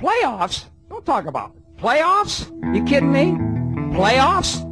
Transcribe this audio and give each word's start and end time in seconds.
Playoffs? 0.00 0.64
Don't 0.88 1.04
talk 1.04 1.26
about 1.26 1.52
it. 1.54 1.76
Playoffs? 1.76 2.48
You 2.74 2.82
kidding 2.84 3.12
me? 3.12 3.32
Playoffs? 3.94 4.64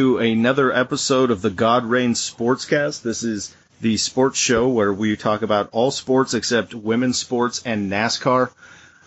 To 0.00 0.16
another 0.16 0.72
episode 0.72 1.30
of 1.30 1.42
the 1.42 1.50
God 1.50 1.84
Reigns 1.84 2.18
Sportscast. 2.18 3.02
This 3.02 3.22
is 3.22 3.54
the 3.82 3.98
sports 3.98 4.38
show 4.38 4.66
where 4.66 4.90
we 4.90 5.14
talk 5.14 5.42
about 5.42 5.68
all 5.72 5.90
sports 5.90 6.32
except 6.32 6.72
women's 6.72 7.18
sports 7.18 7.60
and 7.66 7.92
NASCAR. 7.92 8.50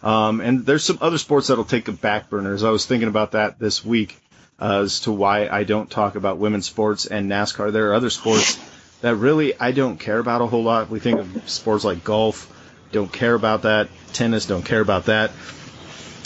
Um, 0.04 0.40
and 0.40 0.68
there's 0.68 0.84
some 0.84 1.00
other 1.02 1.18
sports 1.18 1.48
that'll 1.48 1.64
take 1.64 1.88
a 1.88 1.94
back 1.94 2.30
burners. 2.30 2.64
I 2.64 2.70
was 2.70 2.86
thinking 2.86 3.08
about 3.10 3.32
that 3.32 3.58
this 3.58 3.84
week 3.84 4.22
uh, 4.62 4.82
as 4.84 5.00
to 5.00 5.12
why 5.12 5.48
I 5.48 5.64
don't 5.64 5.90
talk 5.90 6.14
about 6.14 6.38
women's 6.38 6.68
sports 6.68 7.08
and 7.08 7.28
NASCAR. 7.28 7.72
There 7.72 7.90
are 7.90 7.96
other 7.96 8.12
sports 8.12 8.60
that 9.02 9.16
really 9.16 9.60
I 9.60 9.72
don't 9.72 9.98
care 9.98 10.20
about 10.20 10.42
a 10.42 10.46
whole 10.46 10.64
lot. 10.64 10.92
We 10.92 11.00
think 11.00 11.20
of 11.20 11.50
sports 11.50 11.84
like 11.84 12.04
golf, 12.04 12.54
don't 12.92 13.12
care 13.12 13.34
about 13.34 13.64
that. 13.64 13.90
Tennis, 14.14 14.46
don't 14.46 14.64
care 14.64 14.82
about 14.82 15.06
that. 15.06 15.32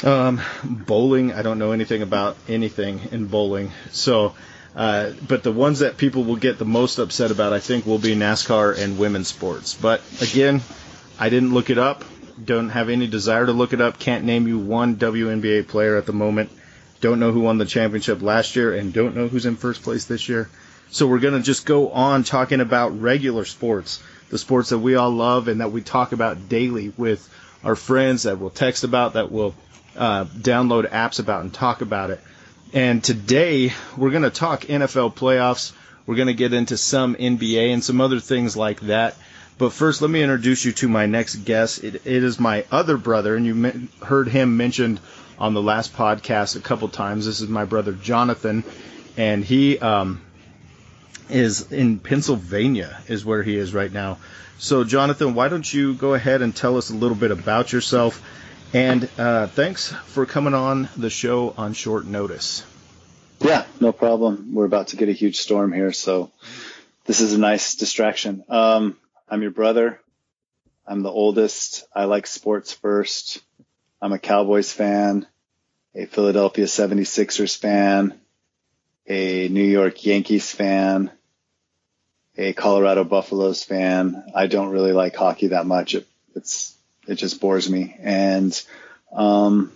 Um, 0.03 0.41
bowling, 0.61 1.31
I 1.31 1.41
don't 1.41 1.57
know 1.57 1.71
anything 1.71 2.01
about 2.01 2.35
anything 2.49 2.99
in 3.13 3.27
bowling. 3.27 3.71
So, 3.91 4.35
uh, 4.77 5.11
but 5.27 5.41
the 5.41 5.51
ones 5.51 5.79
that 5.79 5.97
people 5.97 6.23
will 6.23 6.35
get 6.35 6.59
the 6.59 6.65
most 6.65 6.99
upset 6.99 7.31
about, 7.31 7.51
I 7.51 7.59
think, 7.59 7.87
will 7.87 7.97
be 7.97 8.15
NASCAR 8.15 8.77
and 8.77 8.99
women's 8.99 9.27
sports. 9.27 9.73
But 9.73 10.01
again, 10.21 10.61
I 11.19 11.29
didn't 11.29 11.51
look 11.51 11.71
it 11.71 11.79
up. 11.79 12.05
Don't 12.45 12.69
have 12.69 12.87
any 12.89 13.07
desire 13.07 13.47
to 13.47 13.53
look 13.53 13.73
it 13.73 13.81
up. 13.81 13.97
Can't 13.97 14.23
name 14.23 14.47
you 14.47 14.59
one 14.59 14.97
WNBA 14.97 15.67
player 15.67 15.97
at 15.97 16.05
the 16.05 16.13
moment. 16.13 16.51
Don't 17.01 17.19
know 17.19 17.31
who 17.31 17.39
won 17.39 17.57
the 17.57 17.65
championship 17.65 18.21
last 18.21 18.55
year 18.55 18.75
and 18.75 18.93
don't 18.93 19.15
know 19.15 19.27
who's 19.27 19.47
in 19.47 19.55
first 19.55 19.81
place 19.81 20.05
this 20.05 20.29
year. 20.29 20.47
So 20.91 21.07
we're 21.07 21.19
going 21.19 21.33
to 21.33 21.41
just 21.41 21.65
go 21.65 21.89
on 21.89 22.23
talking 22.23 22.61
about 22.61 23.01
regular 23.01 23.45
sports, 23.45 24.03
the 24.29 24.37
sports 24.37 24.69
that 24.69 24.77
we 24.77 24.93
all 24.93 25.09
love 25.09 25.47
and 25.47 25.59
that 25.61 25.71
we 25.71 25.81
talk 25.81 26.11
about 26.11 26.49
daily 26.49 26.93
with 26.97 27.27
our 27.63 27.75
friends 27.75 28.23
that 28.23 28.37
we'll 28.37 28.51
text 28.51 28.83
about, 28.83 29.13
that 29.13 29.31
we'll 29.31 29.55
uh, 29.95 30.25
download 30.25 30.87
apps 30.91 31.19
about 31.19 31.41
and 31.41 31.51
talk 31.51 31.81
about 31.81 32.11
it. 32.11 32.19
And 32.73 33.01
today 33.01 33.71
we're 33.95 34.09
going 34.09 34.23
to 34.23 34.29
talk 34.29 34.63
NFL 34.63 35.15
playoffs. 35.15 35.71
We're 36.05 36.15
going 36.15 36.27
to 36.27 36.33
get 36.33 36.53
into 36.53 36.75
some 36.75 37.15
NBA 37.15 37.71
and 37.71 37.81
some 37.81 38.01
other 38.01 38.19
things 38.19 38.57
like 38.57 38.81
that. 38.81 39.15
But 39.57 39.71
first, 39.71 40.01
let 40.01 40.11
me 40.11 40.21
introduce 40.21 40.65
you 40.65 40.73
to 40.73 40.89
my 40.89 41.05
next 41.05 41.37
guest. 41.37 41.83
It, 41.83 41.95
it 41.95 42.23
is 42.23 42.39
my 42.39 42.65
other 42.69 42.97
brother, 42.97 43.35
and 43.35 43.45
you 43.45 43.55
men- 43.55 43.87
heard 44.03 44.27
him 44.27 44.57
mentioned 44.57 44.99
on 45.39 45.53
the 45.53 45.61
last 45.61 45.95
podcast 45.95 46.57
a 46.57 46.59
couple 46.59 46.89
times. 46.89 47.25
This 47.25 47.39
is 47.39 47.47
my 47.47 47.63
brother 47.63 47.93
Jonathan, 47.93 48.63
and 49.15 49.45
he 49.45 49.79
um, 49.79 50.21
is 51.29 51.71
in 51.71 51.99
Pennsylvania, 51.99 52.99
is 53.07 53.23
where 53.23 53.43
he 53.43 53.55
is 53.55 53.73
right 53.73 53.91
now. 53.91 54.17
So, 54.59 54.83
Jonathan, 54.83 55.35
why 55.35 55.47
don't 55.47 55.71
you 55.73 55.93
go 55.93 56.13
ahead 56.15 56.41
and 56.41 56.55
tell 56.55 56.77
us 56.77 56.89
a 56.89 56.95
little 56.95 57.15
bit 57.15 57.31
about 57.31 57.71
yourself? 57.71 58.21
And 58.77 59.09
uh, 59.17 59.47
thanks 59.47 59.91
for 59.91 60.27
coming 60.27 60.53
on 60.53 60.87
the 60.95 61.09
show 61.09 61.51
on 61.57 61.73
short 61.73 62.05
notice. 62.05 62.63
Yeah, 63.39 63.65
no 63.79 63.91
problem. 63.91 64.53
We're 64.53 64.65
about 64.65 64.89
to 64.89 64.97
get 64.97 65.09
a 65.09 65.13
huge 65.13 65.37
storm 65.37 65.73
here, 65.73 65.91
so 65.91 66.31
this 67.05 67.19
is 67.19 67.33
a 67.33 67.39
nice 67.39 67.73
distraction. 67.73 68.43
Um, 68.49 68.95
I'm 69.27 69.41
your 69.41 69.49
brother. 69.49 69.99
I'm 70.85 71.01
the 71.01 71.09
oldest. 71.09 71.87
I 71.91 72.05
like 72.05 72.27
sports 72.27 72.71
first. 72.71 73.41
I'm 73.99 74.13
a 74.13 74.19
Cowboys 74.19 74.71
fan, 74.71 75.25
a 75.95 76.05
Philadelphia 76.05 76.65
76ers 76.65 77.57
fan, 77.57 78.13
a 79.07 79.47
New 79.47 79.65
York 79.65 80.05
Yankees 80.05 80.51
fan, 80.51 81.09
a 82.37 82.53
Colorado 82.53 83.03
Buffaloes 83.05 83.63
fan. 83.63 84.23
I 84.35 84.45
don't 84.45 84.69
really 84.69 84.93
like 84.93 85.15
hockey 85.15 85.47
that 85.47 85.65
much. 85.65 85.95
It, 85.95 86.05
it's 86.35 86.76
it 87.07 87.15
just 87.15 87.39
bores 87.39 87.69
me. 87.69 87.95
And 87.99 88.59
um, 89.11 89.71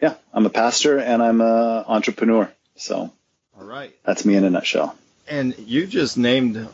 yeah, 0.00 0.14
I'm 0.32 0.46
a 0.46 0.50
pastor 0.50 0.98
and 0.98 1.22
I'm 1.22 1.40
a 1.40 1.84
entrepreneur. 1.86 2.52
So 2.76 3.12
All 3.58 3.64
right. 3.64 3.92
that's 4.04 4.24
me 4.24 4.36
in 4.36 4.44
a 4.44 4.50
nutshell. 4.50 4.96
And 5.28 5.56
you 5.58 5.86
just 5.86 6.18
named 6.18 6.68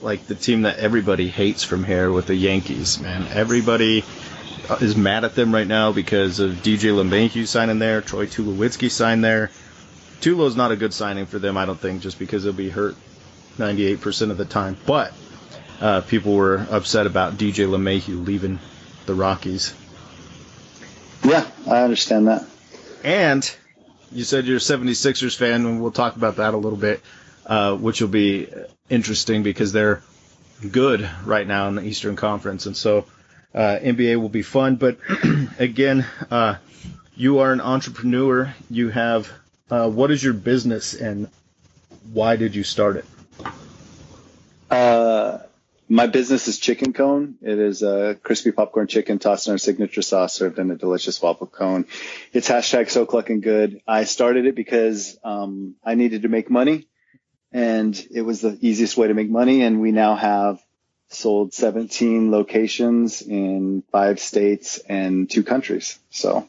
like 0.00 0.26
the 0.26 0.34
team 0.34 0.62
that 0.62 0.78
everybody 0.78 1.28
hates 1.28 1.64
from 1.64 1.84
here 1.84 2.10
with 2.10 2.26
the 2.26 2.34
Yankees, 2.34 3.00
man. 3.00 3.26
Everybody 3.32 4.04
is 4.80 4.96
mad 4.96 5.24
at 5.24 5.34
them 5.34 5.54
right 5.54 5.66
now 5.66 5.92
because 5.92 6.40
of 6.40 6.50
DJ 6.56 6.92
LeMahieu 6.92 7.46
signing 7.46 7.78
there, 7.78 8.00
Troy 8.00 8.26
Tulowitzki 8.26 8.90
signed 8.90 9.24
there. 9.24 9.50
Tulo's 10.20 10.56
not 10.56 10.72
a 10.72 10.76
good 10.76 10.92
signing 10.92 11.26
for 11.26 11.38
them, 11.38 11.56
I 11.56 11.66
don't 11.66 11.78
think, 11.78 12.02
just 12.02 12.18
because 12.18 12.42
he'll 12.42 12.52
be 12.52 12.70
hurt 12.70 12.96
98% 13.58 14.30
of 14.30 14.38
the 14.38 14.44
time. 14.44 14.76
But 14.86 15.12
uh, 15.80 16.00
people 16.02 16.34
were 16.34 16.66
upset 16.70 17.06
about 17.06 17.34
DJ 17.34 17.68
LeMahieu 17.68 18.26
leaving 18.26 18.58
the 19.06 19.14
Rockies. 19.14 19.74
Yeah, 21.24 21.46
I 21.66 21.82
understand 21.82 22.28
that. 22.28 22.44
And 23.02 23.56
you 24.12 24.24
said 24.24 24.46
you're 24.46 24.58
a 24.58 24.60
76ers 24.60 25.36
fan, 25.36 25.66
and 25.66 25.82
we'll 25.82 25.90
talk 25.92 26.16
about 26.16 26.36
that 26.36 26.54
a 26.54 26.56
little 26.56 26.78
bit, 26.78 27.02
uh, 27.46 27.76
which 27.76 28.00
will 28.00 28.08
be 28.08 28.48
interesting 28.88 29.42
because 29.42 29.72
they're 29.72 30.02
good 30.70 31.08
right 31.24 31.46
now 31.46 31.68
in 31.68 31.74
the 31.76 31.82
Eastern 31.82 32.16
Conference. 32.16 32.66
And 32.66 32.76
so 32.76 33.04
uh, 33.54 33.78
NBA 33.82 34.20
will 34.20 34.28
be 34.28 34.42
fun. 34.42 34.76
But 34.76 34.98
again, 35.58 36.06
uh, 36.30 36.56
you 37.14 37.38
are 37.40 37.52
an 37.52 37.60
entrepreneur. 37.60 38.54
You 38.70 38.88
have, 38.90 39.30
uh, 39.70 39.88
what 39.90 40.10
is 40.10 40.22
your 40.22 40.34
business 40.34 40.94
and 40.94 41.28
why 42.12 42.36
did 42.36 42.54
you 42.54 42.62
start 42.62 42.96
it? 42.96 43.04
My 45.88 46.08
business 46.08 46.48
is 46.48 46.58
Chicken 46.58 46.92
Cone. 46.92 47.36
It 47.42 47.58
is 47.60 47.82
a 47.82 48.16
crispy 48.20 48.50
popcorn 48.50 48.88
chicken 48.88 49.20
tossed 49.20 49.46
in 49.46 49.52
our 49.52 49.58
signature 49.58 50.02
sauce, 50.02 50.34
served 50.34 50.58
in 50.58 50.70
a 50.72 50.74
delicious 50.74 51.22
waffle 51.22 51.46
cone. 51.46 51.86
It's 52.32 52.48
hashtag 52.48 52.90
so 52.90 53.06
clucking 53.06 53.40
good. 53.40 53.80
I 53.86 54.04
started 54.04 54.46
it 54.46 54.56
because 54.56 55.16
um, 55.22 55.76
I 55.84 55.94
needed 55.94 56.22
to 56.22 56.28
make 56.28 56.50
money, 56.50 56.88
and 57.52 57.96
it 58.10 58.22
was 58.22 58.40
the 58.40 58.58
easiest 58.60 58.96
way 58.96 59.06
to 59.06 59.14
make 59.14 59.30
money. 59.30 59.62
And 59.62 59.80
we 59.80 59.92
now 59.92 60.16
have 60.16 60.58
sold 61.08 61.54
17 61.54 62.32
locations 62.32 63.22
in 63.22 63.84
five 63.92 64.18
states 64.18 64.78
and 64.88 65.30
two 65.30 65.44
countries. 65.44 66.00
So, 66.10 66.48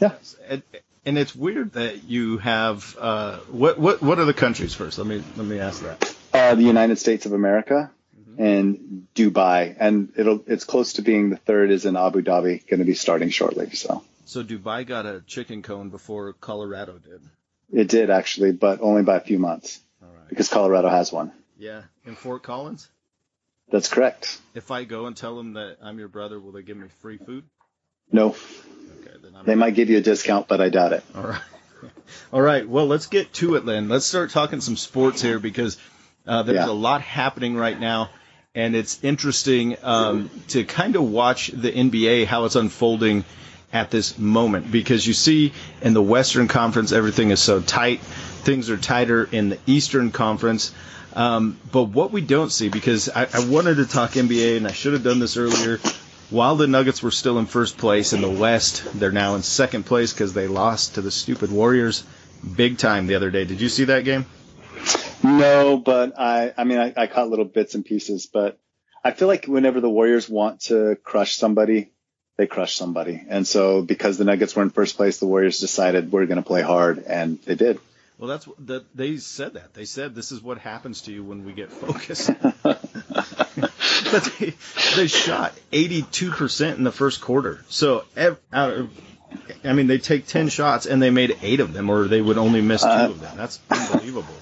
yeah. 0.00 0.12
And, 0.48 0.62
and 1.04 1.18
it's 1.18 1.36
weird 1.36 1.72
that 1.72 2.04
you 2.04 2.38
have 2.38 2.96
uh, 2.98 3.36
what 3.50 3.78
what 3.78 4.00
what 4.00 4.18
are 4.18 4.24
the 4.24 4.32
countries 4.32 4.72
first? 4.72 4.96
Let 4.96 5.06
me 5.06 5.22
let 5.36 5.46
me 5.46 5.58
ask 5.58 5.82
that. 5.82 6.16
Uh, 6.32 6.54
the 6.54 6.62
United 6.62 6.96
States 6.98 7.26
of 7.26 7.34
America 7.34 7.90
and 8.38 9.06
Dubai, 9.14 9.74
and 9.78 10.12
it'll 10.16 10.42
it's 10.46 10.64
close 10.64 10.94
to 10.94 11.02
being 11.02 11.30
the 11.30 11.36
third 11.36 11.70
is 11.70 11.84
in 11.86 11.96
Abu 11.96 12.22
Dhabi, 12.22 12.66
going 12.68 12.80
to 12.80 12.86
be 12.86 12.94
starting 12.94 13.30
shortly. 13.30 13.70
So 13.70 14.02
So 14.26 14.42
Dubai 14.42 14.86
got 14.86 15.06
a 15.06 15.22
chicken 15.26 15.62
cone 15.62 15.90
before 15.90 16.32
Colorado 16.34 16.98
did. 16.98 17.20
it 17.72 17.88
did 17.88 18.10
actually, 18.10 18.52
but 18.52 18.80
only 18.80 19.02
by 19.02 19.16
a 19.16 19.20
few 19.20 19.38
months 19.38 19.80
All 20.02 20.08
right. 20.08 20.28
because 20.28 20.48
Colorado 20.48 20.88
has 20.88 21.12
one. 21.12 21.32
Yeah, 21.58 21.82
in 22.04 22.14
Fort 22.16 22.42
Collins. 22.42 22.88
That's 23.70 23.88
correct. 23.88 24.38
If 24.54 24.70
I 24.70 24.84
go 24.84 25.06
and 25.06 25.16
tell 25.16 25.36
them 25.36 25.54
that 25.54 25.78
I'm 25.82 25.98
your 25.98 26.08
brother, 26.08 26.38
will 26.40 26.52
they 26.52 26.62
give 26.62 26.76
me 26.76 26.88
free 27.00 27.16
food? 27.18 27.44
No, 28.10 28.30
Okay, 28.30 29.16
then 29.22 29.34
I'm. 29.36 29.46
they 29.46 29.54
might 29.54 29.74
give 29.74 29.88
you 29.88 29.96
a 29.98 30.02
discount, 30.02 30.48
but 30.48 30.60
I 30.60 30.68
doubt 30.68 30.92
it. 30.92 31.04
All 31.14 31.22
right. 31.22 31.40
All 32.32 32.40
right. 32.42 32.68
Well, 32.68 32.86
let's 32.86 33.06
get 33.06 33.32
to 33.34 33.54
it, 33.56 33.64
Lynn. 33.64 33.88
Let's 33.88 34.04
start 34.06 34.30
talking 34.30 34.60
some 34.60 34.76
sports 34.76 35.22
here 35.22 35.38
because 35.38 35.78
uh, 36.26 36.42
there's 36.42 36.56
Yeah. 36.66 36.70
a 36.70 36.72
lot 36.72 37.00
happening 37.00 37.56
right 37.56 37.78
now, 37.78 38.10
and 38.54 38.76
it's 38.76 39.02
interesting 39.02 39.76
um, 39.82 40.30
to 40.48 40.64
kind 40.64 40.96
of 40.96 41.02
watch 41.10 41.48
the 41.48 41.72
NBA 41.72 42.26
how 42.26 42.44
it's 42.44 42.56
unfolding, 42.56 43.24
at 43.72 43.90
this 43.90 44.18
moment 44.18 44.70
because 44.70 45.06
you 45.06 45.14
see 45.14 45.52
in 45.80 45.94
the 45.94 46.02
Western 46.02 46.46
Conference 46.46 46.92
everything 46.92 47.30
is 47.30 47.40
so 47.40 47.60
tight. 47.60 48.00
Things 48.00 48.70
are 48.70 48.76
tighter 48.76 49.28
in 49.30 49.50
the 49.50 49.58
Eastern 49.66 50.10
Conference. 50.10 50.74
Um, 51.14 51.58
but 51.70 51.84
what 51.84 52.12
we 52.12 52.20
don't 52.20 52.50
see, 52.50 52.68
because 52.68 53.08
I, 53.08 53.26
I 53.32 53.46
wanted 53.46 53.76
to 53.76 53.86
talk 53.86 54.10
NBA 54.12 54.58
and 54.58 54.66
I 54.66 54.72
should 54.72 54.92
have 54.92 55.02
done 55.02 55.18
this 55.18 55.36
earlier. 55.36 55.78
While 56.30 56.56
the 56.56 56.66
Nuggets 56.66 57.02
were 57.02 57.10
still 57.10 57.38
in 57.38 57.46
first 57.46 57.76
place 57.76 58.12
in 58.12 58.22
the 58.22 58.30
West, 58.30 58.84
they're 58.98 59.12
now 59.12 59.34
in 59.34 59.42
second 59.42 59.84
place 59.84 60.12
because 60.12 60.32
they 60.32 60.46
lost 60.46 60.94
to 60.94 61.02
the 61.02 61.10
stupid 61.10 61.50
Warriors 61.50 62.04
big 62.56 62.78
time 62.78 63.06
the 63.06 63.14
other 63.14 63.30
day. 63.30 63.44
Did 63.44 63.60
you 63.60 63.68
see 63.68 63.84
that 63.84 64.04
game? 64.04 64.24
No, 65.22 65.76
but 65.78 66.18
I, 66.18 66.52
I 66.56 66.64
mean, 66.64 66.78
I, 66.78 66.92
I 66.96 67.06
caught 67.06 67.28
little 67.28 67.44
bits 67.44 67.74
and 67.74 67.84
pieces, 67.84 68.26
but 68.26 68.58
I 69.04 69.10
feel 69.12 69.28
like 69.28 69.46
whenever 69.46 69.80
the 69.80 69.90
Warriors 69.90 70.28
want 70.28 70.60
to 70.62 70.96
crush 71.02 71.36
somebody, 71.36 71.90
they 72.36 72.46
crush 72.46 72.74
somebody. 72.74 73.22
And 73.28 73.46
so 73.46 73.82
because 73.82 74.18
the 74.18 74.24
Nuggets 74.24 74.56
were 74.56 74.62
in 74.62 74.70
first 74.70 74.96
place, 74.96 75.18
the 75.18 75.26
Warriors 75.26 75.60
decided 75.60 76.10
we're 76.12 76.26
going 76.26 76.42
to 76.42 76.46
play 76.46 76.62
hard 76.62 77.04
and 77.06 77.40
they 77.42 77.54
did. 77.54 77.78
Well, 78.18 78.28
that's 78.28 78.48
that 78.60 78.84
they 78.94 79.16
said 79.16 79.54
that. 79.54 79.74
They 79.74 79.84
said 79.84 80.14
this 80.14 80.30
is 80.30 80.40
what 80.40 80.58
happens 80.58 81.02
to 81.02 81.12
you 81.12 81.24
when 81.24 81.44
we 81.44 81.52
get 81.52 81.72
focused. 81.72 82.28
they, 84.38 84.54
they 84.96 85.06
shot 85.08 85.54
82% 85.72 86.76
in 86.76 86.84
the 86.84 86.92
first 86.92 87.20
quarter. 87.20 87.64
So 87.68 88.04
ev- 88.16 88.38
out 88.52 88.72
of 88.74 88.90
I 89.64 89.72
mean, 89.72 89.86
they 89.86 89.98
take 89.98 90.26
10 90.26 90.50
shots 90.50 90.86
and 90.86 91.00
they 91.02 91.10
made 91.10 91.36
8 91.42 91.60
of 91.60 91.72
them 91.72 91.90
or 91.90 92.04
they 92.06 92.20
would 92.20 92.38
only 92.38 92.60
miss 92.60 92.82
2 92.82 92.88
Uh, 92.88 93.06
of 93.06 93.20
them. 93.20 93.36
That's 93.36 93.58
unbelievable. 93.70 94.34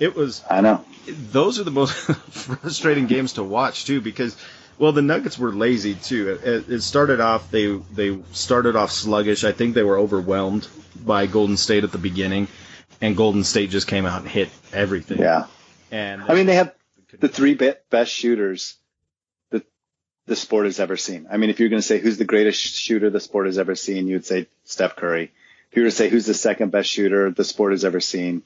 It 0.00 0.14
was 0.14 0.42
I 0.48 0.60
know. 0.60 0.84
those 1.06 1.58
are 1.58 1.64
the 1.64 1.70
most 1.70 1.92
frustrating 2.30 3.06
games 3.06 3.34
to 3.34 3.42
watch 3.42 3.84
too 3.84 4.00
because 4.00 4.36
well 4.78 4.92
the 4.92 5.02
Nuggets 5.02 5.38
were 5.38 5.52
lazy 5.52 5.94
too. 5.94 6.38
It, 6.42 6.68
it 6.70 6.80
started 6.82 7.20
off 7.20 7.50
they 7.50 7.66
they 7.92 8.18
started 8.32 8.76
off 8.76 8.90
sluggish. 8.92 9.44
I 9.44 9.52
think 9.52 9.74
they 9.74 9.82
were 9.82 9.98
overwhelmed 9.98 10.68
by 11.04 11.26
Golden 11.26 11.56
State 11.56 11.84
at 11.84 11.92
the 11.92 11.98
beginning, 11.98 12.48
and 13.00 13.16
Golden 13.16 13.44
State 13.44 13.70
just 13.70 13.86
came 13.86 14.06
out 14.06 14.20
and 14.22 14.30
hit 14.30 14.48
everything. 14.72 15.18
Yeah. 15.18 15.46
and 15.90 16.22
I 16.22 16.34
mean, 16.34 16.46
they 16.46 16.56
have 16.56 16.74
the 17.20 17.28
three 17.28 17.54
be- 17.54 17.72
best 17.90 18.12
shooters 18.12 18.76
that 19.50 19.64
the 20.26 20.36
sport 20.36 20.66
has 20.66 20.78
ever 20.78 20.96
seen. 20.96 21.26
I 21.30 21.36
mean, 21.38 21.50
if 21.50 21.58
you're 21.58 21.70
going 21.70 21.80
to 21.82 21.86
say 21.86 21.98
who's 21.98 22.18
the 22.18 22.24
greatest 22.24 22.60
shooter 22.60 23.10
the 23.10 23.20
sport 23.20 23.46
has 23.46 23.58
ever 23.58 23.74
seen, 23.74 24.06
you 24.06 24.14
would 24.16 24.26
say 24.26 24.46
Steph 24.64 24.96
Curry. 24.96 25.32
If 25.70 25.76
you 25.76 25.82
were 25.82 25.88
to 25.90 25.94
say 25.94 26.08
who's 26.08 26.26
the 26.26 26.34
second 26.34 26.70
best 26.70 26.88
shooter 26.90 27.30
the 27.30 27.44
sport 27.44 27.72
has 27.72 27.84
ever 27.84 28.00
seen, 28.00 28.42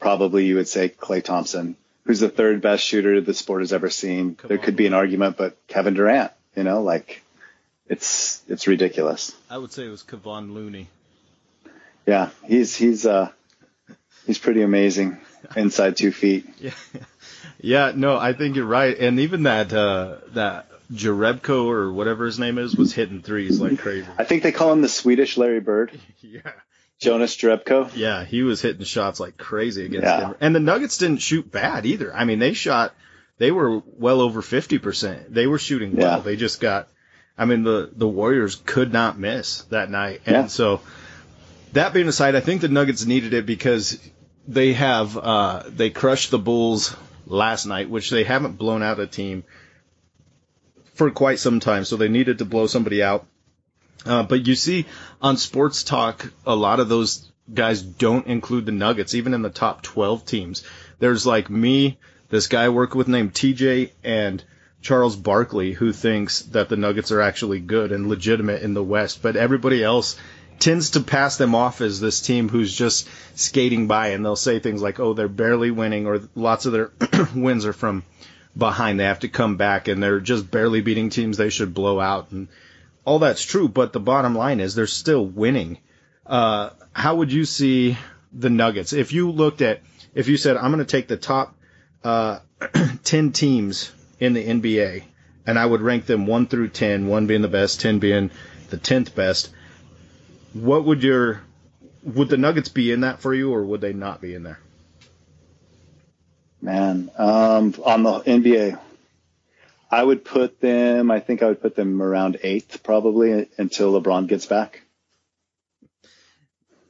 probably 0.00 0.46
you 0.46 0.56
would 0.56 0.68
say 0.68 0.88
Klay 0.88 1.22
Thompson. 1.22 1.76
Who's 2.04 2.20
the 2.20 2.28
third 2.28 2.60
best 2.60 2.84
shooter 2.84 3.20
the 3.20 3.32
sport 3.32 3.62
has 3.62 3.72
ever 3.72 3.88
seen? 3.88 4.36
There 4.44 4.58
could 4.58 4.76
be 4.76 4.86
an 4.86 4.92
argument, 4.94 5.36
but 5.38 5.56
Kevin 5.68 5.94
Durant, 5.94 6.32
you 6.54 6.62
know, 6.62 6.82
like 6.82 7.22
it's 7.86 8.42
it's 8.48 8.66
ridiculous. 8.66 9.34
I 9.48 9.58
would 9.58 9.72
say 9.72 9.86
it 9.86 9.90
was 9.90 10.02
Kevon 10.02 10.52
Looney. 10.52 10.88
Yeah, 12.06 12.30
he's 12.44 12.76
he's 12.76 13.06
uh 13.06 13.30
he's 14.26 14.38
pretty 14.38 14.62
amazing 14.62 15.18
inside 15.56 15.96
two 15.96 16.12
feet. 16.12 16.46
Yeah, 16.58 16.72
yeah. 17.60 17.92
No, 17.94 18.16
I 18.18 18.34
think 18.34 18.56
you're 18.56 18.66
right. 18.66 18.96
And 18.98 19.20
even 19.20 19.44
that 19.44 19.72
uh, 19.72 20.16
that 20.34 20.66
Jerebko 20.92 21.66
or 21.66 21.92
whatever 21.92 22.26
his 22.26 22.38
name 22.38 22.58
is 22.58 22.76
was 22.76 22.92
hitting 22.92 23.22
threes 23.22 23.60
like 23.60 23.78
crazy. 23.78 24.06
I 24.18 24.24
think 24.24 24.42
they 24.42 24.52
call 24.52 24.72
him 24.72 24.82
the 24.82 24.88
Swedish 24.88 25.36
Larry 25.38 25.60
Bird, 25.60 25.98
Yeah. 26.20 26.40
Jonas 27.00 27.36
Jerebko. 27.36 27.90
Yeah, 27.96 28.24
he 28.24 28.42
was 28.42 28.62
hitting 28.62 28.84
shots 28.84 29.20
like 29.20 29.36
crazy 29.36 29.84
against 29.86 30.04
Yeah. 30.06 30.20
Denver. 30.20 30.36
And 30.40 30.54
the 30.54 30.60
Nuggets 30.60 30.98
didn't 30.98 31.18
shoot 31.18 31.50
bad 31.50 31.86
either. 31.86 32.14
I 32.14 32.24
mean, 32.24 32.38
they 32.38 32.52
shot, 32.54 32.94
they 33.38 33.50
were 33.50 33.82
well 33.98 34.20
over 34.20 34.42
50%. 34.42 35.26
They 35.28 35.46
were 35.46 35.58
shooting 35.58 35.96
well. 35.96 36.18
Yeah. 36.18 36.22
They 36.22 36.36
just 36.36 36.60
got, 36.60 36.88
I 37.36 37.44
mean, 37.46 37.64
the, 37.64 37.90
the 37.94 38.08
Warriors 38.08 38.54
could 38.54 38.92
not 38.92 39.18
miss 39.18 39.62
that 39.64 39.90
night. 39.90 40.22
And 40.26 40.34
Yeah. 40.34 40.46
so, 40.46 40.80
that 41.72 41.92
being 41.92 42.06
aside, 42.06 42.36
I 42.36 42.40
think 42.40 42.60
the 42.60 42.68
Nuggets 42.68 43.04
needed 43.04 43.34
it 43.34 43.44
because 43.46 43.98
they 44.46 44.74
have, 44.74 45.16
uh, 45.18 45.64
they 45.66 45.90
crushed 45.90 46.30
the 46.30 46.38
Bulls 46.38 46.94
last 47.26 47.66
night, 47.66 47.90
which 47.90 48.10
they 48.10 48.22
haven't 48.22 48.52
blown 48.56 48.82
out 48.82 49.00
a 49.00 49.06
team 49.08 49.42
for 50.94 51.10
quite 51.10 51.40
some 51.40 51.58
time. 51.58 51.84
So 51.84 51.96
they 51.96 52.08
needed 52.08 52.38
to 52.38 52.44
blow 52.44 52.68
somebody 52.68 53.02
out. 53.02 53.26
Uh, 54.06 54.22
but 54.22 54.46
you 54.46 54.54
see 54.54 54.86
on 55.22 55.36
sports 55.36 55.82
talk, 55.82 56.30
a 56.46 56.54
lot 56.54 56.80
of 56.80 56.88
those 56.88 57.30
guys 57.52 57.82
don't 57.82 58.26
include 58.26 58.66
the 58.66 58.72
Nuggets, 58.72 59.14
even 59.14 59.34
in 59.34 59.42
the 59.42 59.50
top 59.50 59.82
12 59.82 60.24
teams. 60.24 60.62
There's 60.98 61.26
like 61.26 61.50
me, 61.50 61.98
this 62.30 62.46
guy 62.46 62.64
I 62.64 62.68
work 62.70 62.94
with 62.94 63.08
named 63.08 63.34
TJ, 63.34 63.90
and 64.02 64.42
Charles 64.82 65.16
Barkley, 65.16 65.72
who 65.72 65.92
thinks 65.92 66.42
that 66.42 66.68
the 66.68 66.76
Nuggets 66.76 67.12
are 67.12 67.20
actually 67.20 67.60
good 67.60 67.92
and 67.92 68.08
legitimate 68.08 68.62
in 68.62 68.74
the 68.74 68.84
West. 68.84 69.22
But 69.22 69.36
everybody 69.36 69.82
else 69.82 70.16
tends 70.58 70.90
to 70.90 71.00
pass 71.00 71.36
them 71.36 71.54
off 71.54 71.80
as 71.80 72.00
this 72.00 72.20
team 72.20 72.48
who's 72.48 72.74
just 72.74 73.08
skating 73.34 73.86
by, 73.86 74.08
and 74.08 74.24
they'll 74.24 74.36
say 74.36 74.58
things 74.58 74.82
like, 74.82 75.00
oh, 75.00 75.14
they're 75.14 75.28
barely 75.28 75.70
winning, 75.70 76.06
or 76.06 76.20
lots 76.34 76.66
of 76.66 76.72
their 76.72 76.90
wins 77.34 77.66
are 77.66 77.72
from 77.72 78.04
behind. 78.56 79.00
They 79.00 79.04
have 79.04 79.20
to 79.20 79.28
come 79.28 79.56
back, 79.56 79.88
and 79.88 80.02
they're 80.02 80.20
just 80.20 80.50
barely 80.50 80.80
beating 80.80 81.10
teams 81.10 81.36
they 81.36 81.50
should 81.50 81.74
blow 81.74 81.98
out. 81.98 82.30
And 82.30 82.48
all 83.04 83.18
that's 83.18 83.42
true, 83.42 83.68
but 83.68 83.92
the 83.92 84.00
bottom 84.00 84.34
line 84.34 84.60
is 84.60 84.74
they're 84.74 84.86
still 84.86 85.24
winning. 85.24 85.78
Uh, 86.26 86.70
how 86.92 87.16
would 87.16 87.32
you 87.32 87.44
see 87.44 87.98
the 88.32 88.50
Nuggets 88.50 88.92
if 88.92 89.12
you 89.12 89.30
looked 89.30 89.62
at 89.62 89.80
if 90.14 90.28
you 90.28 90.36
said 90.36 90.56
I'm 90.56 90.72
going 90.72 90.84
to 90.84 90.90
take 90.90 91.06
the 91.06 91.16
top 91.16 91.54
uh, 92.02 92.40
ten 93.04 93.32
teams 93.32 93.92
in 94.18 94.32
the 94.32 94.44
NBA 94.44 95.04
and 95.46 95.58
I 95.58 95.66
would 95.66 95.80
rank 95.80 96.06
them 96.06 96.26
one 96.26 96.46
through 96.46 96.68
ten, 96.68 97.06
one 97.06 97.26
being 97.26 97.42
the 97.42 97.48
best, 97.48 97.80
ten 97.80 97.98
being 97.98 98.30
the 98.70 98.76
tenth 98.76 99.14
best. 99.14 99.50
What 100.52 100.84
would 100.84 101.02
your 101.02 101.42
would 102.02 102.28
the 102.28 102.36
Nuggets 102.36 102.68
be 102.68 102.92
in 102.92 103.00
that 103.00 103.20
for 103.20 103.34
you, 103.34 103.52
or 103.52 103.62
would 103.64 103.80
they 103.80 103.92
not 103.92 104.20
be 104.20 104.34
in 104.34 104.42
there? 104.42 104.58
Man, 106.60 107.10
um, 107.18 107.74
on 107.84 108.02
the 108.02 108.20
NBA, 108.20 108.78
I 109.94 110.02
would 110.02 110.24
put 110.24 110.60
them. 110.60 111.12
I 111.12 111.20
think 111.20 111.40
I 111.40 111.46
would 111.46 111.62
put 111.62 111.76
them 111.76 112.02
around 112.02 112.38
eighth, 112.42 112.82
probably 112.82 113.48
until 113.56 113.92
LeBron 113.92 114.26
gets 114.26 114.44
back. 114.44 114.82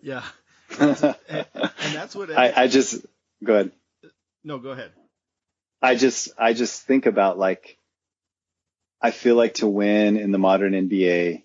Yeah, 0.01 0.25
and, 0.81 1.15
and 1.29 1.93
that's 1.93 2.17
what 2.17 2.31
I, 2.31 2.53
I 2.57 2.67
just 2.67 3.05
go 3.43 3.55
ahead. 3.55 3.73
no, 4.43 4.57
go 4.57 4.71
ahead. 4.71 4.93
I 5.83 5.97
just 5.97 6.31
I 6.39 6.55
just 6.55 6.83
think 6.85 7.05
about 7.05 7.39
like 7.39 7.77
I 9.03 9.11
feel 9.11 9.35
like 9.37 9.55
to 9.55 9.67
win 9.67 10.17
in 10.17 10.33
the 10.33 10.39
modern 10.39 10.73
NBA, 10.73 11.43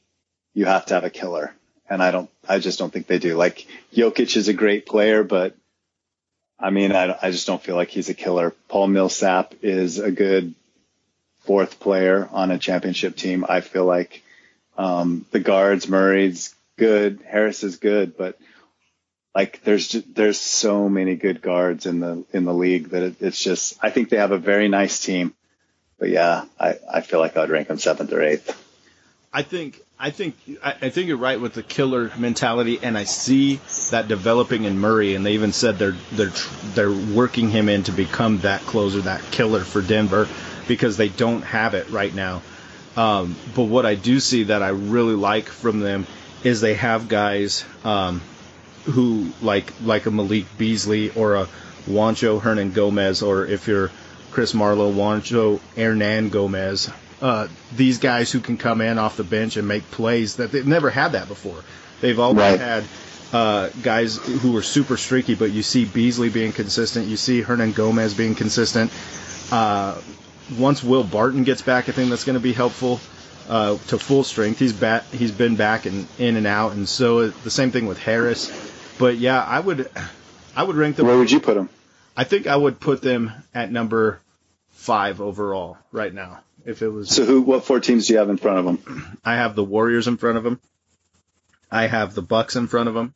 you 0.54 0.66
have 0.66 0.86
to 0.86 0.94
have 0.94 1.04
a 1.04 1.10
killer, 1.10 1.54
and 1.90 2.02
I 2.02 2.12
don't. 2.12 2.30
I 2.48 2.60
just 2.60 2.80
don't 2.80 2.92
think 2.92 3.08
they 3.08 3.20
do. 3.20 3.36
Like 3.36 3.68
Jokic 3.94 4.38
is 4.38 4.48
a 4.48 4.54
great 4.54 4.86
player, 4.86 5.26
but 5.26 5.58
I 6.58 6.70
mean, 6.70 6.94
I, 6.94 7.18
I 7.22 7.32
just 7.32 7.48
don't 7.48 7.62
feel 7.62 7.76
like 7.76 7.90
he's 7.90 8.08
a 8.08 8.14
killer. 8.14 8.56
Paul 8.70 8.88
Millsap 8.88 9.56
is 9.62 10.00
a 10.00 10.10
good 10.10 10.56
fourth 11.50 11.80
player 11.80 12.30
on 12.32 12.52
a 12.52 12.60
championship 12.60 13.16
team. 13.16 13.44
I 13.50 13.62
feel 13.62 13.84
like 13.84 14.22
um, 14.78 15.26
the 15.32 15.40
guards, 15.40 15.90
Murray's 15.90 16.54
good, 16.78 17.22
Harris 17.26 17.64
is 17.64 17.78
good, 17.78 18.16
but 18.16 18.38
like 19.34 19.64
there's 19.64 19.88
just, 19.88 20.14
there's 20.14 20.40
so 20.40 20.88
many 20.88 21.16
good 21.16 21.42
guards 21.42 21.88
in 21.88 22.02
the 22.02 22.24
in 22.34 22.46
the 22.46 22.54
league 22.54 22.90
that 22.90 23.02
it, 23.02 23.16
it's 23.20 23.44
just 23.44 23.80
I 23.82 23.90
think 23.90 24.10
they 24.10 24.18
have 24.18 24.32
a 24.32 24.38
very 24.38 24.68
nice 24.68 25.00
team. 25.00 25.34
But 25.98 26.10
yeah, 26.10 26.46
I, 26.60 26.76
I 26.94 27.02
feel 27.02 27.20
like 27.20 27.36
I'd 27.36 27.50
rank 27.50 27.68
them 27.68 27.80
seventh 27.80 28.14
or 28.14 28.22
eighth. 28.22 28.56
I 29.34 29.42
think 29.42 29.82
I 29.98 30.12
think 30.12 30.36
I, 30.64 30.90
think 30.90 31.08
you're 31.08 31.18
right 31.18 31.42
with 31.42 31.54
the 31.54 31.64
killer 31.64 32.12
mentality, 32.16 32.80
and 32.82 32.96
I 32.96 33.06
see 33.06 33.60
that 33.90 34.08
developing 34.08 34.66
in 34.66 34.78
Murray. 34.80 35.16
And 35.16 35.26
they 35.26 35.34
even 35.34 35.52
said 35.52 35.80
they're 35.80 35.98
they're 36.12 36.32
they're 36.76 36.94
working 36.94 37.50
him 37.50 37.70
in 37.70 37.84
to 37.84 37.92
become 37.92 38.38
that 38.40 38.62
closer, 38.62 39.02
that 39.02 39.22
killer 39.32 39.62
for 39.62 39.82
Denver, 39.82 40.28
because 40.70 40.96
they 40.96 41.10
don't 41.10 41.42
have 41.42 41.74
it 41.74 41.90
right 41.90 42.14
now. 42.16 42.42
Um, 42.96 43.36
but 43.56 43.64
what 43.64 43.86
I 43.86 43.96
do 43.96 44.22
see 44.22 44.44
that 44.44 44.64
I 44.64 44.70
really 44.70 45.16
like 45.16 45.46
from 45.50 45.82
them 45.82 46.08
is 46.46 46.62
they 46.62 46.76
have 46.76 47.10
guys 47.10 47.66
um, 47.84 48.22
who 48.86 49.28
like 49.42 49.74
like 49.84 50.06
a 50.06 50.12
Malik 50.12 50.46
Beasley 50.58 51.10
or 51.12 51.36
a 51.36 51.48
Juancho 51.88 52.42
Hernan 52.42 52.72
Gomez, 52.72 53.22
or 53.22 53.46
if 53.46 53.68
you're 53.68 53.92
Chris 54.32 54.54
Marlowe, 54.54 54.92
Juancho 54.94 55.60
Hernan 55.76 56.30
Gomez. 56.30 56.90
Uh, 57.22 57.48
these 57.76 57.98
guys 57.98 58.32
who 58.32 58.40
can 58.40 58.56
come 58.58 58.80
in 58.80 58.98
off 58.98 59.18
the 59.18 59.24
bench 59.26 59.58
and 59.58 59.68
make 59.68 59.84
plays 59.92 60.38
that 60.38 60.52
they've 60.54 60.66
never 60.68 60.90
had 60.90 61.12
that 61.14 61.28
before. 61.28 61.62
They've 62.00 62.20
always 62.20 62.38
Right. 62.40 62.60
had 62.60 62.84
uh, 63.34 63.70
guys 63.84 64.16
who 64.18 64.54
were 64.54 64.62
super 64.62 64.96
streaky, 64.98 65.36
but 65.36 65.52
you 65.52 65.62
see 65.62 65.84
Beasley 65.86 66.30
being 66.30 66.54
consistent. 66.54 67.08
You 67.08 67.18
see 67.18 67.42
Hernan 67.42 67.74
Gomez 67.74 68.14
being 68.14 68.36
consistent. 68.36 68.90
Uh, 69.52 70.00
once 70.58 70.84
Will 70.84 71.04
Barton 71.04 71.44
gets 71.44 71.62
back, 71.62 71.90
I 71.90 71.92
think 71.92 72.10
that's 72.10 72.24
going 72.24 72.38
to 72.38 72.40
be 72.44 72.54
helpful 72.54 73.00
uh, 73.48 73.78
to 73.88 73.98
full 74.00 74.24
strength. 74.24 74.60
He's 74.60 74.74
back. 74.74 75.10
He's 75.12 75.32
been 75.32 75.56
back 75.56 75.86
and 75.86 76.08
in 76.18 76.36
and 76.38 76.48
out, 76.48 76.74
and 76.74 76.88
so 76.88 77.28
the 77.30 77.52
same 77.52 77.72
thing 77.72 77.86
with 77.88 77.98
Harris. 78.00 78.50
But 78.98 79.18
yeah, 79.18 79.42
I 79.44 79.60
would, 79.60 79.90
I 80.56 80.64
would 80.64 80.76
rank 80.76 80.96
them. 80.98 81.08
Where 81.08 81.18
would 81.18 81.32
you 81.32 81.40
put 81.40 81.56
them? 81.56 81.70
I 82.18 82.24
think 82.26 82.48
I 82.48 82.56
would 82.56 82.80
put 82.80 83.02
them 83.02 83.32
at 83.54 83.72
number 83.72 84.20
five 84.72 85.22
overall 85.22 85.78
right 85.92 86.14
now. 86.14 86.40
If 86.66 86.82
it 86.82 86.90
was, 86.90 87.10
So 87.10 87.26
who? 87.26 87.42
What 87.42 87.64
four 87.64 87.80
teams 87.80 88.08
do 88.08 88.14
you 88.14 88.20
have 88.20 88.30
in 88.30 88.38
front 88.38 88.60
of 88.60 88.66
them? 88.66 89.18
I 89.24 89.36
have 89.36 89.56
the 89.56 89.64
Warriors 89.64 90.08
in 90.08 90.18
front 90.18 90.38
of 90.38 90.44
them. 90.44 90.60
I 91.72 91.88
have 91.88 92.14
the 92.14 92.22
Bucks 92.22 92.56
in 92.58 92.68
front 92.68 92.90
of 92.90 92.96
them. 92.96 93.14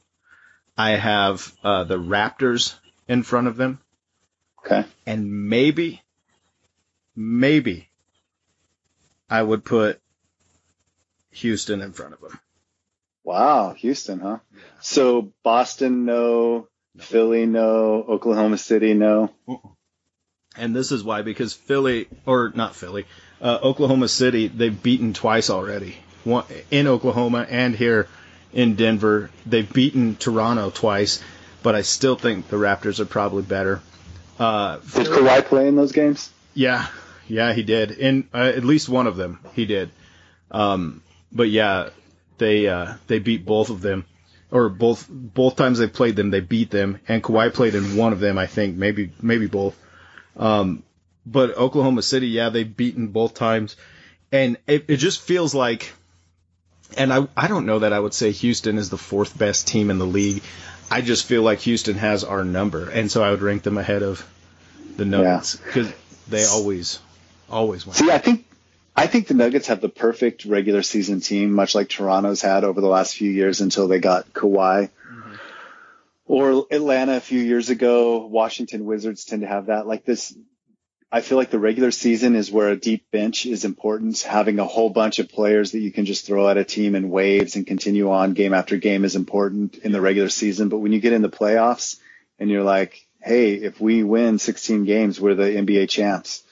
I 0.78 0.92
have 0.92 1.52
uh, 1.64 1.84
the 1.84 1.98
Raptors 2.00 2.76
in 3.08 3.24
front 3.24 3.48
of 3.48 3.58
them, 3.58 3.80
Okay. 4.66 4.86
and 5.06 5.50
maybe, 5.50 6.02
maybe, 7.16 7.90
I 9.30 9.42
would 9.42 9.64
put 9.66 10.00
Houston 11.32 11.82
in 11.82 11.94
front 11.94 12.14
of 12.14 12.22
them. 12.22 12.40
Wow, 13.24 13.74
Houston, 13.78 14.20
huh? 14.20 14.40
So 14.82 15.32
Boston, 15.44 16.06
no. 16.06 16.68
Philly, 17.00 17.46
no. 17.46 18.04
Oklahoma 18.08 18.58
City, 18.58 18.94
no. 18.94 19.32
And 20.56 20.76
this 20.76 20.92
is 20.92 21.04
why, 21.04 21.22
because 21.24 21.54
Philly, 21.54 22.08
or 22.26 22.52
not 22.54 22.76
Philly, 22.76 23.06
uh, 23.42 23.60
Oklahoma 23.64 24.08
City, 24.08 24.48
they've 24.48 24.84
beaten 24.84 25.14
twice 25.14 25.50
already. 25.50 25.98
One, 26.24 26.46
in 26.70 26.88
Oklahoma 26.88 27.48
and 27.50 27.76
here 27.76 28.08
in 28.54 28.76
Denver. 28.76 29.32
They've 29.46 29.72
beaten 29.72 30.16
Toronto 30.16 30.70
twice, 30.70 31.22
but 31.64 31.76
I 31.76 31.82
still 31.82 32.16
think 32.16 32.50
the 32.50 32.58
Raptors 32.58 33.00
are 33.00 33.06
probably 33.06 33.44
better. 33.44 33.82
Uh, 34.38 34.78
Did 34.78 35.08
Kawhi 35.08 35.44
play 35.46 35.68
in 35.68 35.76
those 35.76 35.92
games? 35.92 36.30
yeah, 36.54 36.88
yeah, 37.28 37.54
he 37.54 37.64
did. 37.64 37.92
In 37.92 38.28
uh, 38.34 38.52
at 38.56 38.64
least 38.64 38.90
one 38.90 39.08
of 39.08 39.16
them, 39.16 39.40
he 39.54 39.66
did. 39.66 39.92
Um, 40.52 41.02
but 41.32 41.50
yeah, 41.50 41.90
they 42.38 42.68
uh, 42.68 42.94
they 43.08 43.20
beat 43.20 43.46
both 43.46 43.70
of 43.70 43.82
them, 43.82 44.06
or 44.52 44.70
both 44.70 45.08
both 45.10 45.56
times 45.56 45.80
they 45.80 45.88
played 45.88 46.16
them, 46.16 46.30
they 46.30 46.40
beat 46.40 46.70
them. 46.70 47.00
And 47.08 47.24
Kawhi 47.24 47.54
played 47.54 47.76
in 47.76 47.96
one 47.96 48.14
of 48.14 48.20
them, 48.20 48.38
I 48.38 48.48
think, 48.48 48.76
maybe 48.76 49.12
maybe 49.22 49.48
both. 49.48 49.78
Um, 50.38 50.84
but 51.26 51.58
Oklahoma 51.58 52.02
City, 52.02 52.28
yeah, 52.28 52.50
they've 52.50 52.78
beaten 52.78 53.08
both 53.08 53.34
times, 53.34 53.76
and 54.32 54.58
it, 54.68 54.86
it 54.88 54.98
just 54.98 55.22
feels 55.22 55.56
like. 55.56 55.94
And 56.96 57.12
I, 57.12 57.28
I 57.36 57.48
don't 57.48 57.66
know 57.66 57.80
that 57.80 57.92
I 57.92 58.00
would 58.00 58.14
say 58.14 58.32
Houston 58.32 58.78
is 58.78 58.92
the 58.92 59.00
fourth 59.00 59.36
best 59.36 59.68
team 59.68 59.90
in 59.90 59.98
the 59.98 60.06
league. 60.06 60.44
I 60.92 61.02
just 61.02 61.26
feel 61.26 61.42
like 61.42 61.60
Houston 61.62 61.96
has 61.96 62.24
our 62.24 62.44
number, 62.44 62.88
and 62.88 63.10
so 63.10 63.24
I 63.24 63.32
would 63.32 63.42
rank 63.42 63.64
them 63.64 63.80
ahead 63.80 64.04
of 64.04 64.24
the 64.98 65.06
Nuggets 65.06 65.56
because 65.56 65.92
they 66.28 66.46
always, 66.46 67.00
always 67.50 67.86
win. 67.86 67.96
See, 67.96 68.12
I 68.12 68.18
think 68.18 68.46
I 68.96 69.08
think 69.08 69.28
the 69.28 69.34
Nuggets 69.34 69.68
have 69.68 69.82
the 69.82 69.90
perfect 69.90 70.46
regular 70.46 70.84
season 70.84 71.20
team, 71.20 71.52
much 71.52 71.74
like 71.74 71.90
Toronto's 71.90 72.42
had 72.42 72.64
over 72.64 72.80
the 72.80 72.88
last 72.88 73.16
few 73.16 73.32
years 73.32 73.60
until 73.60 73.88
they 73.88 74.00
got 74.00 74.34
Kawhi. 74.34 74.90
Mm-hmm. 74.90 75.36
Or 76.26 76.68
Atlanta 76.70 77.18
a 77.18 77.20
few 77.20 77.40
years 77.40 77.70
ago, 77.70 78.26
Washington 78.28 78.86
Wizards 78.86 79.26
tend 79.26 79.42
to 79.42 79.48
have 79.48 79.66
that. 79.66 79.88
Like 79.88 80.06
this, 80.06 80.36
I 81.12 81.22
feel 81.22 81.40
like 81.40 81.50
the 81.50 81.60
regular 81.60 81.90
season 81.90 82.36
is 82.36 82.52
where 82.52 82.70
a 82.70 82.76
deep 82.76 83.10
bench 83.10 83.48
is 83.48 83.66
important. 83.66 84.22
Having 84.22 84.60
a 84.60 84.66
whole 84.66 84.92
bunch 84.92 85.18
of 85.18 85.28
players 85.28 85.72
that 85.72 85.80
you 85.80 85.92
can 85.92 86.06
just 86.06 86.28
throw 86.28 86.48
at 86.48 86.58
a 86.58 86.64
team 86.64 86.94
in 86.94 87.10
waves 87.10 87.56
and 87.56 87.66
continue 87.66 88.12
on 88.12 88.34
game 88.34 88.54
after 88.54 88.78
game 88.78 89.06
is 89.06 89.16
important 89.16 89.78
in 89.78 89.92
the 89.92 90.02
regular 90.02 90.30
season. 90.30 90.70
But 90.70 90.80
when 90.80 90.92
you 90.92 91.00
get 91.00 91.14
in 91.14 91.24
the 91.24 91.30
playoffs 91.30 92.00
and 92.38 92.48
you're 92.48 92.64
like, 92.64 93.08
hey, 93.24 93.56
if 93.56 93.82
we 93.82 94.04
win 94.04 94.38
16 94.38 94.86
games, 94.86 95.20
we're 95.20 95.36
the 95.36 95.44
NBA 95.46 95.90
champs 95.90 96.44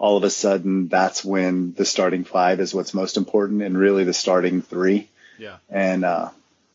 all 0.00 0.16
of 0.16 0.24
a 0.24 0.30
sudden 0.30 0.88
that's 0.88 1.22
when 1.22 1.74
the 1.74 1.84
starting 1.84 2.24
five 2.24 2.58
is 2.58 2.72
what's 2.74 2.94
most 2.94 3.18
important 3.18 3.60
and 3.60 3.76
really 3.76 4.02
the 4.02 4.14
starting 4.14 4.62
three. 4.62 5.08
Yeah. 5.38 5.58
And, 5.68 6.04
uh, 6.06 6.30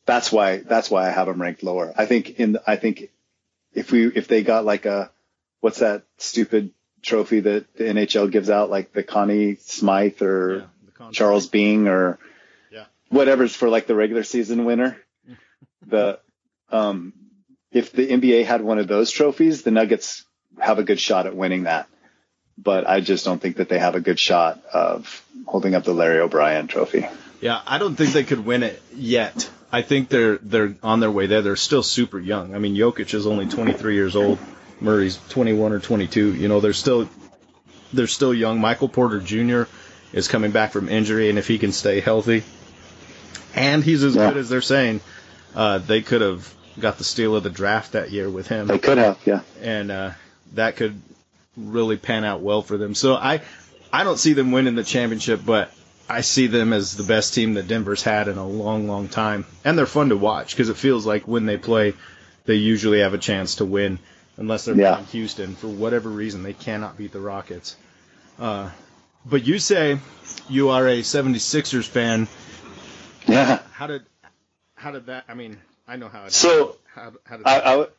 that's 0.05 0.31
why, 0.31 0.57
that's 0.57 0.91
why 0.91 1.07
I 1.07 1.09
have 1.09 1.25
them 1.25 1.41
ranked 1.41 1.63
lower. 1.63 1.91
I 1.97 2.05
think 2.05 2.39
in, 2.39 2.59
I 2.67 2.75
think 2.75 3.09
if 3.73 3.91
we, 3.91 4.05
if 4.05 4.27
they 4.27 4.43
got 4.43 4.63
like 4.63 4.85
a, 4.85 5.09
what's 5.61 5.79
that 5.79 6.03
stupid 6.19 6.69
trophy 7.01 7.39
that 7.39 7.65
the 7.75 7.85
NHL 7.85 8.29
gives 8.31 8.51
out, 8.51 8.69
like 8.69 8.93
the 8.93 9.01
Connie 9.01 9.55
Smythe 9.55 10.21
or 10.21 10.57
Yeah, 10.57 10.65
the 10.85 10.91
con- 10.91 11.11
Charles 11.11 11.47
Bing 11.47 11.87
or 11.87 12.19
Yeah. 12.71 12.85
whatever's 13.09 13.55
for 13.55 13.69
like 13.69 13.87
the 13.87 13.95
regular 13.95 14.21
season 14.23 14.65
winner. 14.65 14.97
the, 15.87 16.19
um, 16.69 17.11
if 17.71 17.91
the 17.91 18.07
NBA 18.07 18.45
had 18.45 18.61
one 18.61 18.77
of 18.77 18.87
those 18.87 19.09
trophies, 19.09 19.63
the 19.63 19.71
Nuggets 19.71 20.23
have 20.59 20.77
a 20.77 20.83
good 20.83 20.99
shot 20.99 21.25
at 21.25 21.35
winning 21.35 21.63
that 21.63 21.87
but 22.57 22.87
I 22.87 23.01
just 23.01 23.25
don't 23.25 23.41
think 23.41 23.57
that 23.57 23.69
they 23.69 23.79
have 23.79 23.95
a 23.95 23.99
good 24.01 24.19
shot 24.19 24.63
of 24.73 25.23
holding 25.45 25.75
up 25.75 25.83
the 25.83 25.93
Larry 25.93 26.19
O'Brien 26.19 26.67
trophy. 26.67 27.05
Yeah, 27.41 27.59
I 27.67 27.77
don't 27.77 27.95
think 27.95 28.13
they 28.13 28.23
could 28.23 28.45
win 28.45 28.63
it 28.63 28.81
yet. 28.95 29.49
I 29.71 29.81
think 29.81 30.09
they're 30.09 30.37
they're 30.37 30.75
on 30.81 30.99
their 31.01 31.11
way 31.11 31.27
there. 31.27 31.41
They're 31.41 31.55
still 31.57 31.83
super 31.83 32.19
young. 32.19 32.55
I 32.55 32.59
mean, 32.59 32.75
Jokic 32.75 33.13
is 33.13 33.27
only 33.27 33.45
23 33.45 33.93
years 33.95 34.15
old. 34.15 34.39
Murray's 34.79 35.19
21 35.29 35.73
or 35.73 35.79
22. 35.79 36.33
You 36.35 36.47
know, 36.47 36.59
they're 36.61 36.73
still 36.73 37.09
they're 37.93 38.07
still 38.07 38.33
young. 38.33 38.59
Michael 38.61 38.89
Porter 38.89 39.19
Jr. 39.19 39.63
is 40.13 40.27
coming 40.27 40.51
back 40.51 40.71
from 40.71 40.87
injury, 40.89 41.29
and 41.29 41.37
if 41.37 41.47
he 41.47 41.57
can 41.57 41.71
stay 41.71 41.99
healthy, 41.99 42.43
and 43.53 43.83
he's 43.83 44.03
as 44.03 44.15
Yeah. 44.15 44.29
good 44.29 44.37
as 44.37 44.49
they're 44.49 44.61
saying, 44.61 45.01
uh, 45.55 45.79
they 45.79 46.01
could 46.01 46.21
have 46.21 46.51
got 46.79 46.97
the 46.97 47.03
steal 47.03 47.35
of 47.35 47.43
the 47.43 47.49
draft 47.49 47.93
that 47.93 48.11
year 48.11 48.29
with 48.29 48.47
him 48.47 48.67
They 48.67 48.79
could 48.79 48.97
have, 48.97 49.17
yeah. 49.25 49.41
and 49.61 49.91
uh, 49.91 50.11
that 50.53 50.75
could 50.75 50.99
really 51.57 51.97
pan 51.97 52.23
out 52.23 52.41
well 52.41 52.61
for 52.61 52.77
them. 52.77 52.95
So 52.95 53.15
I, 53.15 53.41
I 53.91 54.03
don't 54.03 54.17
see 54.17 54.33
them 54.33 54.51
winning 54.51 54.75
the 54.75 54.83
championship, 54.83 55.41
but 55.45 55.71
I 56.09 56.21
see 56.21 56.47
them 56.47 56.73
as 56.73 56.95
the 56.95 57.03
best 57.03 57.33
team 57.33 57.55
that 57.55 57.67
Denver's 57.67 58.03
had 58.03 58.27
in 58.27 58.37
a 58.37 58.47
long, 58.47 58.87
long 58.87 59.07
time, 59.07 59.45
and 59.63 59.77
they're 59.77 59.85
fun 59.85 60.09
to 60.09 60.17
watch 60.17 60.51
because 60.53 60.69
it 60.69 60.77
feels 60.77 61.05
like 61.05 61.27
when 61.27 61.45
they 61.45 61.57
play, 61.57 61.93
they 62.45 62.55
usually 62.55 62.99
have 62.99 63.13
a 63.13 63.17
chance 63.17 63.55
to 63.55 63.65
win, 63.65 63.97
unless 64.37 64.65
they're 64.65 64.75
Yeah. 64.75 64.93
playing 64.95 65.07
Houston 65.07 65.55
for 65.55 65.67
whatever 65.67 66.09
reason 66.09 66.43
they 66.43 66.53
cannot 66.53 66.97
beat 66.97 67.11
the 67.11 67.19
Rockets. 67.21 67.75
Uh, 68.39 68.69
but 69.25 69.47
you 69.47 69.57
say 69.57 69.97
you 70.49 70.69
are 70.69 70.87
a 70.87 70.99
76ers 71.01 71.87
fan. 71.87 72.27
Yeah. 73.27 73.59
How 73.71 73.87
did, 73.87 74.03
how 74.75 74.91
did 74.91 75.07
that? 75.07 75.23
I 75.27 75.33
mean, 75.33 75.57
I 75.87 75.95
know 75.95 76.09
how 76.09 76.25
it. 76.25 76.33
So 76.33 76.77
how, 76.93 77.13
how 77.25 77.37
did 77.37 77.47
I, 77.47 77.59
that, 77.59 77.89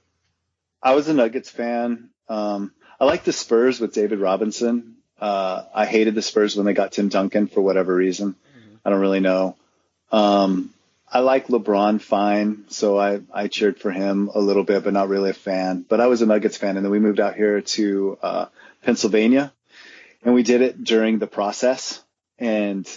I, 0.82 0.90
I 0.90 0.94
was 0.94 1.08
a 1.08 1.14
Nuggets 1.14 1.50
fan. 1.50 2.10
Um, 2.28 2.72
I 2.98 3.04
like 3.04 3.24
the 3.24 3.32
Spurs 3.32 3.80
with 3.80 3.92
David 3.92 4.20
Robinson. 4.20 4.96
Uh, 5.20 5.64
I 5.74 5.86
hated 5.86 6.14
the 6.14 6.22
Spurs 6.22 6.56
when 6.56 6.66
they 6.66 6.72
got 6.72 6.92
Tim 6.92 7.08
Duncan 7.08 7.46
for 7.46 7.60
whatever 7.60 7.94
reason. 7.94 8.36
I 8.84 8.90
don't 8.90 9.00
really 9.00 9.20
know. 9.20 9.56
Um, 10.12 10.72
I 11.10 11.20
like 11.20 11.48
LeBron 11.48 12.00
fine, 12.00 12.64
so 12.68 12.98
I, 12.98 13.20
I 13.32 13.48
cheered 13.48 13.78
for 13.78 13.90
him 13.90 14.30
a 14.34 14.40
little 14.40 14.64
bit, 14.64 14.84
but 14.84 14.92
not 14.92 15.08
really 15.08 15.30
a 15.30 15.34
fan. 15.34 15.84
But 15.88 16.00
I 16.00 16.06
was 16.06 16.22
a 16.22 16.26
Nuggets 16.26 16.56
fan, 16.56 16.76
and 16.76 16.84
then 16.84 16.90
we 16.90 16.98
moved 16.98 17.20
out 17.20 17.36
here 17.36 17.60
to 17.60 18.18
uh, 18.22 18.46
Pennsylvania, 18.82 19.52
and 20.24 20.34
we 20.34 20.42
did 20.42 20.62
it 20.62 20.82
during 20.82 21.18
the 21.18 21.26
process. 21.26 22.02
And 22.38 22.88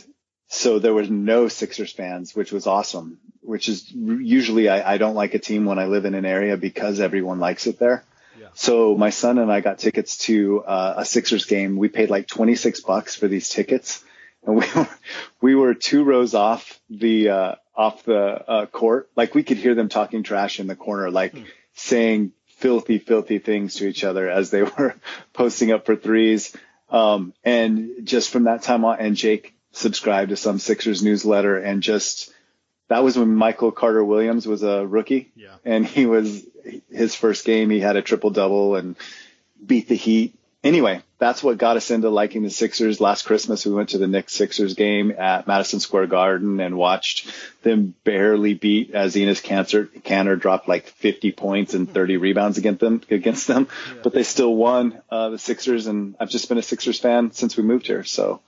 so 0.47 0.79
there 0.79 0.93
was 0.93 1.09
no 1.09 1.47
Sixers 1.47 1.91
fans, 1.91 2.35
which 2.35 2.51
was 2.51 2.67
awesome. 2.67 3.19
Which 3.41 3.69
is 3.69 3.89
usually 3.91 4.69
I, 4.69 4.93
I 4.93 4.97
don't 4.97 5.15
like 5.15 5.33
a 5.33 5.39
team 5.39 5.65
when 5.65 5.79
I 5.79 5.85
live 5.85 6.05
in 6.05 6.13
an 6.13 6.25
area 6.25 6.57
because 6.57 6.99
everyone 6.99 7.39
likes 7.39 7.67
it 7.67 7.79
there. 7.79 8.03
So 8.53 8.95
my 8.95 9.09
son 9.09 9.37
and 9.37 9.51
I 9.51 9.61
got 9.61 9.79
tickets 9.79 10.17
to 10.25 10.61
uh, 10.63 10.95
a 10.97 11.05
Sixers 11.05 11.45
game. 11.45 11.77
We 11.77 11.87
paid 11.89 12.09
like 12.09 12.27
26 12.27 12.81
bucks 12.81 13.15
for 13.15 13.27
these 13.27 13.49
tickets, 13.49 14.03
and 14.45 14.55
we 14.57 14.65
were 14.75 14.87
we 15.41 15.55
were 15.55 15.73
two 15.73 16.03
rows 16.03 16.33
off 16.33 16.79
the 16.89 17.29
uh, 17.29 17.55
off 17.75 18.03
the 18.03 18.19
uh, 18.49 18.65
court. 18.67 19.09
Like 19.15 19.35
we 19.35 19.43
could 19.43 19.57
hear 19.57 19.75
them 19.75 19.89
talking 19.89 20.23
trash 20.23 20.59
in 20.59 20.67
the 20.67 20.75
corner, 20.75 21.09
like 21.11 21.33
saying 21.73 22.31
filthy, 22.57 22.97
filthy 22.97 23.39
things 23.39 23.75
to 23.75 23.87
each 23.87 24.03
other 24.03 24.29
as 24.29 24.49
they 24.51 24.63
were 24.77 24.95
posting 25.33 25.71
up 25.71 25.85
for 25.85 25.95
threes. 25.95 26.55
Um, 26.89 27.33
and 27.43 27.89
just 28.03 28.31
from 28.31 28.45
that 28.45 28.63
time 28.63 28.83
on, 28.83 28.99
and 28.99 29.15
Jake 29.15 29.53
subscribed 29.71 30.29
to 30.29 30.35
some 30.35 30.57
Sixers 30.59 31.03
newsletter, 31.03 31.57
and 31.57 31.83
just 31.83 32.33
that 32.87 33.03
was 33.03 33.15
when 33.15 33.35
Michael 33.35 33.71
Carter 33.71 34.03
Williams 34.03 34.47
was 34.47 34.63
a 34.63 34.85
rookie, 34.87 35.31
Yeah. 35.35 35.55
and 35.63 35.85
he 35.85 36.07
was 36.07 36.43
his 36.91 37.15
first 37.15 37.45
game. 37.45 37.69
He 37.69 37.79
had 37.79 37.95
a 37.95 38.01
triple 38.01 38.29
double 38.29 38.75
and 38.75 38.95
beat 39.65 39.87
the 39.87 39.95
Heat. 39.95 40.35
Anyway, 40.61 41.01
that's 41.19 41.41
what 41.41 41.57
got 41.57 41.77
us 41.77 41.89
into 41.89 42.09
liking 42.09 42.43
the 42.43 42.49
Sixers. 42.49 42.99
Last 42.99 43.23
Christmas, 43.23 43.65
we 43.65 43.71
went 43.71 43.89
to 43.89 43.97
the 43.97 44.07
Knicks 44.07 44.33
Sixers 44.33 44.73
game 44.73 45.11
at 45.17 45.47
Madison 45.47 45.79
Square 45.79 46.07
Garden 46.07 46.59
and 46.59 46.77
watched 46.77 47.31
them 47.61 47.93
barely 48.03 48.55
beat 48.55 48.91
as 48.91 49.15
Enes 49.15 49.41
Cancer, 49.41 49.85
Kanter 49.85 50.37
dropped 50.37 50.67
like 50.67 50.87
50 50.87 51.31
points 51.31 51.73
and 51.73 51.89
30 51.89 52.17
rebounds 52.17 52.57
against 52.57 52.81
them, 52.81 53.01
against 53.09 53.47
them, 53.47 53.69
but 54.03 54.13
they 54.13 54.23
still 54.23 54.53
won, 54.53 55.01
uh, 55.09 55.29
the 55.29 55.39
Sixers. 55.39 55.87
And 55.87 56.15
I've 56.19 56.29
just 56.29 56.49
been 56.49 56.57
a 56.57 56.63
Sixers 56.63 56.99
fan 56.99 57.31
since 57.31 57.55
we 57.55 57.63
moved 57.63 57.87
here. 57.87 58.03
So 58.03 58.41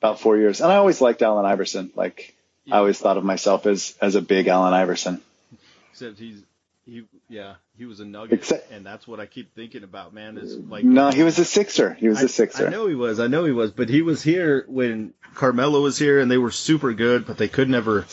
about 0.00 0.20
four 0.20 0.38
years. 0.38 0.62
And 0.62 0.72
I 0.72 0.76
always 0.76 1.02
liked 1.02 1.20
Allen 1.20 1.44
Iverson. 1.44 1.90
Like 1.94 2.34
I 2.70 2.78
always 2.78 2.98
thought 2.98 3.16
of 3.16 3.24
myself 3.24 3.66
as, 3.66 3.94
as 4.00 4.14
a 4.14 4.22
big 4.22 4.46
Allen 4.48 4.74
Iverson. 4.74 5.20
Except 5.92 6.18
he's 6.18 6.42
he 6.88 7.04
yeah 7.28 7.56
he 7.76 7.84
was 7.84 8.00
a 8.00 8.04
nugget, 8.04 8.38
Except- 8.40 8.70
and 8.72 8.84
that's 8.86 9.06
what 9.06 9.20
I 9.20 9.26
keep 9.26 9.54
thinking 9.54 9.84
about, 9.84 10.14
man. 10.14 10.38
Is 10.38 10.56
like 10.56 10.84
No, 10.84 11.10
he 11.10 11.22
was 11.22 11.38
a 11.38 11.44
Sixer. 11.44 11.92
He 11.94 12.08
was 12.08 12.18
I, 12.18 12.22
a 12.22 12.28
Sixer. 12.28 12.66
I 12.66 12.70
know 12.70 12.86
he 12.86 12.94
was, 12.94 13.20
I 13.20 13.26
know 13.26 13.44
he 13.44 13.52
was, 13.52 13.70
but 13.72 13.88
he 13.88 14.00
was 14.02 14.22
here 14.22 14.64
when 14.68 15.12
Carmelo 15.34 15.80
was 15.82 15.98
here, 15.98 16.18
and 16.20 16.30
they 16.30 16.38
were 16.38 16.50
super 16.50 16.92
good, 16.94 17.26
but 17.26 17.36
they 17.36 17.48
could 17.48 17.68
never 17.68 18.06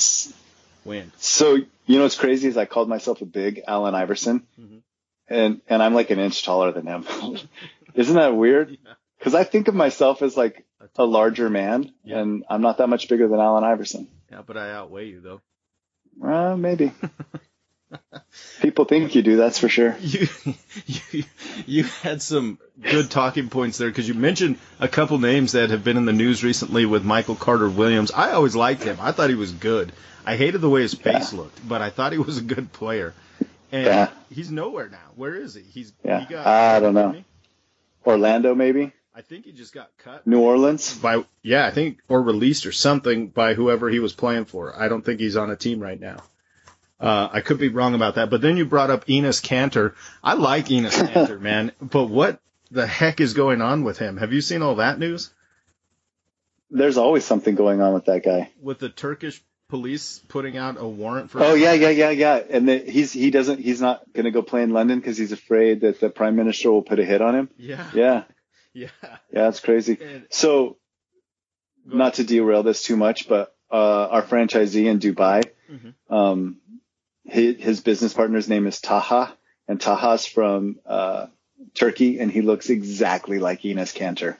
win. 0.84 1.12
So 1.18 1.56
you 1.56 1.98
know 1.98 2.04
what's 2.04 2.18
crazy 2.18 2.48
is 2.50 2.58
I 2.58 2.66
called 2.66 2.90
myself 2.90 3.22
a 3.22 3.26
big 3.26 3.62
Allen 3.68 3.96
Iverson, 3.96 4.46
Mhm. 4.60 4.82
and 5.30 5.62
and 5.70 5.82
I'm 5.82 5.94
like 5.94 6.10
an 6.10 6.20
inch 6.20 6.44
taller 6.44 6.72
than 6.74 6.86
him. 6.86 7.06
Isn't 7.96 8.16
that 8.16 8.36
weird? 8.36 8.72
Yeah. 8.72 8.94
Because 9.18 9.36
I 9.36 9.46
think 9.46 9.70
of 9.70 9.76
myself 9.76 10.22
as 10.22 10.36
like 10.36 10.66
a 10.98 11.06
larger 11.06 11.50
man, 11.50 11.94
Yeah. 12.04 12.20
and 12.20 12.44
I'm 12.50 12.62
not 12.62 12.78
that 12.80 12.90
much 12.90 13.08
bigger 13.08 13.28
than 13.28 13.40
Allen 13.40 13.64
Iverson. 13.64 14.08
Yeah, 14.32 14.42
but 14.46 14.58
I 14.58 14.72
outweigh 14.72 15.08
you 15.08 15.22
though. 15.22 15.42
Uh, 16.22 16.56
maybe. 16.58 16.92
People 18.62 18.86
think 18.86 19.16
you 19.16 19.22
do, 19.22 19.38
that's 19.38 19.60
for 19.60 19.70
sure. 19.70 19.96
You, 20.00 20.28
you, 21.12 21.24
you 21.66 21.84
had 21.84 22.22
some 22.22 22.58
good 22.82 23.10
talking 23.10 23.50
points 23.50 23.78
there 23.78 23.90
because 23.90 24.08
you 24.08 24.14
mentioned 24.14 24.58
a 24.80 24.88
couple 24.88 25.18
names 25.20 25.54
that 25.54 25.70
have 25.70 25.84
been 25.84 25.98
in 25.98 26.06
the 26.06 26.14
news 26.14 26.44
recently 26.44 26.86
with 26.86 27.04
Michael 27.06 27.36
Carter 27.36 27.70
Williams. 27.70 28.12
I 28.12 28.32
always 28.32 28.56
liked 28.56 28.84
him. 28.84 28.98
I 29.02 29.12
thought 29.12 29.30
he 29.30 29.36
was 29.36 29.52
good. 29.52 29.92
I 30.26 30.36
hated 30.36 30.60
the 30.62 30.70
way 30.70 30.82
his 30.82 30.94
face 30.94 31.32
Yeah. 31.34 31.40
looked, 31.40 31.68
but 31.68 31.82
I 31.82 31.90
thought 31.90 32.12
he 32.12 32.18
was 32.18 32.38
a 32.38 32.42
good 32.44 32.72
player. 32.74 33.14
And 33.72 33.86
Yeah. 33.86 34.10
he's 34.34 34.52
nowhere 34.52 34.90
now. 34.90 34.98
Where 35.16 35.36
is 35.36 35.54
he? 35.56 35.62
He's 35.62 35.94
Yeah. 36.04 36.20
he 36.22 36.26
got 36.34 36.46
I 36.48 36.80
don't 36.80 36.94
know. 36.94 37.16
Orlando, 38.06 38.54
maybe? 38.56 38.92
I 39.16 39.22
think 39.22 39.46
he 39.46 39.52
just 39.54 39.74
got 39.74 39.90
cut 40.00 40.28
New 40.28 40.42
Orleans? 40.42 40.98
by 40.98 41.24
yeah, 41.42 41.66
I 41.66 41.72
think 41.72 42.00
or 42.10 42.22
released 42.22 42.66
or 42.66 42.72
something 42.74 43.28
by 43.28 43.54
whoever 43.54 43.90
he 43.90 44.00
was 44.00 44.12
playing 44.14 44.46
for. 44.46 44.78
I 44.78 44.90
don't 44.90 45.04
think 45.04 45.20
he's 45.22 45.38
on 45.38 45.50
a 45.50 45.56
team 45.56 45.80
right 45.80 46.00
now. 46.00 46.18
Uh, 47.06 47.30
I 47.32 47.42
could 47.42 47.60
be 47.60 47.70
wrong 47.70 47.94
about 47.94 48.16
that. 48.16 48.30
But 48.30 48.42
then 48.42 48.58
you 48.58 48.66
brought 48.66 48.90
up 48.90 49.06
Enes 49.06 49.42
Kanter. 49.42 49.94
I 50.24 50.34
like 50.34 50.66
Enes 50.68 50.92
Kanter, 51.08 51.40
man. 51.40 51.72
But 51.80 52.06
what 52.08 52.40
the 52.72 52.88
heck 52.88 53.22
is 53.22 53.34
going 53.34 53.62
on 53.62 53.84
with 53.84 54.00
him? 54.00 54.18
Have 54.18 54.34
you 54.34 54.42
seen 54.42 54.62
all 54.64 54.76
that 54.76 54.98
news 55.00 55.32
There's 56.72 56.98
always 56.98 57.24
something 57.24 57.56
going 57.56 57.82
on 57.82 57.94
with 57.94 58.06
that 58.06 58.24
guy. 58.24 58.52
with 58.62 58.80
the 58.80 58.90
Turkish 58.90 59.42
police 59.70 60.20
putting 60.28 60.58
out 60.58 60.78
a 60.80 60.88
warrant 60.88 61.30
for? 61.32 61.44
Oh 61.44 61.54
yeah, 61.54 61.74
yeah, 61.74 61.90
yeah, 61.90 62.10
yeah. 62.10 62.36
And 62.50 62.68
the, 62.68 62.78
he's 62.80 63.12
he 63.14 63.30
doesn't 63.32 63.60
he's 63.60 63.82
not 63.82 64.02
going 64.14 64.26
to 64.26 64.32
go 64.32 64.42
play 64.42 64.64
in 64.64 64.72
London 64.72 65.00
because 65.00 65.18
he's 65.18 65.32
afraid 65.32 65.82
that 65.82 66.00
the 66.00 66.10
prime 66.10 66.36
minister 66.36 66.72
will 66.72 66.82
put 66.82 67.00
a 67.00 67.06
hit 67.06 67.22
on 67.22 67.36
him. 67.36 67.50
yeah, 67.58 67.90
Yeah, 67.94 68.24
yeah. 68.74 68.88
yeah, 69.32 69.48
it's 69.48 69.60
crazy. 69.60 69.98
And- 70.02 70.26
So, 70.30 70.78
not 71.86 72.16
to 72.16 72.24
derail 72.24 72.64
this 72.64 72.82
too 72.84 72.98
much, 72.98 73.28
but 73.30 73.56
uh, 73.72 74.08
our 74.10 74.24
franchisee 74.24 74.86
in 74.86 75.00
Dubai, 75.00 75.44
Mhm. 75.72 75.94
um, 76.10 76.58
his, 77.26 77.56
his 77.58 77.82
business 77.82 78.14
partner's 78.14 78.48
name 78.50 78.68
is 78.68 78.80
Taha, 78.82 79.34
and 79.68 79.80
Taha's 79.82 80.26
from 80.26 80.78
uh, 80.86 81.28
Turkey, 81.74 82.20
and 82.20 82.32
he 82.32 82.42
looks 82.42 82.70
exactly 82.70 83.40
like 83.40 83.62
Enes 83.62 83.96
Kanter. 83.96 84.38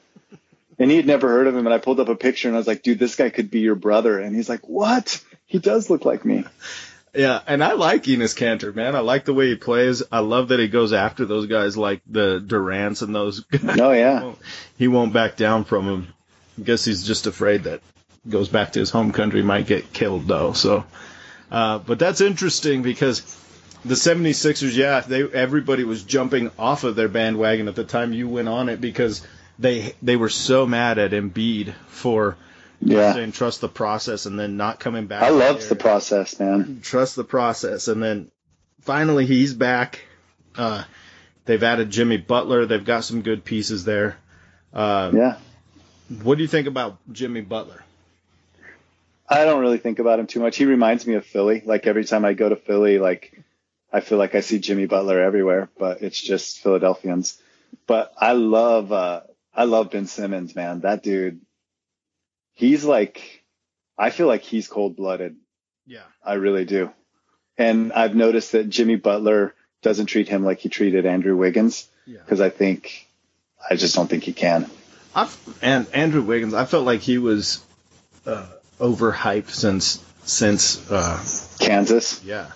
And 0.78 0.90
he 0.90 0.96
had 0.98 1.06
never 1.06 1.28
heard 1.28 1.46
of 1.46 1.56
him, 1.56 1.66
and 1.66 1.72
I 1.74 1.78
pulled 1.78 2.00
up 2.00 2.08
a 2.08 2.14
picture, 2.16 2.48
and 2.48 2.54
I 2.56 2.58
was 2.58 2.66
like, 2.66 2.82
"Dude, 2.82 2.98
this 2.98 3.16
guy 3.16 3.30
could 3.30 3.50
be 3.50 3.60
your 3.60 3.74
brother." 3.76 4.18
And 4.18 4.36
he's 4.36 4.48
like, 4.48 4.68
"What? 4.68 5.22
He 5.46 5.58
does 5.58 5.88
look 5.90 6.04
like 6.04 6.24
me." 6.24 6.44
Yeah, 7.14 7.40
and 7.46 7.64
I 7.64 7.72
like 7.72 8.02
Enes 8.02 8.36
Kanter, 8.36 8.74
man. 8.74 8.94
I 8.94 8.98
like 8.98 9.24
the 9.24 9.32
way 9.32 9.46
he 9.48 9.54
plays. 9.56 10.02
I 10.12 10.18
love 10.18 10.48
that 10.48 10.60
he 10.60 10.68
goes 10.68 10.92
after 10.92 11.24
those 11.24 11.46
guys 11.46 11.74
like 11.74 12.02
the 12.06 12.40
Durants 12.46 13.00
and 13.00 13.14
those 13.14 13.40
guys. 13.50 13.80
Oh 13.80 13.92
yeah, 13.92 14.22
won't- 14.22 14.38
he 14.76 14.86
won't 14.86 15.14
back 15.14 15.34
down 15.34 15.64
from 15.64 15.86
him. 15.86 16.08
I 16.58 16.62
guess 16.64 16.84
he's 16.84 17.06
just 17.06 17.26
afraid 17.26 17.62
that 17.64 17.80
goes 18.28 18.50
back 18.50 18.72
to 18.72 18.80
his 18.80 18.90
home 18.90 19.12
country 19.12 19.40
might 19.42 19.66
get 19.66 19.94
killed 19.94 20.28
though. 20.28 20.52
So, 20.52 20.84
uh, 21.50 21.78
but 21.78 21.98
that's 21.98 22.20
interesting 22.20 22.82
because 22.82 23.20
the 23.84 23.94
76ers, 23.94 24.74
yeah, 24.76 25.00
they 25.00 25.22
everybody 25.22 25.84
was 25.84 26.02
jumping 26.02 26.50
off 26.58 26.84
of 26.84 26.96
their 26.96 27.08
bandwagon 27.08 27.68
at 27.68 27.74
the 27.74 27.84
time 27.84 28.12
you 28.12 28.28
went 28.28 28.48
on 28.48 28.68
it 28.68 28.80
because 28.80 29.26
they 29.58 29.94
they 30.02 30.16
were 30.16 30.28
so 30.28 30.66
mad 30.66 30.98
at 30.98 31.12
Embiid 31.12 31.72
for 31.88 32.36
yeah. 32.80 33.14
saying 33.14 33.32
trust 33.32 33.60
the 33.60 33.68
process 33.68 34.26
and 34.26 34.38
then 34.38 34.56
not 34.56 34.80
coming 34.80 35.06
back. 35.06 35.22
I 35.22 35.30
loved 35.30 35.68
the 35.68 35.76
process, 35.76 36.38
man. 36.38 36.80
trust 36.82 37.16
the 37.16 37.24
process. 37.24 37.88
And 37.88 38.02
then 38.02 38.30
finally 38.82 39.26
he's 39.26 39.54
back. 39.54 40.02
Uh, 40.56 40.84
they've 41.44 41.62
added 41.62 41.90
Jimmy 41.90 42.16
Butler. 42.16 42.66
They've 42.66 42.84
got 42.84 43.04
some 43.04 43.22
good 43.22 43.44
pieces 43.44 43.84
there. 43.84 44.16
Uh, 44.72 45.10
Yeah. 45.14 45.36
What 46.22 46.36
do 46.36 46.42
you 46.42 46.48
think 46.48 46.68
about 46.68 46.98
Jimmy 47.10 47.40
Butler? 47.40 47.82
I 49.28 49.44
don't 49.44 49.60
really 49.60 49.78
think 49.78 49.98
about 49.98 50.18
him 50.20 50.26
too 50.26 50.40
much. 50.40 50.56
He 50.56 50.64
reminds 50.66 51.06
me 51.06 51.14
of 51.14 51.26
Philly. 51.26 51.62
Like 51.64 51.86
every 51.86 52.04
time 52.04 52.24
I 52.24 52.32
go 52.32 52.48
to 52.48 52.56
Philly, 52.56 52.98
like 52.98 53.42
I 53.92 54.00
feel 54.00 54.18
like 54.18 54.34
I 54.34 54.40
see 54.40 54.58
Jimmy 54.58 54.86
Butler 54.86 55.20
everywhere, 55.20 55.68
but 55.78 56.02
it's 56.02 56.20
just 56.20 56.60
Philadelphians. 56.60 57.40
But 57.86 58.12
I 58.18 58.32
love 58.32 58.92
uh 58.92 59.22
I 59.54 59.64
love 59.64 59.90
Ben 59.90 60.06
Simmons, 60.06 60.54
man. 60.54 60.80
That 60.80 61.02
dude 61.02 61.40
he's 62.54 62.84
like 62.84 63.42
I 63.98 64.10
feel 64.10 64.26
like 64.26 64.42
he's 64.42 64.68
cold 64.68 64.96
blooded. 64.96 65.36
Yeah. 65.86 66.02
I 66.24 66.34
really 66.34 66.64
do. 66.64 66.90
And 67.58 67.92
I've 67.92 68.14
noticed 68.14 68.52
that 68.52 68.68
Jimmy 68.68 68.96
Butler 68.96 69.54
doesn't 69.82 70.06
treat 70.06 70.28
him 70.28 70.44
like 70.44 70.58
he 70.60 70.68
treated 70.68 71.06
Andrew 71.06 71.36
Wiggins 71.36 71.88
Yeah. 72.06 72.18
because 72.18 72.40
I 72.40 72.50
think 72.50 73.06
I 73.68 73.76
just 73.76 73.94
don't 73.94 74.08
think 74.08 74.24
he 74.24 74.32
can. 74.32 74.70
I've, 75.14 75.34
and 75.62 75.86
Andrew 75.94 76.20
Wiggins, 76.22 76.52
I 76.52 76.66
felt 76.66 76.84
like 76.84 77.00
he 77.00 77.16
was 77.18 77.64
uh, 78.26 78.46
overhyped 78.80 79.50
since 79.50 80.02
since 80.24 80.90
uh, 80.90 81.22
Kansas. 81.58 82.22
yeah. 82.24 82.50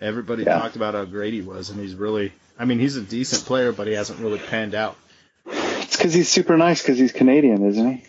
Everybody 0.00 0.44
Yeah. 0.44 0.58
talked 0.58 0.76
about 0.76 0.94
how 0.94 1.04
great 1.04 1.32
he 1.34 1.40
was, 1.40 1.70
and 1.70 1.80
he's 1.80 1.94
really. 1.94 2.32
I 2.58 2.64
mean, 2.64 2.78
he's 2.80 2.96
a 2.96 3.00
decent 3.00 3.44
player, 3.44 3.70
but 3.72 3.86
he 3.86 3.92
hasn't 3.94 4.18
really 4.20 4.38
panned 4.40 4.74
out. 4.74 4.96
It's 5.46 5.96
because 5.96 6.12
he's 6.12 6.28
super 6.28 6.56
nice 6.56 6.82
because 6.82 6.98
he's 6.98 7.12
Canadian, 7.12 7.64
isn't 7.66 7.92
he? 7.98 8.04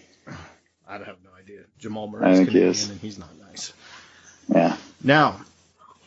I 0.87 0.93
have 0.93 1.17
no 1.23 1.29
idea. 1.39 1.61
Jamal 1.79 2.07
Murray's 2.07 2.39
he 2.39 2.45
Canadian, 2.45 2.91
and 2.91 2.99
he's 2.99 3.19
not 3.19 3.29
nice. 3.47 3.73
Yeah. 4.47 4.75
Now, 5.03 5.39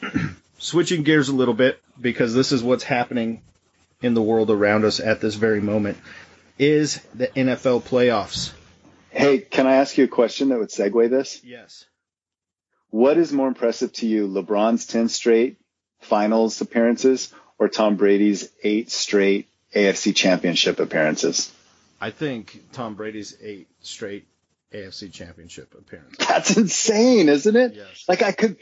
switching 0.59 1.05
gears 1.05 1.29
a 1.29 1.35
little 1.35 1.55
bit 1.55 1.81
because 2.01 2.35
this 2.35 2.51
is 2.53 2.63
what's 2.65 2.83
happening 2.85 3.43
in 4.03 4.15
the 4.15 4.23
world 4.23 4.51
around 4.51 4.85
us 4.85 4.99
at 4.99 5.21
this 5.21 5.37
very 5.37 5.61
moment 5.61 5.97
is 6.59 7.01
the 7.15 7.29
NFL 7.29 7.83
playoffs. 7.85 8.53
Hey, 9.13 9.39
can 9.39 9.67
I 9.67 9.75
ask 9.77 9.99
you 9.99 10.05
a 10.05 10.09
question 10.09 10.49
that 10.49 10.59
would 10.59 10.71
segue 10.71 11.11
this? 11.11 11.43
Yes. 11.45 11.85
What 12.89 13.19
is 13.19 13.33
more 13.33 13.47
impressive 13.47 13.93
to 13.95 14.07
you, 14.07 14.27
LeBron's 14.27 14.87
10 14.87 15.09
straight 15.11 15.59
finals 16.01 16.61
appearances 16.61 17.33
or 17.59 17.69
Tom 17.69 17.97
Brady's 17.97 18.49
eight 18.63 18.91
straight 18.91 19.49
AFC 19.75 20.17
championship 20.17 20.81
appearances? 20.81 21.53
I 22.01 22.11
think 22.11 22.63
Tom 22.73 22.95
Brady's 22.95 23.37
eight 23.43 23.69
straight 23.81 24.27
AFC 24.73 25.13
championship 25.13 25.75
appearances. 25.79 26.17
That's 26.29 26.57
insane, 26.57 27.29
isn't 27.29 27.55
it? 27.57 27.75
Yes. 27.75 28.05
Like 28.09 28.23
I 28.23 28.33
could, 28.33 28.57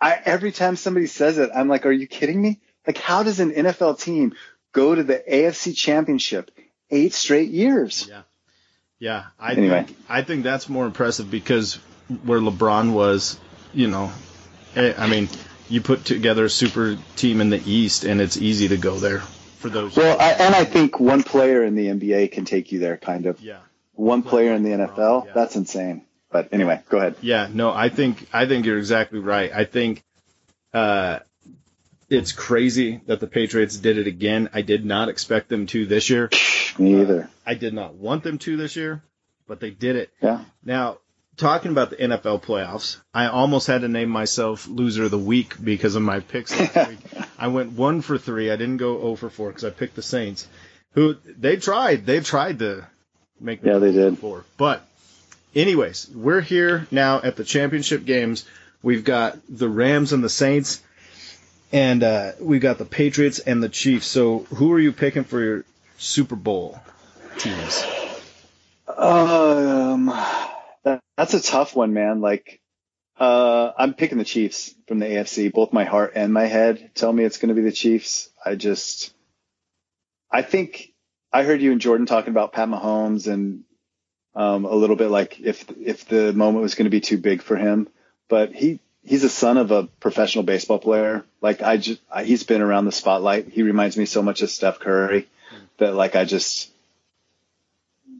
I, 0.00 0.20
every 0.24 0.50
time 0.50 0.74
somebody 0.74 1.06
says 1.06 1.38
it, 1.38 1.50
I'm 1.54 1.68
like, 1.68 1.86
are 1.86 1.92
you 1.92 2.08
kidding 2.08 2.42
me? 2.42 2.60
Like 2.86 2.98
how 2.98 3.22
does 3.22 3.38
an 3.38 3.52
NFL 3.52 4.00
team 4.00 4.34
go 4.72 4.94
to 4.94 5.04
the 5.04 5.22
AFC 5.30 5.76
championship 5.76 6.50
eight 6.90 7.14
straight 7.14 7.50
years? 7.50 8.06
Yeah. 8.08 8.22
Yeah. 8.98 9.24
I 9.38 9.52
Anyway. 9.52 9.84
think 9.84 9.98
I 10.08 10.22
think 10.22 10.44
that's 10.44 10.68
more 10.68 10.86
impressive 10.86 11.30
because 11.30 11.74
where 12.24 12.40
LeBron 12.40 12.92
was, 12.92 13.38
you 13.74 13.88
know, 13.88 14.10
I 14.76 15.06
mean, 15.08 15.28
you 15.68 15.80
put 15.80 16.04
together 16.04 16.44
a 16.44 16.50
super 16.50 16.96
team 17.16 17.40
in 17.40 17.50
the 17.50 17.60
East 17.64 18.04
and 18.04 18.20
it's 18.20 18.36
easy 18.36 18.68
to 18.68 18.76
go 18.76 18.98
there 18.98 19.20
for 19.58 19.68
those. 19.68 19.96
Well, 19.96 20.18
I, 20.20 20.32
and 20.32 20.54
I 20.54 20.64
think 20.64 21.00
one 21.00 21.22
player 21.22 21.64
in 21.64 21.74
the 21.74 21.86
NBA 21.88 22.30
can 22.32 22.44
take 22.44 22.72
you 22.72 22.78
there, 22.78 22.96
kind 22.96 23.26
of. 23.26 23.40
yeah. 23.40 23.58
One 23.94 24.22
player 24.22 24.52
in 24.52 24.62
the 24.62 24.70
NFL, 24.70 25.26
yeah. 25.26 25.32
that's 25.32 25.56
insane. 25.56 26.02
But 26.30 26.50
anyway, 26.52 26.82
go 26.90 26.98
ahead. 26.98 27.16
Yeah, 27.22 27.48
no, 27.50 27.70
I 27.72 27.88
think 27.88 28.28
I 28.32 28.44
think 28.46 28.66
you're 28.66 28.76
exactly 28.78 29.20
right. 29.20 29.50
I 29.50 29.64
think 29.64 30.04
uh, 30.74 31.20
it's 32.08 32.32
crazy 32.32 33.00
that 33.06 33.20
the 33.20 33.26
Patriots 33.26 33.76
did 33.76 33.98
it 33.98 34.06
again. 34.06 34.48
I 34.52 34.62
did 34.62 34.84
not 34.84 35.08
expect 35.08 35.48
them 35.48 35.66
to 35.68 35.86
this 35.86 36.08
year. 36.10 36.30
Me 36.78 37.00
either. 37.00 37.24
Uh, 37.24 37.26
I 37.46 37.54
did 37.54 37.74
not 37.74 37.94
want 37.94 38.22
them 38.22 38.38
to 38.38 38.56
this 38.56 38.76
year, 38.76 39.02
but 39.48 39.60
they 39.60 39.70
did 39.70 39.96
it. 39.96 40.10
Yeah. 40.22 40.44
Now, 40.64 40.98
talking 41.36 41.70
about 41.70 41.90
the 41.90 41.96
NFL 41.96 42.42
playoffs, 42.42 42.98
I 43.14 43.26
almost 43.26 43.66
had 43.66 43.80
to 43.80 43.88
name 43.88 44.08
myself 44.10 44.68
loser 44.68 45.04
of 45.04 45.10
the 45.10 45.18
week 45.18 45.54
because 45.62 45.94
of 45.96 46.02
my 46.02 46.20
picks 46.20 46.58
last 46.58 46.88
week. 46.90 46.98
I 47.38 47.48
went 47.48 47.72
one 47.72 48.02
for 48.02 48.18
three. 48.18 48.50
I 48.50 48.56
didn't 48.56 48.76
go 48.78 48.98
0 49.00 49.16
for 49.16 49.30
four 49.30 49.48
because 49.48 49.64
I 49.64 49.70
picked 49.70 49.96
the 49.96 50.02
Saints, 50.02 50.46
who 50.92 51.16
they 51.26 51.56
tried. 51.56 52.06
They've 52.06 52.24
tried 52.24 52.58
to 52.60 52.86
make 53.40 53.62
me 53.62 53.70
Yeah, 53.70 53.78
they 53.78 53.92
did. 53.92 54.18
four. 54.18 54.44
But, 54.56 54.86
anyways, 55.54 56.08
we're 56.14 56.40
here 56.40 56.86
now 56.90 57.20
at 57.22 57.36
the 57.36 57.44
championship 57.44 58.04
games. 58.04 58.44
We've 58.82 59.04
got 59.04 59.38
the 59.48 59.68
Rams 59.68 60.12
and 60.12 60.22
the 60.22 60.28
Saints, 60.28 60.82
and 61.72 62.02
uh, 62.02 62.32
we've 62.40 62.60
got 62.60 62.78
the 62.78 62.84
Patriots 62.84 63.38
and 63.38 63.62
the 63.62 63.68
Chiefs. 63.68 64.06
So, 64.06 64.40
who 64.54 64.72
are 64.72 64.78
you 64.78 64.92
picking 64.92 65.24
for 65.24 65.40
your 65.42 65.64
Super 65.98 66.36
Bowl 66.36 66.80
teams? 67.38 67.84
Um, 68.96 70.06
that, 70.84 71.00
that's 71.16 71.34
a 71.34 71.42
tough 71.42 71.74
one, 71.74 71.92
man. 71.92 72.20
Like, 72.20 72.60
uh, 73.18 73.72
I'm 73.76 73.94
picking 73.94 74.18
the 74.18 74.24
Chiefs 74.24 74.74
from 74.86 74.98
the 74.98 75.06
AFC. 75.06 75.52
Both 75.52 75.72
my 75.72 75.84
heart 75.84 76.12
and 76.14 76.32
my 76.32 76.46
head 76.46 76.90
tell 76.94 77.12
me 77.12 77.24
it's 77.24 77.38
going 77.38 77.48
to 77.48 77.54
be 77.54 77.62
the 77.62 77.72
Chiefs. 77.72 78.28
I 78.44 78.54
just, 78.54 79.12
I 80.30 80.42
think 80.42 80.92
I 81.32 81.42
heard 81.42 81.60
you 81.60 81.72
and 81.72 81.80
Jordan 81.80 82.06
talking 82.06 82.30
about 82.30 82.52
Pat 82.52 82.68
Mahomes 82.68 83.26
and 83.26 83.64
um, 84.34 84.66
a 84.66 84.74
little 84.74 84.96
bit 84.96 85.08
like 85.10 85.40
if 85.40 85.64
if 85.80 86.06
the 86.06 86.32
moment 86.32 86.62
was 86.62 86.74
going 86.74 86.84
to 86.84 86.90
be 86.90 87.00
too 87.00 87.18
big 87.18 87.42
for 87.42 87.56
him, 87.56 87.88
but 88.28 88.54
he 88.54 88.80
he's 89.06 89.24
a 89.24 89.28
son 89.28 89.56
of 89.56 89.70
a 89.70 89.84
professional 90.00 90.44
baseball 90.44 90.78
player. 90.78 91.24
Like 91.40 91.62
I 91.62 91.78
just 91.78 92.00
I, 92.10 92.24
he's 92.24 92.42
been 92.42 92.60
around 92.60 92.84
the 92.84 92.92
spotlight. 92.92 93.48
He 93.48 93.62
reminds 93.62 93.96
me 93.96 94.04
so 94.04 94.22
much 94.22 94.42
of 94.42 94.50
Steph 94.50 94.80
Curry 94.80 95.26
that 95.78 95.94
like 95.94 96.16
I 96.16 96.24
just 96.24 96.70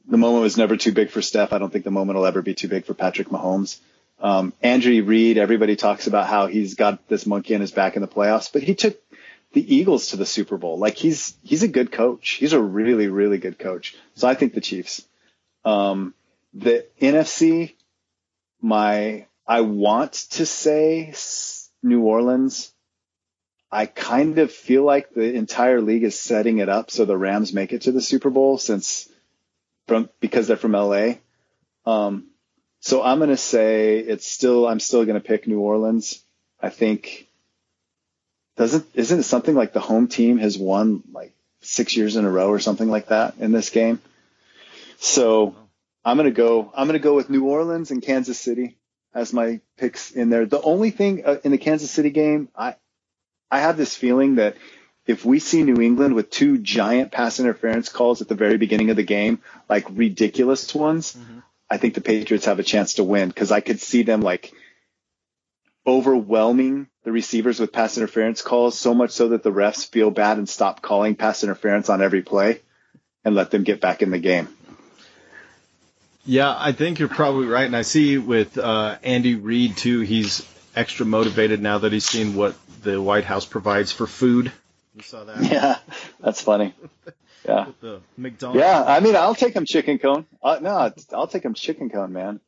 the 0.08 0.16
moment 0.16 0.42
was 0.42 0.56
never 0.56 0.76
too 0.76 0.92
big 0.92 1.10
for 1.10 1.20
Steph. 1.20 1.52
I 1.52 1.58
don't 1.58 1.72
think 1.72 1.84
the 1.84 1.90
moment 1.90 2.18
will 2.18 2.26
ever 2.26 2.40
be 2.40 2.54
too 2.54 2.68
big 2.68 2.86
for 2.86 2.94
Patrick 2.94 3.28
Mahomes. 3.28 3.78
Um, 4.20 4.52
Andrew 4.62 5.02
Reid, 5.02 5.36
everybody 5.36 5.76
talks 5.76 6.06
about 6.06 6.28
how 6.28 6.46
he's 6.46 6.74
got 6.74 7.06
this 7.08 7.26
monkey 7.26 7.54
on 7.54 7.60
his 7.60 7.72
back 7.72 7.96
in 7.96 8.02
the 8.02 8.08
playoffs, 8.08 8.50
but 8.50 8.62
he 8.62 8.74
took 8.74 8.96
the 9.52 9.74
Eagles 9.74 10.08
to 10.08 10.16
the 10.16 10.24
Super 10.24 10.56
Bowl. 10.56 10.78
Like 10.78 10.96
he's 10.96 11.36
he's 11.42 11.64
a 11.64 11.68
good 11.68 11.90
coach. 11.90 12.30
He's 12.30 12.52
a 12.52 12.60
really 12.60 13.08
really 13.08 13.38
good 13.38 13.58
coach. 13.58 13.96
So 14.14 14.28
I 14.28 14.34
think 14.34 14.54
the 14.54 14.60
Chiefs. 14.60 15.06
Um, 15.64 16.14
the 16.54 16.86
NFC, 17.00 17.74
my 18.62 19.26
I 19.46 19.60
want 19.60 20.12
to 20.30 20.46
say 20.46 21.14
New 21.82 22.02
Orleans. 22.02 22.72
I 23.70 23.86
kind 23.86 24.38
of 24.38 24.50
feel 24.52 24.84
like 24.84 25.10
the 25.12 25.34
entire 25.34 25.80
league 25.80 26.04
is 26.04 26.18
setting 26.18 26.58
it 26.58 26.68
up 26.68 26.90
so 26.90 27.04
the 27.04 27.16
Rams 27.16 27.52
make 27.52 27.72
it 27.72 27.82
to 27.82 27.92
the 27.92 28.00
Super 28.00 28.30
Bowl 28.30 28.58
since 28.58 29.08
from 29.86 30.08
because 30.20 30.46
they're 30.46 30.56
from 30.56 30.72
LA. 30.72 31.14
Um, 31.84 32.28
so 32.80 33.02
I'm 33.02 33.18
going 33.18 33.30
to 33.30 33.36
say 33.36 33.98
it's 33.98 34.26
still 34.26 34.66
I'm 34.66 34.80
still 34.80 35.04
going 35.04 35.20
to 35.20 35.26
pick 35.26 35.46
New 35.46 35.60
Orleans. 35.60 36.22
I 36.60 36.70
think 36.70 37.28
doesn't 38.56 38.86
isn't 38.94 39.20
it 39.20 39.24
something 39.24 39.54
like 39.54 39.72
the 39.72 39.80
home 39.80 40.08
team 40.08 40.38
has 40.38 40.56
won 40.56 41.02
like 41.12 41.34
six 41.60 41.96
years 41.96 42.16
in 42.16 42.24
a 42.24 42.30
row 42.30 42.48
or 42.48 42.58
something 42.58 42.88
like 42.88 43.08
that 43.08 43.34
in 43.38 43.52
this 43.52 43.70
game. 43.70 44.00
So 44.98 45.54
I'm 46.04 46.16
gonna 46.16 46.30
go. 46.30 46.72
I'm 46.74 46.86
gonna 46.86 46.98
go 46.98 47.14
with 47.14 47.28
New 47.28 47.44
Orleans 47.44 47.90
and 47.90 48.02
Kansas 48.02 48.38
City 48.38 48.76
as 49.16 49.32
my 49.32 49.60
picks 49.78 50.10
in 50.10 50.28
there. 50.28 50.44
The 50.44 50.60
only 50.60 50.90
thing 50.90 51.24
uh, 51.24 51.38
in 51.42 51.50
the 51.50 51.58
Kansas 51.58 51.90
City 51.90 52.10
game, 52.10 52.48
I 52.54 52.76
I 53.50 53.60
have 53.60 53.78
this 53.78 53.96
feeling 53.96 54.36
that 54.36 54.56
if 55.06 55.24
we 55.24 55.38
see 55.38 55.62
New 55.62 55.80
England 55.80 56.14
with 56.14 56.30
two 56.30 56.58
giant 56.58 57.12
pass 57.12 57.40
interference 57.40 57.88
calls 57.88 58.20
at 58.20 58.28
the 58.28 58.34
very 58.34 58.58
beginning 58.58 58.90
of 58.90 58.96
the 58.96 59.02
game, 59.02 59.40
like 59.70 59.86
ridiculous 59.90 60.74
ones, 60.74 61.14
mm-hmm. 61.14 61.38
I 61.70 61.78
think 61.78 61.94
the 61.94 62.00
Patriots 62.02 62.44
have 62.44 62.58
a 62.58 62.64
chance 62.64 62.94
to 62.94 63.04
win 63.04 63.28
because 63.28 63.50
I 63.50 63.60
could 63.60 63.80
see 63.80 64.02
them 64.02 64.20
like 64.20 64.52
overwhelming 65.86 66.88
the 67.04 67.12
receivers 67.12 67.58
with 67.58 67.72
pass 67.72 67.96
interference 67.96 68.42
calls 68.42 68.76
so 68.78 68.92
much 68.92 69.12
so 69.12 69.28
that 69.28 69.42
the 69.42 69.52
refs 69.52 69.88
feel 69.88 70.10
bad 70.10 70.36
and 70.36 70.48
stop 70.48 70.82
calling 70.82 71.14
pass 71.14 71.42
interference 71.42 71.88
on 71.88 72.02
every 72.02 72.22
play 72.22 72.60
and 73.24 73.34
let 73.34 73.50
them 73.50 73.62
get 73.62 73.80
back 73.80 74.02
in 74.02 74.10
the 74.10 74.18
game. 74.18 74.48
Yeah, 76.26 76.54
I 76.58 76.72
think 76.72 76.98
you're 76.98 77.08
probably 77.08 77.46
right. 77.46 77.66
And 77.66 77.76
I 77.76 77.82
see 77.82 78.18
with 78.18 78.58
uh, 78.58 78.98
Andy 79.02 79.36
Reid, 79.36 79.76
too, 79.76 80.00
he's 80.00 80.46
extra 80.74 81.06
motivated 81.06 81.62
now 81.62 81.78
that 81.78 81.92
he's 81.92 82.04
seen 82.04 82.34
what 82.34 82.56
the 82.82 83.00
White 83.00 83.24
House 83.24 83.46
provides 83.46 83.92
for 83.92 84.06
food. 84.06 84.52
You 84.94 85.02
saw 85.02 85.24
that? 85.24 85.42
Yeah, 85.42 85.78
that's 86.20 86.40
funny. 86.40 86.74
Yeah. 87.44 87.66
the 87.80 88.00
McDonald's. 88.16 88.58
Yeah, 88.58 88.82
I 88.82 88.98
mean, 88.98 89.14
I'll 89.14 89.36
take 89.36 89.54
him 89.54 89.64
chicken 89.66 90.00
cone. 90.00 90.26
Uh, 90.42 90.58
no, 90.60 90.92
I'll 91.12 91.28
take 91.28 91.44
him 91.44 91.54
chicken 91.54 91.88
cone, 91.90 92.12
man. 92.12 92.40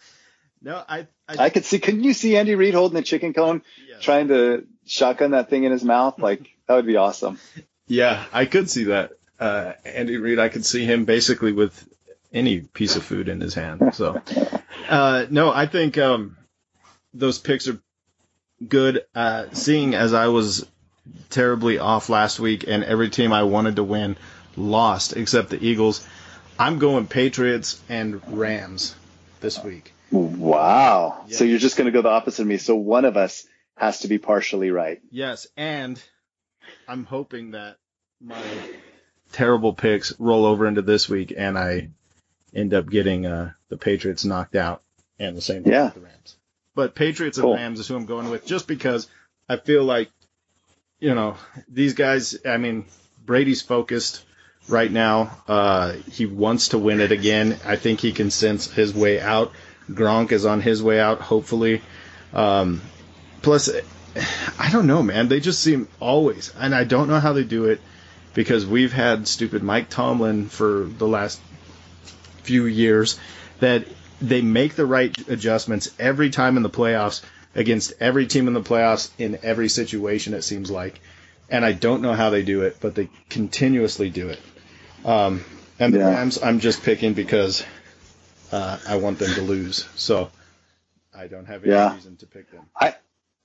no, 0.62 0.82
I, 0.88 1.06
I. 1.28 1.44
I 1.44 1.50
could 1.50 1.64
see. 1.64 1.78
Couldn't 1.78 2.02
you 2.02 2.12
see 2.12 2.36
Andy 2.36 2.56
Reid 2.56 2.74
holding 2.74 2.96
the 2.96 3.02
chicken 3.02 3.34
cone, 3.34 3.62
trying 4.00 4.26
to 4.28 4.66
shotgun 4.84 5.30
that 5.30 5.48
thing 5.48 5.62
in 5.62 5.70
his 5.70 5.84
mouth? 5.84 6.18
Like 6.18 6.48
that 6.66 6.74
would 6.74 6.86
be 6.86 6.96
awesome. 6.96 7.38
Yeah, 7.86 8.24
I 8.32 8.46
could 8.46 8.68
see 8.68 8.84
that. 8.84 9.12
Uh, 9.38 9.74
Andy 9.84 10.16
Reid, 10.16 10.40
I 10.40 10.48
could 10.48 10.64
see 10.64 10.84
him 10.84 11.04
basically 11.04 11.52
with 11.52 11.88
any 12.32 12.60
piece 12.60 12.96
of 12.96 13.04
food 13.04 13.28
in 13.28 13.40
his 13.40 13.54
hand. 13.54 13.94
So, 13.94 14.20
uh, 14.88 15.26
no, 15.30 15.52
I 15.52 15.66
think 15.66 15.98
um, 15.98 16.36
those 17.12 17.38
picks 17.38 17.68
are 17.68 17.80
good. 18.66 19.04
Uh, 19.14 19.46
seeing 19.52 19.94
as 19.94 20.14
I 20.14 20.28
was 20.28 20.66
terribly 21.30 21.78
off 21.78 22.08
last 22.08 22.40
week 22.40 22.64
and 22.66 22.84
every 22.84 23.10
team 23.10 23.32
I 23.32 23.42
wanted 23.42 23.76
to 23.76 23.84
win 23.84 24.16
lost 24.56 25.16
except 25.16 25.50
the 25.50 25.64
Eagles, 25.64 26.06
I'm 26.58 26.78
going 26.78 27.06
Patriots 27.06 27.80
and 27.88 28.20
Rams 28.36 28.94
this 29.40 29.62
week. 29.62 29.92
Wow. 30.10 31.24
So 31.30 31.44
you're 31.44 31.58
just 31.58 31.76
going 31.76 31.86
to 31.86 31.92
go 31.92 32.02
the 32.02 32.10
opposite 32.10 32.42
of 32.42 32.48
me. 32.48 32.58
So 32.58 32.76
one 32.76 33.04
of 33.04 33.16
us 33.16 33.46
has 33.76 34.00
to 34.00 34.08
be 34.08 34.18
partially 34.18 34.70
right. 34.70 35.00
Yes, 35.10 35.46
and 35.56 36.02
I'm 36.86 37.04
hoping 37.04 37.52
that 37.52 37.78
my 38.20 38.40
terrible 39.32 39.72
picks 39.72 40.18
roll 40.20 40.44
over 40.44 40.66
into 40.66 40.82
this 40.82 41.08
week 41.08 41.32
and 41.36 41.58
I 41.58 41.88
end 42.54 42.74
up 42.74 42.88
getting 42.88 43.26
uh, 43.26 43.52
the 43.68 43.76
Patriots 43.76 44.24
knocked 44.24 44.56
out, 44.56 44.82
and 45.18 45.36
the 45.36 45.40
same 45.40 45.64
thing 45.64 45.72
yeah. 45.72 45.86
with 45.86 45.94
the 45.94 46.00
Rams. 46.00 46.36
But 46.74 46.94
Patriots 46.94 47.38
and 47.38 47.44
cool. 47.44 47.54
Rams 47.54 47.80
is 47.80 47.88
who 47.88 47.96
I'm 47.96 48.06
going 48.06 48.30
with, 48.30 48.46
just 48.46 48.66
because 48.66 49.08
I 49.48 49.56
feel 49.56 49.84
like, 49.84 50.10
you 51.00 51.14
know, 51.14 51.36
these 51.68 51.94
guys. 51.94 52.36
I 52.46 52.56
mean, 52.56 52.86
Brady's 53.24 53.62
focused 53.62 54.24
right 54.68 54.90
now. 54.90 55.42
Uh, 55.48 55.92
he 56.10 56.26
wants 56.26 56.68
to 56.68 56.78
win 56.78 57.00
it 57.00 57.12
again. 57.12 57.58
I 57.64 57.76
think 57.76 58.00
he 58.00 58.12
can 58.12 58.30
sense 58.30 58.70
his 58.70 58.94
way 58.94 59.20
out. 59.20 59.52
Gronk 59.90 60.32
is 60.32 60.46
on 60.46 60.60
his 60.60 60.82
way 60.82 61.00
out, 61.00 61.20
hopefully. 61.20 61.82
Um, 62.32 62.80
plus, 63.42 63.68
I 64.58 64.70
don't 64.70 64.86
know, 64.86 65.02
man. 65.02 65.28
They 65.28 65.40
just 65.40 65.60
seem 65.60 65.88
always, 66.00 66.52
and 66.58 66.74
I 66.74 66.84
don't 66.84 67.08
know 67.08 67.20
how 67.20 67.32
they 67.32 67.44
do 67.44 67.66
it 67.66 67.80
because 68.34 68.64
we've 68.64 68.92
had 68.92 69.28
stupid 69.28 69.62
Mike 69.62 69.90
Tomlin 69.90 70.48
for 70.48 70.84
the 70.84 71.06
last 71.06 71.40
few 72.42 72.66
years 72.66 73.18
that 73.60 73.86
they 74.20 74.40
make 74.40 74.74
the 74.74 74.86
right 74.86 75.16
adjustments 75.28 75.92
every 75.98 76.30
time 76.30 76.56
in 76.56 76.62
the 76.62 76.70
playoffs 76.70 77.22
against 77.54 77.92
every 78.00 78.26
team 78.26 78.48
in 78.48 78.54
the 78.54 78.62
playoffs 78.62 79.10
in 79.18 79.38
every 79.42 79.68
situation 79.68 80.32
it 80.34 80.42
seems 80.42 80.70
like 80.70 81.00
and 81.50 81.64
i 81.64 81.72
don't 81.72 82.02
know 82.02 82.12
how 82.12 82.30
they 82.30 82.42
do 82.42 82.62
it 82.62 82.76
but 82.80 82.94
they 82.94 83.08
continuously 83.28 84.08
do 84.08 84.28
it 84.28 84.40
um, 85.04 85.44
and 85.78 85.92
the 85.92 85.98
yeah. 85.98 86.10
rams 86.10 86.42
i'm 86.42 86.60
just 86.60 86.82
picking 86.82 87.12
because 87.14 87.64
uh, 88.52 88.78
i 88.86 88.96
want 88.96 89.18
them 89.18 89.34
to 89.34 89.42
lose 89.42 89.86
so 89.96 90.30
i 91.14 91.26
don't 91.26 91.46
have 91.46 91.62
any 91.64 91.72
yeah. 91.72 91.94
reason 91.94 92.16
to 92.16 92.26
pick 92.26 92.50
them 92.50 92.64
i 92.80 92.94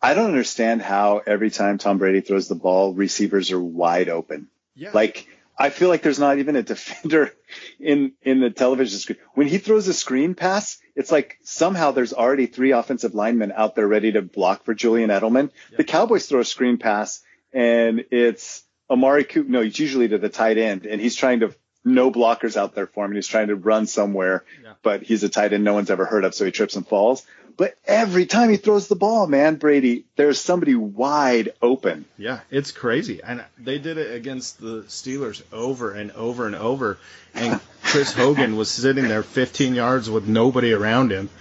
i 0.02 0.14
don't 0.14 0.28
understand 0.28 0.82
how 0.82 1.22
every 1.26 1.50
time 1.50 1.78
tom 1.78 1.98
brady 1.98 2.22
throws 2.22 2.48
the 2.48 2.56
ball 2.56 2.94
receivers 2.94 3.52
are 3.52 3.60
wide 3.60 4.10
open 4.10 4.48
yeah. 4.76 4.92
like 4.94 5.28
I 5.58 5.70
feel 5.70 5.90
like 5.90 6.04
there's 6.04 6.20
not 6.20 6.38
even 6.38 6.56
a 6.56 6.64
defender 6.64 7.34
in 7.80 8.14
in 8.22 8.40
the 8.40 8.50
television 8.50 9.00
screen. 9.00 9.20
When 9.34 9.48
he 9.48 9.58
throws 9.58 9.88
a 9.88 9.94
screen 9.94 10.36
pass, 10.36 10.78
it's 10.96 11.12
like 11.12 11.40
somehow 11.44 11.92
there's 11.92 12.14
already 12.14 12.46
three 12.46 12.72
offensive 12.72 13.16
linemen 13.16 13.52
out 13.56 13.76
there 13.76 13.88
ready 13.88 14.12
to 14.12 14.22
block 14.22 14.66
for 14.66 14.74
Julian 14.74 15.10
Edelman. 15.10 15.50
The 15.76 15.84
Cowboys 15.84 16.28
throw 16.28 16.42
a 16.42 16.46
screen 16.46 16.78
pass 16.78 17.22
and 17.54 18.06
it's 18.12 18.64
Amari 18.90 19.24
Cooper. 19.24 19.50
No, 19.50 19.62
it's 19.62 19.80
usually 19.80 20.08
to 20.10 20.18
the 20.18 20.30
tight 20.30 20.58
end, 20.58 20.86
and 20.86 21.02
he's 21.02 21.16
trying 21.16 21.42
to 21.42 21.56
no 21.84 22.12
blockers 22.12 22.58
out 22.58 22.76
there 22.76 22.88
for 22.88 23.06
him, 23.06 23.12
and 23.12 23.18
he's 23.18 23.28
trying 23.28 23.48
to 23.48 23.56
run 23.56 23.88
somewhere, 23.88 24.44
yeah. 24.62 24.74
but 24.84 25.04
he's 25.04 25.24
a 25.24 25.30
tight 25.30 25.54
end 25.54 25.64
no 25.64 25.74
one's 25.74 25.90
ever 25.90 26.06
heard 26.06 26.26
of, 26.26 26.36
so 26.36 26.46
he 26.46 26.52
trips 26.52 26.76
and 26.76 26.86
falls. 26.86 27.26
But 27.58 27.76
every 27.88 28.28
time 28.28 28.52
he 28.52 28.58
throws 28.58 28.88
the 28.88 28.96
ball, 28.96 29.26
man, 29.26 29.56
Brady, 29.56 30.06
there's 30.16 30.40
somebody 30.40 30.76
wide 30.76 31.54
open. 31.60 32.06
Yeah, 32.16 32.42
it's 32.52 32.72
crazy. 32.72 33.22
And 33.24 33.44
they 33.58 33.80
did 33.80 33.98
it 33.98 34.14
against 34.14 34.62
the 34.62 34.84
Steelers 34.84 35.42
over 35.52 35.92
and 35.92 36.12
over 36.12 36.46
and 36.46 36.56
over. 36.56 37.00
And 37.34 37.60
Chris 37.82 38.14
Hogan 38.14 38.58
was 38.58 38.70
sitting 38.70 39.08
there 39.08 39.24
15 39.24 39.74
yards 39.74 40.08
with 40.08 40.28
nobody 40.28 40.72
around 40.72 41.12
him, 41.12 41.32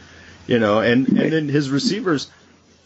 you 0.47 0.59
know, 0.59 0.81
and, 0.81 1.07
and 1.07 1.33
then 1.33 1.49
his 1.51 1.69
receivers, 1.69 2.31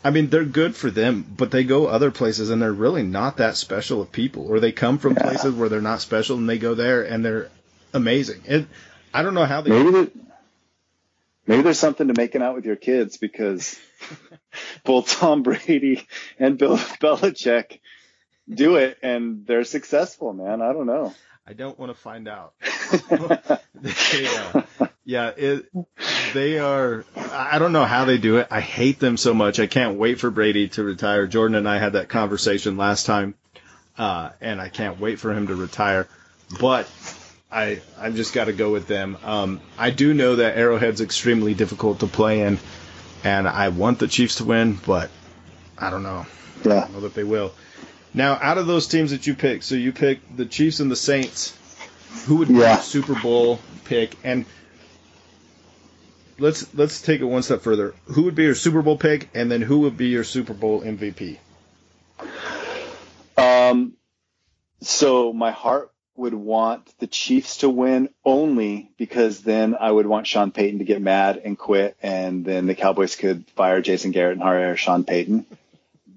I 0.03 0.11
mean, 0.11 0.29
they're 0.29 0.45
good 0.45 0.75
for 0.75 0.91
them, 0.91 1.25
but 1.37 1.53
they 1.53 1.63
go 1.63 1.87
other 1.87 2.11
places 2.11 2.51
and 2.51 2.61
they're 2.61 2.73
really 2.73 3.05
not 3.05 3.37
that 3.37 3.57
special 3.57 4.03
of 4.03 4.11
people. 4.11 4.47
Or 4.49 4.59
they 4.59 4.73
come 4.73 4.99
from 4.99 5.15
places 5.15 5.55
where 5.55 5.69
they're 5.69 5.81
not 5.81 6.01
special 6.01 6.37
and 6.37 6.49
they 6.49 6.59
go 6.59 6.75
there 6.75 7.03
and 7.05 7.25
they're 7.25 7.49
amazing. 7.95 8.43
It, 8.45 8.67
I 9.15 9.23
don't 9.23 9.35
know 9.35 9.45
how 9.45 9.61
they. 9.61 9.71
Maybe 9.71 10.11
maybe 11.51 11.63
there's 11.63 11.81
something 11.81 12.07
to 12.07 12.15
making 12.17 12.43
out 12.43 12.55
with 12.55 12.65
your 12.65 12.77
kids 12.77 13.17
because 13.17 13.77
both 14.85 15.11
Tom 15.19 15.43
Brady 15.43 16.07
and 16.39 16.57
Bill 16.57 16.77
Belichick 16.79 17.81
do 18.49 18.77
it 18.77 18.99
and 19.03 19.45
they're 19.47 19.65
successful, 19.65 20.33
man. 20.33 20.63
I 20.63 20.73
don't 20.73 20.87
know. 20.87 21.13
I 21.45 21.53
don't 21.53 21.77
want 21.77 21.91
to 21.93 22.01
find 22.01 22.29
out. 22.29 22.55
they, 23.75 24.27
uh, 24.29 24.63
yeah, 25.05 25.33
it, 25.37 25.67
they 26.35 26.61
are. 26.61 27.05
I 27.17 27.59
don't 27.59 27.73
know 27.73 27.85
how 27.85 28.05
they 28.05 28.19
do 28.19 28.37
it. 28.37 28.47
I 28.53 28.61
hate 28.61 29.01
them 29.01 29.17
so 29.17 29.35
much. 29.35 29.59
I 29.59 29.67
can't 29.67 29.99
wait 29.99 30.21
for 30.21 30.31
Brady 30.31 30.69
to 30.69 30.85
retire. 30.85 31.27
Jordan 31.27 31.57
and 31.57 31.69
I 31.69 31.79
had 31.79 31.95
that 31.95 32.09
conversation 32.09 32.77
last 32.77 33.07
time, 33.07 33.35
uh, 33.99 34.31
and 34.41 34.61
I 34.61 34.69
can't 34.69 35.01
wait 35.01 35.19
for 35.19 35.33
him 35.33 35.49
to 35.49 35.57
retire. 35.57 36.07
But 36.61 36.89
I 37.51 37.81
I've 37.99 38.15
just 38.15 38.33
got 38.33 38.45
to 38.45 38.53
go 38.53 38.71
with 38.71 38.87
them. 38.87 39.17
Um, 39.25 39.61
I 39.77 39.91
do 39.91 40.15
know 40.15 40.37
that 40.37 40.57
Arrowhead's 40.57 41.01
extremely 41.01 41.55
difficult 41.55 42.01
to 42.01 42.07
play 42.07 42.43
in, 42.43 42.59
and 43.25 43.49
I 43.49 43.69
want 43.69 43.99
the 43.99 44.09
Chiefs 44.09 44.37
to 44.37 44.45
win, 44.45 44.79
but 44.87 45.11
I 45.77 45.91
don't 45.91 46.03
know. 46.03 46.27
Yeah. 46.65 46.77
I 46.77 46.81
don't 46.83 46.93
know 46.93 47.01
that 47.01 47.15
they 47.15 47.25
will. 47.25 47.53
Now, 48.13 48.39
out 48.41 48.59
of 48.59 48.67
those 48.67 48.87
teams 48.87 49.13
that 49.13 49.27
you 49.27 49.35
pick, 49.35 49.63
so 49.63 49.75
you 49.75 49.93
pick 49.93 50.21
the 50.37 50.47
Chiefs 50.47 50.81
and 50.81 50.91
the 50.91 50.97
Saints. 50.97 51.57
Who 52.27 52.37
would 52.37 52.49
be 52.49 52.55
yeah. 52.55 52.75
your 52.75 52.83
Super 52.83 53.15
Bowl 53.21 53.61
pick? 53.85 54.17
And 54.25 54.45
let's 56.39 56.73
let's 56.75 57.01
take 57.03 57.21
it 57.21 57.25
one 57.25 57.43
step 57.43 57.63
further. 57.63 57.95
Who 58.07 58.25
would 58.25 58.35
be 58.35 58.45
your 58.45 58.55
Super 58.55 58.83
Bowl 58.83 58.97
pick, 58.97 59.29
and 59.35 59.51
then 59.51 59.63
who 59.63 59.81
would 59.81 59.97
be 59.97 60.09
your 60.09 60.25
Super 60.25 60.55
Bowl 60.55 60.83
MVP? 60.83 61.39
Um. 63.37 63.95
So 64.83 65.33
my 65.33 65.51
heart 65.51 65.93
would 66.17 66.35
want 66.35 66.87
the 66.99 67.07
Chiefs 67.07 67.59
to 67.59 67.69
win 67.69 68.09
only 68.25 68.91
because 68.99 69.41
then 69.41 69.77
I 69.79 69.91
would 69.91 70.07
want 70.07 70.27
Sean 70.27 70.51
Payton 70.51 70.79
to 70.79 70.85
get 70.85 71.01
mad 71.01 71.41
and 71.45 71.59
quit, 71.59 71.97
and 72.03 72.45
then 72.45 72.67
the 72.67 72.75
Cowboys 72.75 73.17
could 73.17 73.47
fire 73.57 73.81
Jason 73.81 74.11
Garrett 74.11 74.35
and 74.35 74.43
hire 74.43 74.77
Sean 74.77 75.05
Payton. 75.05 75.47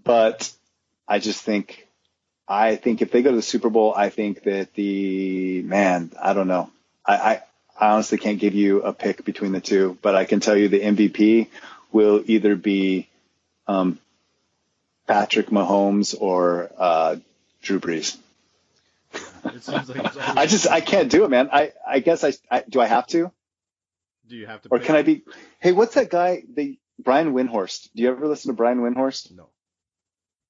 But 0.04 0.52
I 1.08 1.20
just 1.20 1.42
think, 1.42 1.88
I 2.48 2.76
think 2.76 3.02
if 3.02 3.12
they 3.12 3.22
go 3.22 3.30
to 3.30 3.36
the 3.36 3.42
Super 3.42 3.70
Bowl, 3.70 3.94
I 3.96 4.10
think 4.10 4.44
that 4.44 4.74
the 4.74 5.62
man, 5.62 6.12
I 6.22 6.34
don't 6.34 6.48
know, 6.48 6.70
I, 7.06 7.16
I, 7.16 7.42
I 7.80 7.90
honestly 7.94 8.18
can't 8.18 8.40
give 8.40 8.56
you 8.56 8.82
a 8.82 8.94
pick 8.94 9.24
between 9.24 9.52
the 9.52 9.62
two, 9.62 9.98
but 10.02 10.16
I 10.16 10.26
can 10.26 10.40
tell 10.40 10.58
you 10.58 10.68
the 10.68 10.82
MVP 10.82 11.48
will 11.92 12.24
either 12.26 12.56
be 12.56 13.08
um, 13.68 14.00
Patrick 15.08 15.48
Mahomes 15.48 16.16
or 16.20 16.70
uh, 16.78 17.16
Drew 17.62 17.80
Brees. 17.80 18.18
It 19.46 19.64
seems 19.64 19.90
like 19.90 20.06
it's 20.06 20.18
always- 20.18 20.38
I 20.38 20.46
just 20.46 20.68
I 20.70 20.82
can't 20.82 21.10
do 21.10 21.24
it, 21.26 21.30
man. 21.30 21.50
I 21.52 21.74
I 21.88 22.00
guess 22.00 22.24
I, 22.24 22.34
I 22.50 22.64
do 22.68 22.80
I 22.82 22.88
have 22.88 23.08
to 23.08 23.32
do 24.28 24.36
you 24.36 24.46
have 24.48 24.62
to 24.62 24.70
or 24.70 24.78
pick? 24.80 24.88
can 24.88 24.96
I 24.96 25.02
be? 25.02 25.24
Hey, 25.60 25.72
what's 25.74 25.96
that 25.96 26.10
guy? 26.10 26.44
The 26.54 26.78
Brian 27.00 27.34
Windhorst. 27.34 27.90
Do 27.96 28.04
you 28.04 28.10
ever 28.10 28.28
listen 28.28 28.50
to 28.50 28.56
Brian 28.56 28.80
Windhorst? 28.80 29.36
No. 29.36 29.50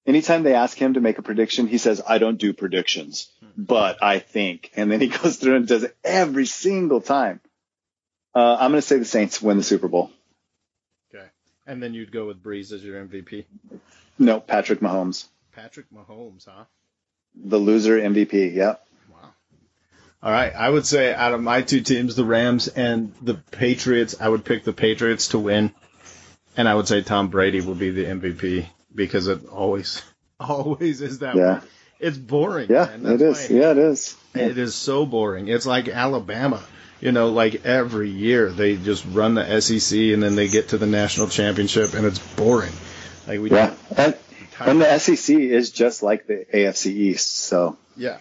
Anytime 0.06 0.44
they 0.44 0.54
ask 0.54 0.78
him 0.78 0.96
to 0.96 1.00
make 1.02 1.18
a 1.18 1.22
prediction, 1.22 1.66
he 1.68 1.78
says, 1.78 2.02
"I 2.06 2.18
don't 2.18 2.38
do 2.38 2.52
predictions, 2.54 3.32
but 3.58 4.04
I 4.04 4.20
think," 4.20 4.70
and 4.76 4.92
then 4.92 5.00
he 5.00 5.08
goes 5.22 5.38
through 5.38 5.56
and 5.56 5.68
does 5.68 5.84
it 5.84 5.96
every 6.04 6.46
single 6.46 7.00
time. 7.02 7.40
Uh, 8.36 8.58
I'm 8.60 8.72
going 8.72 8.82
to 8.82 8.88
say 8.88 8.98
the 8.98 9.06
Saints 9.06 9.42
win 9.42 9.58
the 9.58 9.64
Super 9.64 9.88
Bowl. 9.88 10.12
Okay. 11.14 11.26
And 11.68 11.82
then 11.82 11.94
you'd 11.94 12.12
go 12.12 12.26
with 12.28 12.44
Brees 12.44 12.72
as 12.74 12.84
your 12.84 13.04
MVP. 13.06 13.46
No, 14.20 14.40
Patrick 14.40 14.80
Mahomes, 14.82 15.28
Patrick 15.54 15.86
Mahomes, 15.92 16.46
huh? 16.48 16.66
The 17.36 17.58
loser 17.58 18.00
MVP. 18.00 18.54
Yep. 18.54 18.86
Wow. 19.12 19.18
All 20.22 20.32
right. 20.32 20.54
I 20.56 20.70
would 20.70 20.86
say 20.86 21.14
out 21.14 21.34
of 21.34 21.42
my 21.42 21.62
two 21.62 21.82
teams, 21.82 22.16
the 22.16 22.26
Rams 22.26 22.68
and 22.68 23.14
the 23.22 23.36
Patriots, 23.36 24.16
I 24.20 24.30
would 24.30 24.46
pick 24.46 24.64
the 24.64 24.74
Patriots 24.74 25.30
to 25.30 25.40
win. 25.40 25.72
And 26.56 26.70
I 26.70 26.76
would 26.76 26.88
say 26.88 27.02
Tom 27.02 27.30
Brady 27.30 27.62
will 27.62 27.76
be 27.76 27.90
the 27.90 28.06
MVP 28.06 28.68
because 28.94 29.28
it 29.28 29.48
always, 29.50 30.02
always 30.40 31.02
is 31.02 31.20
that 31.20 31.36
Yeah. 31.36 31.60
way. 31.60 31.66
It's 32.00 32.18
boring. 32.18 32.70
Yeah, 32.70 32.90
it 32.94 33.22
is. 33.22 33.48
why- 33.50 33.56
Yeah, 33.56 33.72
it 33.72 33.78
is. 33.78 34.16
It 34.36 34.58
is 34.58 34.76
so 34.76 35.06
boring. 35.06 35.48
It's 35.48 35.66
like 35.66 35.88
Alabama. 35.88 36.62
You 37.00 37.12
know, 37.12 37.30
like 37.30 37.66
every 37.66 38.10
year 38.10 38.50
they 38.52 38.76
just 38.78 39.06
run 39.10 39.36
the 39.36 39.62
SEC 39.62 39.98
and 40.14 40.22
then 40.24 40.36
they 40.36 40.48
get 40.48 40.70
to 40.70 40.78
the 40.78 40.86
national 40.86 41.28
championship 41.28 41.94
and 41.94 42.06
it's 42.06 42.20
boring. 42.20 42.72
Like 43.28 43.40
we 43.42 43.50
Yeah, 43.52 43.74
and, 43.98 44.16
tired- 44.54 44.70
and 44.70 44.82
the 44.82 45.00
SEC 45.00 45.36
is 45.36 45.72
just 45.72 46.04
like 46.04 46.28
the 46.28 46.46
AFC 46.54 46.88
East. 46.88 47.38
So 47.38 47.78
Yeah. 47.96 48.18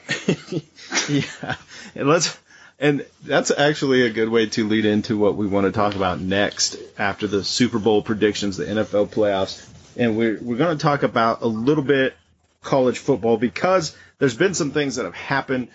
yeah. 1.08 1.56
And 1.94 2.08
let's 2.08 2.38
and 2.78 3.06
that's 3.22 3.50
actually 3.50 4.02
a 4.02 4.10
good 4.10 4.28
way 4.28 4.46
to 4.46 4.66
lead 4.66 4.84
into 4.84 5.16
what 5.16 5.36
we 5.36 5.46
want 5.46 5.66
to 5.66 5.72
talk 5.72 5.94
about 5.94 6.20
next 6.20 6.76
after 6.98 7.26
the 7.26 7.44
Super 7.44 7.78
Bowl 7.78 8.02
predictions, 8.02 8.56
the 8.56 8.64
NFL 8.64 9.08
playoffs. 9.08 9.68
And 9.96 10.16
we're 10.16 10.38
we're 10.40 10.56
going 10.56 10.76
to 10.76 10.82
talk 10.82 11.02
about 11.02 11.42
a 11.42 11.46
little 11.46 11.84
bit 11.84 12.14
college 12.62 12.98
football 12.98 13.36
because 13.36 13.96
there's 14.18 14.36
been 14.36 14.54
some 14.54 14.70
things 14.70 14.96
that 14.96 15.04
have 15.04 15.14
happened 15.14 15.68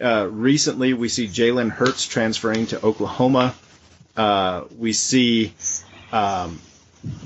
uh, 0.00 0.28
recently. 0.30 0.94
We 0.94 1.08
see 1.08 1.26
Jalen 1.26 1.70
Hurts 1.70 2.06
transferring 2.06 2.66
to 2.68 2.84
Oklahoma. 2.84 3.54
Uh, 4.16 4.64
we 4.76 4.92
see 4.92 5.54
um, 6.12 6.60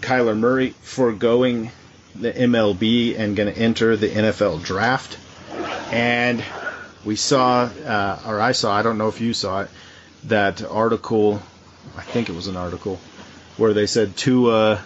Kyler 0.01 0.37
Murray 0.37 0.71
foregoing 0.71 1.71
the 2.15 2.33
MLB 2.33 3.19
and 3.19 3.37
going 3.37 3.53
to 3.53 3.59
enter 3.59 3.97
the 3.97 4.09
NFL 4.09 4.63
draft. 4.65 5.19
And 5.93 6.43
we 7.05 7.17
saw, 7.17 7.65
uh, 7.65 8.23
or 8.27 8.41
I 8.41 8.53
saw, 8.53 8.75
I 8.75 8.83
don't 8.83 8.99
know 8.99 9.09
if 9.09 9.21
you 9.21 9.35
saw 9.35 9.63
it, 9.63 9.71
that 10.25 10.63
article, 10.63 11.43
I 11.97 12.03
think 12.03 12.29
it 12.29 12.35
was 12.35 12.47
an 12.47 12.57
article, 12.57 13.01
where 13.57 13.73
they 13.75 13.87
said 13.87 14.17
Tua 14.17 14.83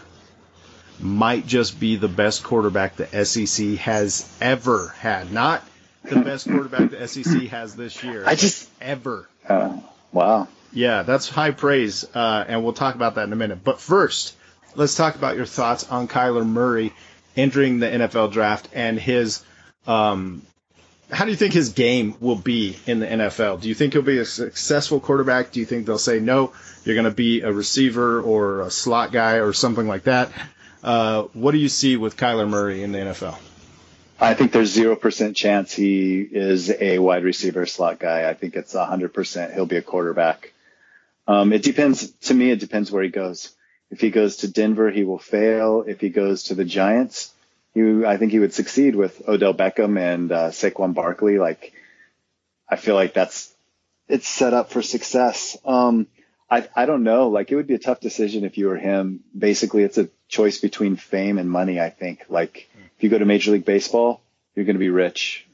might 0.99 1.47
just 1.47 1.79
be 1.79 1.97
the 1.97 2.09
best 2.09 2.43
quarterback 2.43 2.97
the 2.97 3.25
SEC 3.25 3.77
has 3.79 4.35
ever 4.41 4.95
had. 4.99 5.33
Not 5.33 5.63
the 6.05 6.21
best 6.21 6.49
quarterback 6.49 6.91
the 6.91 7.07
SEC 7.07 7.43
has 7.49 7.77
this 7.77 8.03
year. 8.03 8.25
I 8.27 8.35
just, 8.35 8.69
ever. 8.81 9.29
uh, 9.49 9.79
wow. 10.13 10.49
Yeah, 10.73 11.03
that's 11.03 11.29
high 11.29 11.53
praise, 11.53 12.05
uh, 12.15 12.45
and 12.49 12.63
we'll 12.63 12.73
talk 12.73 12.95
about 12.95 13.15
that 13.15 13.25
in 13.25 13.33
a 13.33 13.37
minute. 13.37 13.63
But 13.63 13.81
first, 13.81 14.35
let's 14.75 14.95
talk 14.95 15.15
about 15.15 15.37
your 15.37 15.47
thoughts 15.47 15.89
on 15.91 16.09
Kyler 16.09 16.47
Murray 16.47 16.93
entering 17.37 17.79
the 17.79 17.87
NFL 17.87 18.33
draft 18.33 18.69
and 18.73 18.99
his. 18.99 19.43
Um, 19.87 20.43
how 21.11 21.25
do 21.25 21.31
you 21.31 21.37
think 21.37 21.53
his 21.53 21.69
game 21.69 22.17
will 22.21 22.37
be 22.37 22.77
in 22.87 22.99
the 22.99 23.07
NFL? 23.07 23.61
Do 23.61 23.69
you 23.69 23.75
think 23.75 23.93
he'll 23.93 24.03
be 24.03 24.19
a 24.19 24.25
successful 24.25 24.99
quarterback? 24.99 25.53
Do 25.53 25.61
you 25.61 25.67
think 25.67 25.87
they'll 25.87 25.99
say 25.99 26.19
no, 26.19 26.53
you're 26.85 26.97
going 26.97 27.05
to 27.05 27.13
be 27.13 27.43
a 27.43 27.53
receiver 27.53 28.21
or 28.21 28.63
a 28.63 28.71
slot 28.71 29.13
guy 29.13 29.35
or 29.35 29.53
something 29.53 29.87
like 29.87 30.05
that? 30.05 30.33
Uh, 30.83 31.23
what 31.33 31.53
do 31.53 31.59
you 31.59 31.69
see 31.69 31.97
with 31.97 32.17
Kyler 32.17 32.49
Murray 32.49 32.83
in 32.83 32.91
the 32.91 32.99
NFL? 32.99 33.39
I 34.19 34.35
think 34.35 34.53
there's 34.53 34.71
zero 34.71 34.97
percent 34.97 35.37
chance 35.37 35.73
he 35.73 36.21
is 36.21 36.71
a 36.71 36.99
wide 36.99 37.23
receiver 37.23 37.67
slot 37.67 37.99
guy. 37.99 38.29
I 38.29 38.35
think 38.35 38.57
it's 38.57 38.75
hundred 38.75 39.13
percent 39.13 39.53
he'll 39.53 39.67
be 39.67 39.77
a 39.77 39.83
quarterback. 39.83 40.53
Um, 41.29 41.53
it 41.53 41.63
depends. 41.63 42.11
To 42.11 42.35
me, 42.35 42.51
it 42.51 42.61
depends 42.61 42.91
where 42.91 43.03
he 43.03 43.11
goes. 43.11 43.53
If 43.91 44.01
he 44.01 44.11
goes 44.11 44.39
to 44.39 44.49
Denver, 44.51 44.91
he 44.91 45.05
will 45.05 45.19
fail. 45.19 45.85
If 45.87 46.01
he 46.01 46.09
goes 46.11 46.45
to 46.45 46.55
the 46.55 46.65
Giants, 46.65 47.33
he, 47.75 48.05
I 48.05 48.17
think 48.17 48.33
he 48.33 48.39
would 48.39 48.55
succeed 48.55 48.97
with 48.97 49.29
Odell 49.29 49.55
Beckham 49.55 49.99
and 49.99 50.33
uh, 50.33 50.51
Saquon 50.51 50.95
Barkley. 50.95 51.39
Like, 51.39 51.73
I 52.69 52.77
feel 52.77 52.95
like 52.95 53.15
that's 53.15 53.53
it's 54.09 54.29
set 54.29 54.55
up 54.55 54.71
for 54.71 54.83
success. 54.83 55.57
Um, 55.65 56.07
I 56.51 56.69
I 56.75 56.87
don't 56.87 57.05
know. 57.05 57.29
Like, 57.29 57.51
it 57.51 57.57
would 57.57 57.67
be 57.67 57.75
a 57.75 57.79
tough 57.79 58.01
decision 58.01 58.45
if 58.45 58.59
you 58.59 58.69
were 58.69 58.77
him. 58.77 59.21
Basically, 59.37 59.83
it's 59.83 59.99
a 59.99 60.09
choice 60.29 60.59
between 60.59 60.97
fame 60.97 61.39
and 61.39 61.51
money. 61.51 61.81
I 61.81 61.91
think. 61.91 62.25
Like, 62.29 62.69
if 62.97 63.05
you 63.05 63.09
go 63.09 63.19
to 63.19 63.25
Major 63.25 63.53
League 63.53 63.65
Baseball, 63.65 64.21
you're 64.55 64.65
going 64.65 64.77
to 64.77 64.81
be 64.81 64.91
rich. 64.91 65.47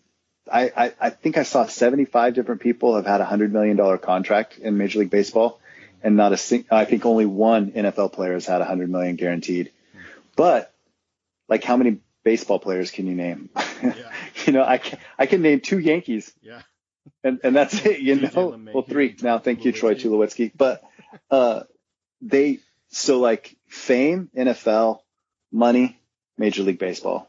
I, 0.51 0.73
I, 0.77 0.93
I 1.01 1.11
think 1.11 1.39
I 1.39 1.45
saw 1.45 1.67
75 1.67 2.35
different 2.35 2.61
people 2.61 2.97
have 2.97 3.07
had 3.07 3.21
a 3.21 3.25
hundred 3.25 3.53
million 3.53 3.77
dollar 3.77 3.99
contract 3.99 4.59
in 4.59 4.77
Major 4.77 5.01
League 5.01 5.11
Baseball, 5.11 5.61
and 6.03 6.17
not 6.17 6.33
a 6.33 6.37
sing- 6.37 6.67
I 6.71 6.85
think 6.85 7.05
only 7.07 7.27
one 7.27 7.73
NFL 7.73 8.13
player 8.13 8.33
has 8.35 8.47
had 8.47 8.61
hundred 8.63 8.91
million 8.91 9.17
guaranteed. 9.17 9.71
But 10.37 10.73
like, 11.49 11.65
how 11.65 11.77
many 11.77 11.99
baseball 12.25 12.59
players 12.59 12.91
can 12.91 13.07
you 13.07 13.15
name? 13.15 13.51
you 14.47 14.53
know, 14.53 14.65
I 14.65 14.79
can 14.79 14.99
I 15.19 15.27
can 15.27 15.43
name 15.43 15.61
two 15.61 15.79
Yankees, 15.79 16.33
Yeah. 16.43 16.63
and 17.25 17.41
and 17.45 17.55
that's 17.57 17.85
it. 17.85 18.01
You 18.01 18.17
know, 18.17 18.29
LeMahieu 18.29 18.73
well, 18.75 18.83
three 18.85 19.17
now. 19.23 19.39
Thank 19.39 19.65
you, 19.65 19.73
Troy 19.73 19.95
Tulowitzki. 19.95 20.53
Tulowitzki. 20.53 20.53
But 20.57 20.83
uh, 21.31 21.63
they 22.21 22.59
so 22.91 23.19
like 23.21 23.57
fame, 23.69 24.29
NFL, 24.37 25.01
money, 25.51 25.99
Major 26.39 26.63
League 26.63 26.79
Baseball. 26.79 27.29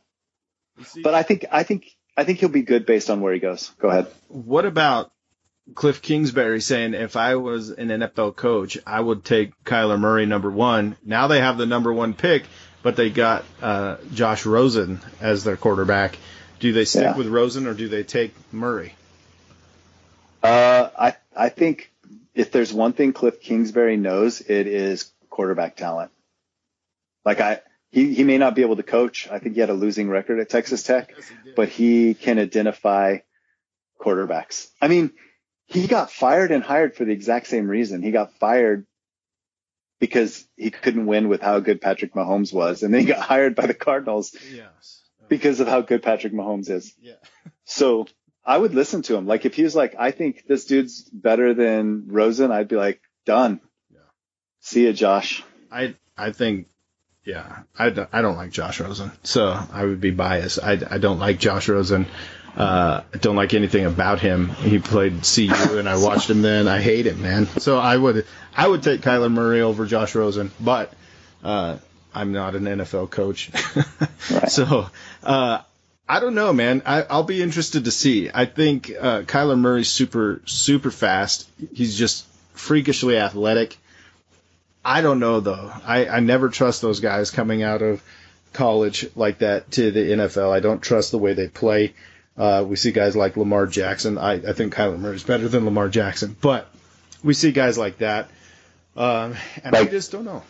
See- 0.84 1.02
But 1.02 1.14
I 1.14 1.24
think 1.24 1.46
I 1.52 1.64
think 1.64 1.88
I 2.18 2.24
think 2.24 2.40
he'll 2.40 2.50
be 2.50 2.64
good 2.64 2.86
based 2.86 3.10
on 3.10 3.22
where 3.22 3.34
he 3.34 3.40
goes. 3.40 3.70
Go 3.80 3.90
ahead. 3.90 4.08
What 4.28 4.66
about 4.66 5.12
Cliff 5.76 6.02
Kingsbury 6.02 6.60
saying 6.62 6.93
if 6.93 7.15
I 7.15 7.36
was 7.36 7.69
an 7.69 7.88
NFL 7.88 8.36
coach, 8.36 8.78
I 8.86 8.99
would 8.99 9.23
take 9.23 9.52
Kyler 9.63 9.99
Murray 9.99 10.26
number 10.26 10.49
one. 10.52 10.97
Now 11.06 11.28
they 11.28 11.39
have 11.39 11.58
the 11.58 11.65
number 11.65 11.91
one 11.93 12.13
pick, 12.13 12.43
but 12.82 12.95
they 12.95 13.10
got 13.10 13.45
uh, 13.62 13.97
Josh 14.13 14.45
Rosen 14.45 14.99
as 15.21 15.43
their 15.43 15.56
quarterback. 15.56 16.17
Do 16.60 16.73
they 16.73 16.86
stick 16.86 17.04
Yeah. 17.04 17.17
with 17.17 17.28
Rosen 17.28 17.65
or 17.67 17.73
do 17.73 17.88
they 17.88 18.04
take 18.04 18.34
Murray? 18.54 18.93
Uh, 20.41 20.89
I 20.99 21.15
I 21.36 21.49
think 21.49 21.91
if 22.36 22.52
there's 22.52 22.73
one 22.73 22.93
thing 22.93 23.13
Cliff 23.13 23.41
Kingsbury 23.41 23.95
knows, 23.97 24.41
it 24.41 24.67
is 24.67 25.12
quarterback 25.30 25.76
talent. 25.78 26.12
Like 27.23 27.39
I, 27.39 27.62
he 27.91 28.13
he 28.13 28.23
may 28.26 28.38
not 28.38 28.54
be 28.56 28.62
able 28.63 28.76
to 28.76 28.84
coach. 28.84 29.30
I 29.32 29.39
think 29.39 29.56
he 29.56 29.62
had 29.62 29.69
a 29.69 29.73
losing 29.73 30.10
record 30.10 30.39
at 30.39 30.49
Texas 30.49 30.84
Tech, 30.84 31.13
but 31.56 31.69
he 31.69 32.13
can 32.13 32.38
identify 32.39 33.19
quarterbacks. 34.02 34.67
I 34.82 34.89
mean, 34.89 35.12
he 35.65 35.88
got 35.88 36.12
fired 36.12 36.52
and 36.52 36.63
hired 36.63 36.95
for 36.95 37.06
the 37.06 37.12
exact 37.12 37.47
same 37.47 37.67
reason. 37.67 38.02
He 38.02 38.12
got 38.12 38.34
fired 38.39 38.86
because 39.99 40.45
he 40.58 40.69
couldn't 40.69 41.06
win 41.06 41.30
with 41.30 41.41
how 41.41 41.60
good 41.60 41.82
Patrick 41.82 42.13
Mahomes 42.13 42.54
was, 42.54 42.84
and 42.84 42.93
then 42.93 43.02
he 43.02 43.08
got 43.08 43.19
hired 43.21 43.56
by 43.56 43.65
the 43.67 43.73
Cardinals 43.73 44.36
Yes. 44.52 45.02
because 45.30 45.60
of 45.60 45.67
how 45.67 45.82
good 45.82 46.04
Patrick 46.04 46.34
Mahomes 46.34 46.69
is. 46.69 46.93
Yeah. 47.02 47.13
So 47.65 48.08
I 48.45 48.58
would 48.58 48.73
listen 48.76 49.02
to 49.04 49.15
him. 49.15 49.26
Like 49.26 49.45
if 49.45 49.56
he 49.56 49.63
was 49.63 49.76
like, 49.76 49.95
I 49.97 50.12
think 50.12 50.43
this 50.47 50.65
dude's 50.65 51.04
better 51.04 51.54
than 51.54 52.06
Rosen, 52.08 52.52
I'd 52.52 52.67
be 52.67 52.76
like, 52.76 52.99
done. 53.26 53.62
Yeah. 53.91 53.99
See 54.60 54.86
ya, 54.88 54.91
Josh. 54.91 55.43
I 55.71 55.95
I 56.17 56.32
think 56.32 56.67
yeah 57.26 57.63
I, 57.80 57.89
don't- 57.89 58.10
I 58.12 58.21
don't 58.21 58.36
like 58.36 58.52
Josh 58.52 58.82
Rosen 58.82 59.12
so 59.23 59.58
I 59.71 59.86
would 59.86 60.02
be 60.02 60.12
biased 60.12 60.60
I, 60.62 60.73
I 60.91 60.97
don't 60.97 61.19
like 61.19 61.39
Josh 61.39 61.69
Rosen 61.69 62.06
uh, 62.56 63.02
I 63.13 63.18
don't 63.18 63.36
like 63.36 63.54
anything 63.54 63.86
about 63.86 64.20
him 64.20 64.50
he 64.50 64.80
played 64.80 65.24
CU 65.24 65.78
and 65.78 65.89
I 65.89 65.98
watched 65.98 66.30
him 66.30 66.42
then 66.42 66.68
I 66.68 66.82
hate 66.82 67.08
him 67.08 67.22
man 67.22 67.48
so 67.48 67.78
I 67.80 67.98
would 67.98 68.26
I 68.56 68.68
would 68.68 68.84
take 68.84 69.02
Kyler 69.02 69.32
Murray 69.32 69.62
over 69.62 69.86
Josh 69.86 70.13
Rosen 70.16 70.52
but 70.60 70.94
uh, 71.44 71.78
I'm 72.13 72.32
not 72.32 72.56
an 72.56 72.63
NFL 72.66 73.10
coach 73.10 73.50
Right. 74.32 74.50
so 74.50 74.88
uh, 75.24 75.60
I 76.08 76.20
don't 76.20 76.36
know, 76.36 76.52
man. 76.54 76.82
I, 76.86 77.04
I'll 77.04 77.24
be 77.24 77.42
interested 77.42 77.86
to 77.86 77.92
see. 77.92 78.30
I 78.34 78.46
think 78.46 78.92
uh, 78.92 79.22
Kyler 79.22 79.58
Murray's 79.58 79.89
super, 79.89 80.42
super 80.46 80.92
fast. 80.92 81.50
He's 81.74 81.98
just 81.98 82.26
freakishly 82.54 83.18
athletic. 83.18 83.78
I 84.86 85.02
don't 85.02 85.20
know 85.20 85.39
though. 85.39 85.72
I, 85.86 86.08
I 86.08 86.20
never 86.20 86.50
trust 86.50 86.82
those 86.82 87.00
guys 87.00 87.32
coming 87.32 87.63
out 87.63 87.82
of 87.82 88.04
college 88.52 89.08
like 89.16 89.39
that 89.39 89.72
to 89.72 89.92
the 89.92 90.00
NFL. 90.12 90.52
I 90.52 90.60
don't 90.60 90.82
trust 90.82 91.12
the 91.12 91.18
way 91.18 91.34
they 91.34 91.48
play. 91.48 91.94
Uh, 92.38 92.65
we 92.67 92.76
see 92.76 92.91
guys 92.91 93.15
like 93.15 93.38
Lamar 93.38 93.67
Jackson. 93.67 94.17
I, 94.17 94.34
I 94.34 94.54
think 94.54 94.74
Kyler 94.74 95.00
Murray 95.00 95.15
is 95.15 95.24
better 95.24 95.48
than 95.48 95.65
Lamar 95.65 95.89
Jackson, 95.89 96.36
but 96.41 96.67
we 97.24 97.34
see 97.34 97.52
guys 97.52 97.78
like 97.78 98.00
that, 98.00 98.30
um, 98.98 99.36
and 99.63 99.76
I 99.76 99.86
just 99.86 100.12
don't 100.12 100.26
know. 100.26 100.41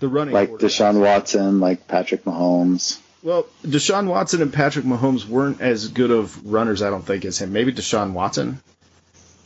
The 0.00 0.08
running 0.08 0.32
Like. 0.34 0.50
Deshaun 0.50 1.00
Watson, 1.00 1.58
like 1.58 1.88
Patrick 1.88 2.24
Mahomes. 2.24 3.00
Well, 3.22 3.46
Deshaun 3.64 4.06
Watson 4.06 4.42
and 4.42 4.52
Patrick 4.52 4.84
Mahomes 4.84 5.26
weren't 5.26 5.60
as 5.60 5.88
good 5.88 6.12
of 6.12 6.46
runners, 6.46 6.82
I 6.82 6.90
don't 6.90 7.04
think, 7.04 7.24
as 7.24 7.38
him. 7.38 7.52
Maybe 7.52 7.72
Deshaun 7.72 8.12
Watson 8.12 8.60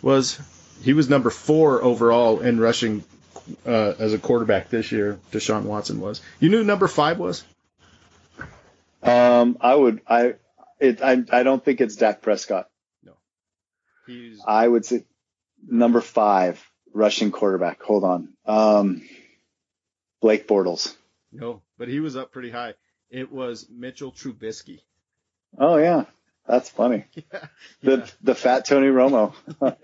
was. 0.03 0.39
He 0.83 0.93
was 0.93 1.09
number 1.09 1.31
four 1.31 1.83
overall 1.83 2.41
in 2.41 2.61
rushing 2.61 3.05
uh, 3.65 3.95
as 3.99 4.13
a 4.13 4.19
quarterback 4.19 4.69
this 4.69 4.93
year. 4.93 5.19
Deshaun 5.31 5.63
Watson 5.63 6.01
was. 6.01 6.21
You 6.39 6.51
knew 6.51 6.59
who 6.59 6.65
number 6.65 6.89
five 6.89 7.19
was? 7.19 7.45
Um, 9.03 9.57
I 9.61 9.75
would, 9.75 10.01
I, 10.07 10.35
it, 10.83 11.03
I, 11.03 11.23
I 11.31 11.43
don't 11.43 11.65
think 11.65 11.81
it's 11.81 11.97
Dak 11.97 12.23
Prescott. 12.23 12.69
No. 13.03 13.13
He's 14.07 14.41
I 14.47 14.67
would 14.67 14.85
say 14.85 15.05
number 15.67 16.01
five 16.01 16.63
rushing 16.93 17.31
quarterback. 17.31 17.83
Hold 17.83 18.05
on. 18.05 18.29
Um, 18.47 19.03
Blake 20.21 20.47
Bortles. 20.47 20.95
no, 21.33 21.63
but 21.79 21.89
he 21.89 22.01
was 22.01 22.17
up 22.17 22.33
pretty 22.33 22.51
high. 22.51 22.75
It 23.11 23.31
was 23.33 23.67
Mitchell 23.71 24.13
Trubisky. 24.13 24.81
Oh 25.59 25.77
yeah, 25.77 26.05
that's 26.47 26.69
funny. 26.69 27.05
Yeah, 27.15 27.47
The 27.83 28.13
the 28.23 28.35
fat 28.35 28.65
Tony 28.67 28.87
Romo. 28.89 29.35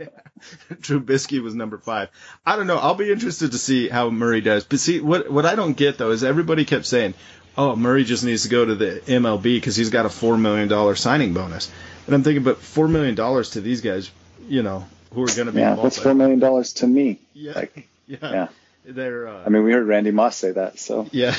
Trubisky 0.81 1.43
was 1.43 1.55
number 1.55 1.79
five. 1.79 2.09
I 2.47 2.57
don't 2.57 2.67
know. 2.67 2.79
I'll 2.79 2.95
be 2.95 3.11
interested 3.13 3.53
to 3.53 3.59
see 3.59 3.89
how 3.89 4.11
Murray 4.11 4.41
does. 4.41 4.65
But 4.65 4.79
see, 4.81 5.01
what 5.01 5.31
what 5.31 5.47
I 5.47 5.55
don't 5.57 5.77
get 5.77 5.99
though 5.99 6.11
is 6.11 6.23
everybody 6.25 6.65
kept 6.65 6.87
saying, 6.87 7.15
"Oh, 7.59 7.77
Murray 7.77 8.05
just 8.05 8.25
needs 8.25 8.45
to 8.45 8.49
go 8.49 8.65
to 8.65 8.75
the 8.75 9.03
MLB 9.07 9.43
because 9.43 9.77
he's 9.77 9.91
got 9.91 10.07
a 10.07 10.09
four 10.09 10.39
million 10.39 10.69
dollar 10.69 10.95
signing 10.95 11.35
bonus." 11.35 11.71
And 12.07 12.15
I'm 12.15 12.23
thinking, 12.23 12.45
but 12.45 12.59
four 12.59 12.89
million 12.89 13.15
dollars 13.15 13.51
to 13.51 13.61
these 13.61 13.83
guys, 13.83 14.11
you 14.49 14.63
know, 14.63 14.87
who 15.13 15.23
are 15.23 15.27
going 15.27 15.47
to 15.47 15.53
be 15.53 15.61
Yeah, 15.61 15.75
that's 15.75 15.99
four 15.99 16.15
million 16.15 16.39
dollars 16.39 16.73
to 16.75 16.87
me. 16.87 17.19
Yeah, 17.35 17.53
Like, 17.53 17.89
yeah, 18.07 18.19
yeah. 18.23 18.49
they're. 18.85 19.29
Uh, 19.29 19.43
I 19.45 19.49
mean, 19.51 19.65
we 19.65 19.73
heard 19.73 19.87
Randy 19.87 20.13
Moss 20.13 20.37
say 20.37 20.53
that. 20.53 20.79
So 20.79 21.07
yeah, 21.13 21.35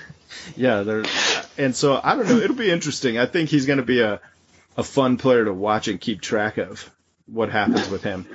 yeah, 0.56 0.82
they're. 0.82 1.04
And 1.56 1.76
so 1.76 2.00
I 2.02 2.16
don't 2.16 2.28
know. 2.28 2.38
It'll 2.38 2.56
be 2.56 2.70
interesting. 2.70 3.18
I 3.18 3.26
think 3.26 3.50
he's 3.50 3.66
going 3.66 3.78
to 3.78 3.84
be 3.84 4.00
a 4.00 4.20
a 4.76 4.82
fun 4.82 5.16
player 5.18 5.44
to 5.44 5.52
watch 5.52 5.88
and 5.88 6.00
keep 6.00 6.20
track 6.20 6.56
of 6.56 6.90
what 7.26 7.50
happens 7.50 7.88
with 7.90 8.02
him. 8.02 8.26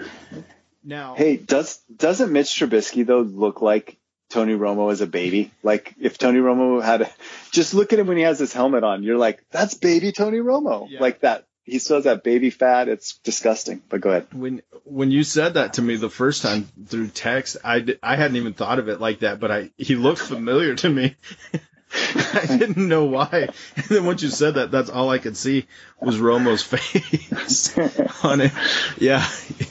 Now, 0.84 1.16
hey, 1.16 1.38
does 1.38 1.78
doesn't 1.96 2.32
Mitch 2.32 2.48
Trubisky 2.48 3.06
though 3.06 3.22
look 3.22 3.62
like 3.62 3.98
Tony 4.34 4.54
Romo 4.54 4.92
as 4.92 5.02
a 5.02 5.08
baby? 5.08 5.52
Like 5.62 5.94
if 6.00 6.18
Tony 6.18 6.40
Romo 6.40 6.84
had, 6.84 7.04
a, 7.04 7.10
just 7.52 7.74
look 7.74 7.94
at 7.94 8.00
him 8.00 8.08
when 8.08 8.18
he 8.18 8.24
has 8.24 8.40
his 8.40 8.52
helmet 8.52 8.84
on. 8.84 9.04
You're 9.04 9.18
like, 9.18 9.46
that's 9.52 9.76
baby 9.76 10.12
Tony 10.12 10.40
Romo. 10.40 10.88
Yeah. 10.90 11.00
Like 11.00 11.22
that. 11.22 11.46
He 11.66 11.80
still 11.80 11.98
has 11.98 12.04
that 12.04 12.24
baby 12.24 12.50
fat. 12.50 12.90
It's 12.90 13.18
disgusting. 13.20 13.82
But 13.88 14.02
go 14.02 14.10
ahead. 14.10 14.28
when 14.34 14.62
when 14.84 15.12
you 15.12 15.24
said 15.24 15.54
that 15.54 15.74
to 15.74 15.82
me 15.82 15.96
the 15.96 16.10
first 16.10 16.42
time 16.42 16.68
through 16.88 17.08
text, 17.08 17.56
I, 17.64 17.86
I 18.04 18.18
hadn't 18.18 18.36
even 18.36 18.54
thought 18.54 18.80
of 18.80 18.90
it 18.90 19.00
like 19.00 19.20
that, 19.20 19.40
but 19.40 19.50
I 19.50 19.70
he 19.78 19.96
looked 19.96 20.20
familiar 20.20 20.76
to 20.76 20.90
me. 20.90 21.16
I 21.94 22.46
didn't 22.48 22.90
know 22.90 23.06
why. 23.06 23.50
And 23.78 23.86
then 23.86 24.06
once 24.06 24.24
you 24.24 24.30
said 24.30 24.56
that, 24.56 24.72
that's 24.72 24.90
all 24.90 25.10
I 25.10 25.20
could 25.20 25.38
see 25.38 25.68
was 26.02 26.18
Romo's 26.18 26.64
face 26.74 27.78
on 28.26 28.42
it. 28.42 28.52
Yeah, 28.98 29.26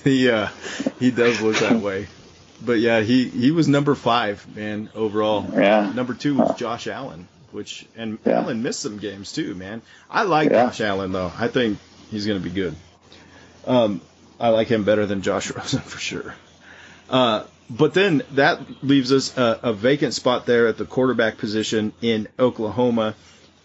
he 0.05 0.31
uh, 0.31 0.49
he 0.99 1.11
does 1.11 1.43
look 1.43 1.57
that 1.59 1.81
way. 1.81 2.07
But 2.65 2.79
yeah, 2.79 3.01
he 3.01 3.29
he 3.29 3.51
was 3.51 3.67
number 3.69 3.95
five 3.95 4.47
man 4.57 4.89
overall. 4.95 5.47
Yeah. 5.53 5.93
Number 5.95 6.15
two 6.15 6.37
was 6.37 6.57
Josh 6.57 6.87
Allen, 6.87 7.27
which 7.51 7.87
and 7.97 8.19
Yeah. 8.25 8.41
Allen 8.41 8.63
missed 8.63 8.81
some 8.81 8.99
games 8.99 9.33
too, 9.33 9.55
man. 9.55 9.83
I 10.11 10.23
like 10.23 10.51
Yeah. 10.51 10.67
Josh 10.67 10.81
Allen 10.81 11.13
though. 11.13 11.33
I 11.37 11.49
think 11.49 11.79
he's 12.11 12.27
going 12.27 12.41
to 12.41 12.49
be 12.49 12.55
good. 12.55 12.77
Um, 13.67 14.01
I 14.39 14.49
like 14.49 14.69
him 14.69 14.85
better 14.85 15.07
than 15.07 15.23
Josh 15.23 15.51
Rosen 15.57 15.81
for 15.81 15.99
sure. 15.99 16.35
Uh, 17.11 17.45
but 17.71 17.95
then 17.95 18.23
that 18.33 18.61
leaves 18.85 19.13
us 19.13 19.37
a, 19.37 19.61
a 19.65 19.73
vacant 19.73 20.15
spot 20.15 20.47
there 20.47 20.67
at 20.67 20.77
the 20.79 20.85
quarterback 20.85 21.39
position 21.39 21.93
in 22.03 22.29
Oklahoma, 22.39 23.15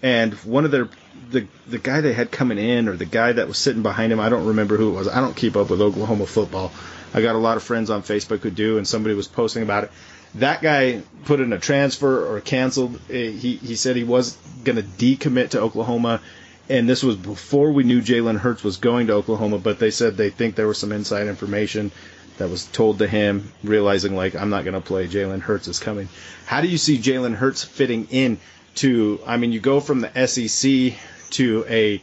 and 0.01 0.33
one 0.36 0.65
of 0.65 0.71
their 0.71 0.89
the 1.29 1.47
the 1.67 1.77
guy 1.77 2.01
they 2.01 2.13
had 2.13 2.31
coming 2.31 2.57
in 2.57 2.88
or 2.88 2.95
the 2.95 3.05
guy 3.05 3.31
that 3.33 3.47
was 3.47 3.57
sitting 3.57 3.83
behind 3.83 4.12
him, 4.13 4.19
I 4.19 4.29
don't 4.29 4.45
remember 4.47 4.77
who 4.77 4.89
it 4.89 4.93
was. 4.93 5.07
I 5.07 5.19
don't 5.19 5.36
keep 5.36 5.55
up 5.55 5.69
with 5.69 5.81
Oklahoma 5.81 6.25
football. 6.25 6.71
I 7.17 7.21
got 7.21 7.36
a 7.36 7.39
lot 7.39 7.58
of 7.58 7.63
friends 7.63 7.89
on 7.89 8.03
Facebook 8.03 8.39
who 8.39 8.49
do, 8.51 8.77
and 8.77 8.88
somebody 8.88 9.15
was 9.15 9.27
posting 9.27 9.63
about 9.63 9.86
it. 9.86 9.91
That 10.36 10.62
guy 10.62 11.01
put 11.25 11.39
in 11.39 11.51
a 11.53 11.58
transfer 11.60 12.36
or 12.36 12.41
canceled. 12.41 12.99
Eh, 13.10 13.32
He 13.32 13.56
he 13.58 13.75
said 13.75 13.95
he 13.95 14.03
was 14.03 14.38
going 14.63 14.75
to 14.75 14.84
decommit 14.84 15.49
to 15.51 15.62
Oklahoma, 15.62 16.21
and 16.69 16.88
this 16.88 17.01
was 17.03 17.15
before 17.15 17.71
we 17.71 17.84
knew 17.84 18.01
Jalen 18.01 18.38
Hurts 18.38 18.63
was 18.63 18.77
going 18.77 19.08
to 19.08 19.13
Oklahoma. 19.13 19.58
But 19.58 19.80
they 19.80 19.89
said 19.91 20.15
they 20.17 20.30
think 20.30 20.56
there 20.56 20.67
was 20.67 20.77
some 20.77 20.91
inside 20.91 21.27
information 21.27 21.91
that 22.38 22.49
was 22.49 22.65
told 22.65 22.99
to 22.99 23.08
him, 23.08 23.51
realizing 23.63 24.15
like 24.15 24.36
I'm 24.36 24.49
not 24.51 24.63
going 24.63 24.75
to 24.75 24.82
play. 24.82 25.08
Jalen 25.08 25.41
Hurts 25.41 25.67
is 25.67 25.80
coming. 25.80 26.08
How 26.45 26.62
do 26.62 26.67
you 26.67 26.77
see 26.77 26.97
Jalen 26.99 27.34
Hurts 27.36 27.63
fitting 27.63 28.08
in 28.12 28.38
to? 28.75 29.19
I 29.25 29.38
mean, 29.38 29.51
you 29.51 29.60
go 29.60 29.80
from 29.80 30.01
the 30.01 30.27
SEC 30.27 30.93
to 31.32 31.65
a 31.67 32.01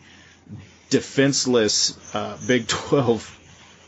defenseless 0.90 1.96
uh, 2.14 2.36
Big 2.46 2.66
12. 2.68 3.40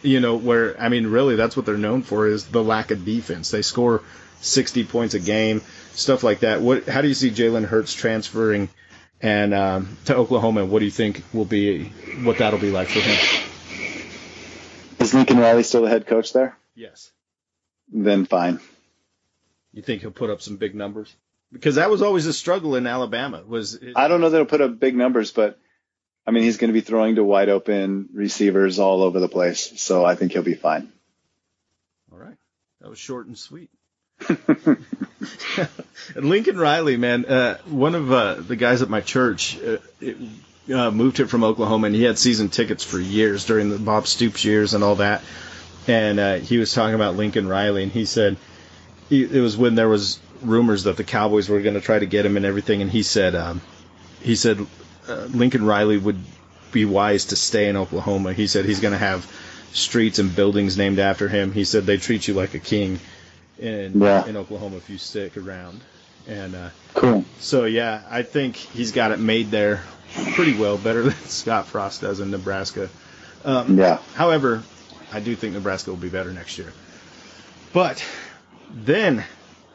You 0.07 0.21
know 0.21 0.37
where 0.37 0.81
I 0.81 0.88
mean, 0.88 1.09
really, 1.09 1.37
that's 1.37 1.57
what 1.57 1.66
they're 1.66 1.77
known 1.77 2.03
for 2.03 2.27
is 2.27 2.47
the 2.47 2.62
lack 2.62 2.90
of 2.90 3.05
defense. 3.05 3.51
They 3.51 3.62
score 3.62 4.03
60 4.40 4.85
points 4.85 5.14
a 5.14 5.19
game, 5.19 5.62
stuff 5.92 6.23
like 6.23 6.40
that. 6.40 6.61
What? 6.61 6.87
How 6.87 7.03
do 7.03 7.09
you 7.09 7.14
see 7.14 7.31
Jalen 7.31 7.64
Hurts 7.64 7.92
transferring 7.92 8.69
and 9.21 9.53
um, 9.53 9.97
to 10.07 10.16
Oklahoma? 10.16 10.64
What 10.64 10.79
do 10.79 10.85
you 10.85 10.90
think 10.90 11.23
will 11.33 11.45
be 11.45 11.85
what 12.23 12.38
that'll 12.38 12.59
be 12.59 12.71
like 12.71 12.88
for 12.88 13.01
him? 13.01 13.16
Is 15.01 15.14
Lincoln 15.14 15.38
Riley 15.38 15.62
still 15.62 15.83
the 15.83 15.88
head 15.88 16.07
coach 16.07 16.33
there? 16.33 16.57
Yes. 16.75 17.11
Then 17.92 18.25
fine. 18.25 18.61
You 19.73 19.83
think 19.83 20.01
he'll 20.01 20.11
put 20.11 20.31
up 20.31 20.40
some 20.40 20.57
big 20.57 20.75
numbers? 20.75 21.14
Because 21.53 21.77
that 21.77 21.90
was 21.90 22.03
always 22.03 22.27
a 22.27 22.33
struggle 22.33 22.77
in 22.77 22.87
Alabama. 22.87 23.42
Was 23.47 23.79
I 23.95 24.09
don't 24.09 24.21
know 24.21 24.31
that 24.31 24.37
he'll 24.37 24.47
put 24.47 24.61
up 24.61 24.79
big 24.79 24.97
numbers, 24.97 25.31
but 25.33 25.59
I 26.27 26.33
mean, 26.33 26.43
he's 26.43 26.57
going 26.57 26.69
to 26.69 26.75
be 26.75 26.81
throwing 26.81 27.17
to 27.17 27.25
wide 27.25 27.49
open 27.49 28.09
receivers 28.12 28.79
all 28.79 29.03
over 29.03 29.21
the 29.21 29.29
place. 29.29 29.81
So 29.81 30.05
I 30.05 30.17
think 30.17 30.33
he'll 30.33 30.43
be 30.43 30.55
fine. 30.55 30.93
all 32.12 32.19
right? 32.19 32.37
That 32.81 32.91
was 32.91 32.99
short 32.99 33.27
and 33.27 33.39
sweet. 33.39 33.71
And 36.15 36.29
Lincoln 36.29 36.57
Riley, 36.57 36.97
man, 36.97 37.25
uh, 37.25 37.59
one 37.67 37.95
of 37.95 38.12
uh, 38.12 38.35
the 38.35 38.57
guys 38.57 38.83
at 38.83 38.89
my 38.89 39.01
church 39.01 39.59
uh, 39.59 39.79
it, 40.01 40.17
uh, 40.73 40.91
moved 40.91 41.17
here 41.17 41.27
from 41.27 41.45
Oklahoma, 41.45 41.89
and 41.89 41.97
he 41.97 42.05
had 42.05 42.19
season 42.19 42.49
tickets 42.49 42.85
for 42.85 42.99
years 42.99 43.45
during 43.45 43.71
the 43.71 43.79
Bob 43.79 44.07
Stoops 44.07 44.45
years 44.45 44.75
and 44.75 44.85
all 44.85 44.97
that. 44.97 45.23
And 45.89 46.19
uh, 46.19 46.35
he 46.37 46.59
was 46.59 46.73
talking 46.73 46.95
about 46.95 47.17
Lincoln 47.17 47.49
Riley, 47.49 47.83
and 47.83 47.93
he 47.93 48.05
said 48.05 48.37
he, 49.09 49.25
it 49.25 49.41
was 49.41 49.57
when 49.57 49.75
there 49.75 49.89
was 49.89 50.19
rumors 50.43 50.85
that 50.85 50.97
the 50.97 51.05
Cowboys 51.05 51.49
were 51.49 51.61
going 51.61 51.75
to 51.75 51.81
try 51.81 51.99
to 51.99 52.07
get 52.07 52.27
him 52.27 52.37
and 52.37 52.47
everything, 52.47 52.83
and 52.83 52.91
he 52.91 53.03
said 53.03 53.35
um, 53.35 53.61
he 54.21 54.37
said 54.37 54.65
uh, 55.09 55.25
Lincoln 55.27 55.64
Riley 55.64 55.99
would 55.99 56.19
be 56.73 56.85
wise 56.85 57.27
to 57.27 57.37
stay 57.37 57.69
in 57.69 57.77
Oklahoma. 57.77 58.33
He 58.33 58.47
said 58.47 58.64
he's 58.64 58.81
going 58.81 58.92
to 58.92 58.99
have 58.99 59.31
streets 59.73 60.19
and 60.19 60.35
buildings 60.35 60.77
named 60.77 60.99
after 60.99 61.29
him. 61.29 61.53
He 61.53 61.64
said 61.64 61.85
they 61.87 61.97
treat 61.97 62.27
you 62.29 62.35
like 62.35 62.55
a 62.55 62.59
king 62.59 62.99
in 63.59 64.01
Yeah. 64.01 64.27
in 64.27 64.37
Oklahoma 64.37 64.77
if 64.77 64.90
you 64.90 64.99
stick 64.99 65.37
around. 65.37 65.81
And 66.29 66.55
uh, 66.57 66.71
Cool. 66.95 67.25
so 67.38 67.64
yeah, 67.66 68.03
I 68.11 68.23
think 68.23 68.57
he's 68.57 68.92
got 68.92 69.12
it 69.12 69.19
made 69.21 69.51
there 69.51 69.83
pretty 70.35 70.57
well, 70.59 70.77
better 70.77 71.03
than 71.09 71.12
Scott 71.27 71.66
Frost 71.66 72.01
does 72.01 72.21
in 72.21 72.31
Nebraska. 72.31 72.88
Um, 73.45 73.79
Yeah. 73.79 73.99
However, 74.14 74.62
I 75.12 75.21
do 75.21 75.37
think 75.37 75.55
Nebraska 75.55 75.90
will 75.90 75.97
be 75.99 76.09
better 76.09 76.33
next 76.33 76.59
year. 76.59 76.73
But 77.73 78.05
then 78.75 79.25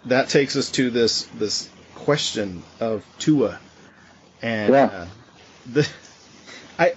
that 0.06 0.30
takes 0.30 0.56
us 0.58 0.72
to 0.72 0.90
this 0.90 1.24
this 1.38 1.70
question 1.96 2.64
of 2.80 3.06
Tua, 3.20 3.60
and 4.42 4.74
Yeah. 4.74 4.86
uh, 4.86 5.06
the 5.72 5.88
I 6.80 6.94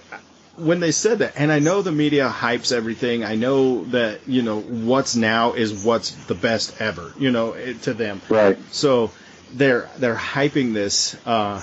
when 0.57 0.79
they 0.79 0.91
said 0.91 1.19
that, 1.19 1.33
and 1.35 1.51
I 1.51 1.59
know 1.59 1.81
the 1.81 1.91
media 1.91 2.29
hypes 2.29 2.71
everything. 2.71 3.23
I 3.23 3.35
know 3.35 3.83
that 3.85 4.27
you 4.27 4.41
know 4.41 4.59
what's 4.61 5.15
now 5.15 5.53
is 5.53 5.83
what's 5.83 6.11
the 6.25 6.35
best 6.35 6.81
ever. 6.81 7.13
You 7.19 7.31
know 7.31 7.53
it, 7.53 7.81
to 7.83 7.93
them. 7.93 8.21
Right. 8.29 8.57
So 8.71 9.11
they're 9.53 9.89
they're 9.97 10.15
hyping 10.15 10.73
this 10.73 11.15
uh, 11.25 11.61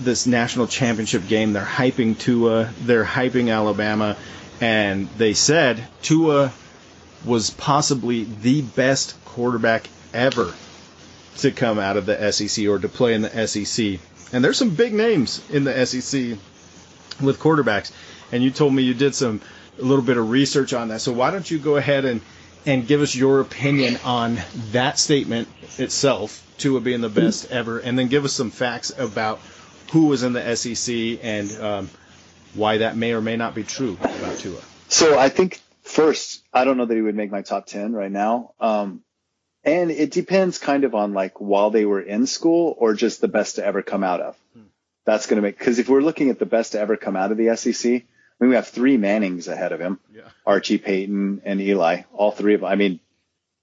this 0.00 0.26
national 0.26 0.66
championship 0.66 1.26
game. 1.28 1.52
They're 1.52 1.64
hyping 1.64 2.18
Tua. 2.18 2.70
They're 2.80 3.04
hyping 3.04 3.52
Alabama, 3.52 4.16
and 4.60 5.08
they 5.10 5.34
said 5.34 5.86
Tua 6.02 6.52
was 7.24 7.50
possibly 7.50 8.24
the 8.24 8.62
best 8.62 9.22
quarterback 9.24 9.88
ever 10.14 10.54
to 11.38 11.50
come 11.50 11.78
out 11.78 11.96
of 11.96 12.06
the 12.06 12.32
SEC 12.32 12.66
or 12.66 12.78
to 12.78 12.88
play 12.88 13.14
in 13.14 13.22
the 13.22 13.46
SEC. 13.46 14.00
And 14.32 14.44
there's 14.44 14.58
some 14.58 14.70
big 14.70 14.92
names 14.92 15.42
in 15.50 15.64
the 15.64 15.86
SEC 15.86 16.38
with 17.22 17.38
quarterbacks, 17.40 17.92
and 18.30 18.42
you 18.42 18.50
told 18.50 18.74
me 18.74 18.82
you 18.82 18.94
did 18.94 19.14
some 19.14 19.40
a 19.78 19.82
little 19.82 20.04
bit 20.04 20.16
of 20.16 20.28
research 20.30 20.72
on 20.72 20.88
that. 20.88 21.00
So 21.00 21.12
why 21.12 21.30
don't 21.30 21.50
you 21.50 21.58
go 21.58 21.76
ahead 21.76 22.04
and 22.04 22.20
and 22.66 22.86
give 22.86 23.00
us 23.00 23.14
your 23.14 23.40
opinion 23.40 23.98
on 24.04 24.38
that 24.72 24.98
statement 24.98 25.48
itself, 25.78 26.44
Tua 26.58 26.80
being 26.80 27.00
the 27.00 27.08
best 27.08 27.50
ever, 27.50 27.78
and 27.78 27.98
then 27.98 28.08
give 28.08 28.24
us 28.24 28.32
some 28.32 28.50
facts 28.50 28.92
about 28.98 29.40
who 29.92 30.06
was 30.06 30.22
in 30.22 30.34
the 30.34 30.56
SEC 30.56 31.20
and 31.22 31.50
um, 31.60 31.90
why 32.54 32.78
that 32.78 32.96
may 32.96 33.12
or 33.12 33.22
may 33.22 33.36
not 33.36 33.54
be 33.54 33.62
true 33.62 33.96
about 34.00 34.38
Tua. 34.38 34.60
So 34.88 35.18
I 35.18 35.28
think 35.28 35.60
first, 35.82 36.42
I 36.52 36.64
don't 36.64 36.76
know 36.76 36.84
that 36.84 36.94
he 36.94 37.00
would 37.00 37.14
make 37.14 37.30
my 37.30 37.42
top 37.42 37.66
10 37.66 37.92
right 37.92 38.10
now. 38.10 38.52
Um, 38.60 39.02
and 39.64 39.90
it 39.90 40.10
depends 40.10 40.58
kind 40.58 40.84
of 40.84 40.94
on 40.94 41.12
like 41.14 41.40
while 41.40 41.70
they 41.70 41.84
were 41.84 42.00
in 42.00 42.26
school 42.26 42.74
or 42.78 42.94
just 42.94 43.20
the 43.20 43.28
best 43.28 43.56
to 43.56 43.64
ever 43.64 43.82
come 43.82 44.04
out 44.04 44.20
of. 44.20 44.36
Hmm. 44.54 44.62
That's 45.04 45.26
going 45.26 45.36
to 45.36 45.42
make, 45.42 45.58
because 45.58 45.78
if 45.78 45.88
we're 45.88 46.02
looking 46.02 46.30
at 46.30 46.38
the 46.38 46.46
best 46.46 46.72
to 46.72 46.80
ever 46.80 46.96
come 46.96 47.16
out 47.16 47.32
of 47.32 47.38
the 47.38 47.56
SEC, 47.56 47.92
I 48.40 48.44
mean, 48.44 48.50
we 48.50 48.56
have 48.56 48.68
three 48.68 48.96
Mannings 48.96 49.48
ahead 49.48 49.72
of 49.72 49.80
him 49.80 49.98
yeah. 50.14 50.28
Archie, 50.46 50.78
Peyton, 50.78 51.42
and 51.44 51.60
Eli. 51.60 52.02
All 52.12 52.30
three 52.30 52.54
of 52.54 52.60
them. 52.60 52.70
I 52.70 52.76
mean, 52.76 53.00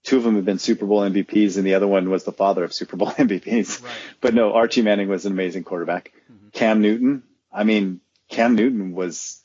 two 0.03 0.17
of 0.17 0.23
them 0.23 0.35
have 0.35 0.45
been 0.45 0.59
Super 0.59 0.85
Bowl 0.85 1.01
MVPs, 1.01 1.57
and 1.57 1.65
the 1.65 1.75
other 1.75 1.87
one 1.87 2.09
was 2.09 2.23
the 2.23 2.31
father 2.31 2.63
of 2.63 2.73
Super 2.73 2.97
Bowl 2.97 3.11
MVPs. 3.11 3.83
Right. 3.83 3.91
But 4.21 4.33
no, 4.33 4.53
Archie 4.53 4.81
Manning 4.81 5.07
was 5.07 5.25
an 5.25 5.31
amazing 5.31 5.63
quarterback. 5.63 6.11
Mm-hmm. 6.31 6.49
Cam 6.49 6.81
Newton, 6.81 7.23
I 7.51 7.63
mean, 7.63 8.01
Cam 8.29 8.55
Newton 8.55 8.93
was 8.93 9.41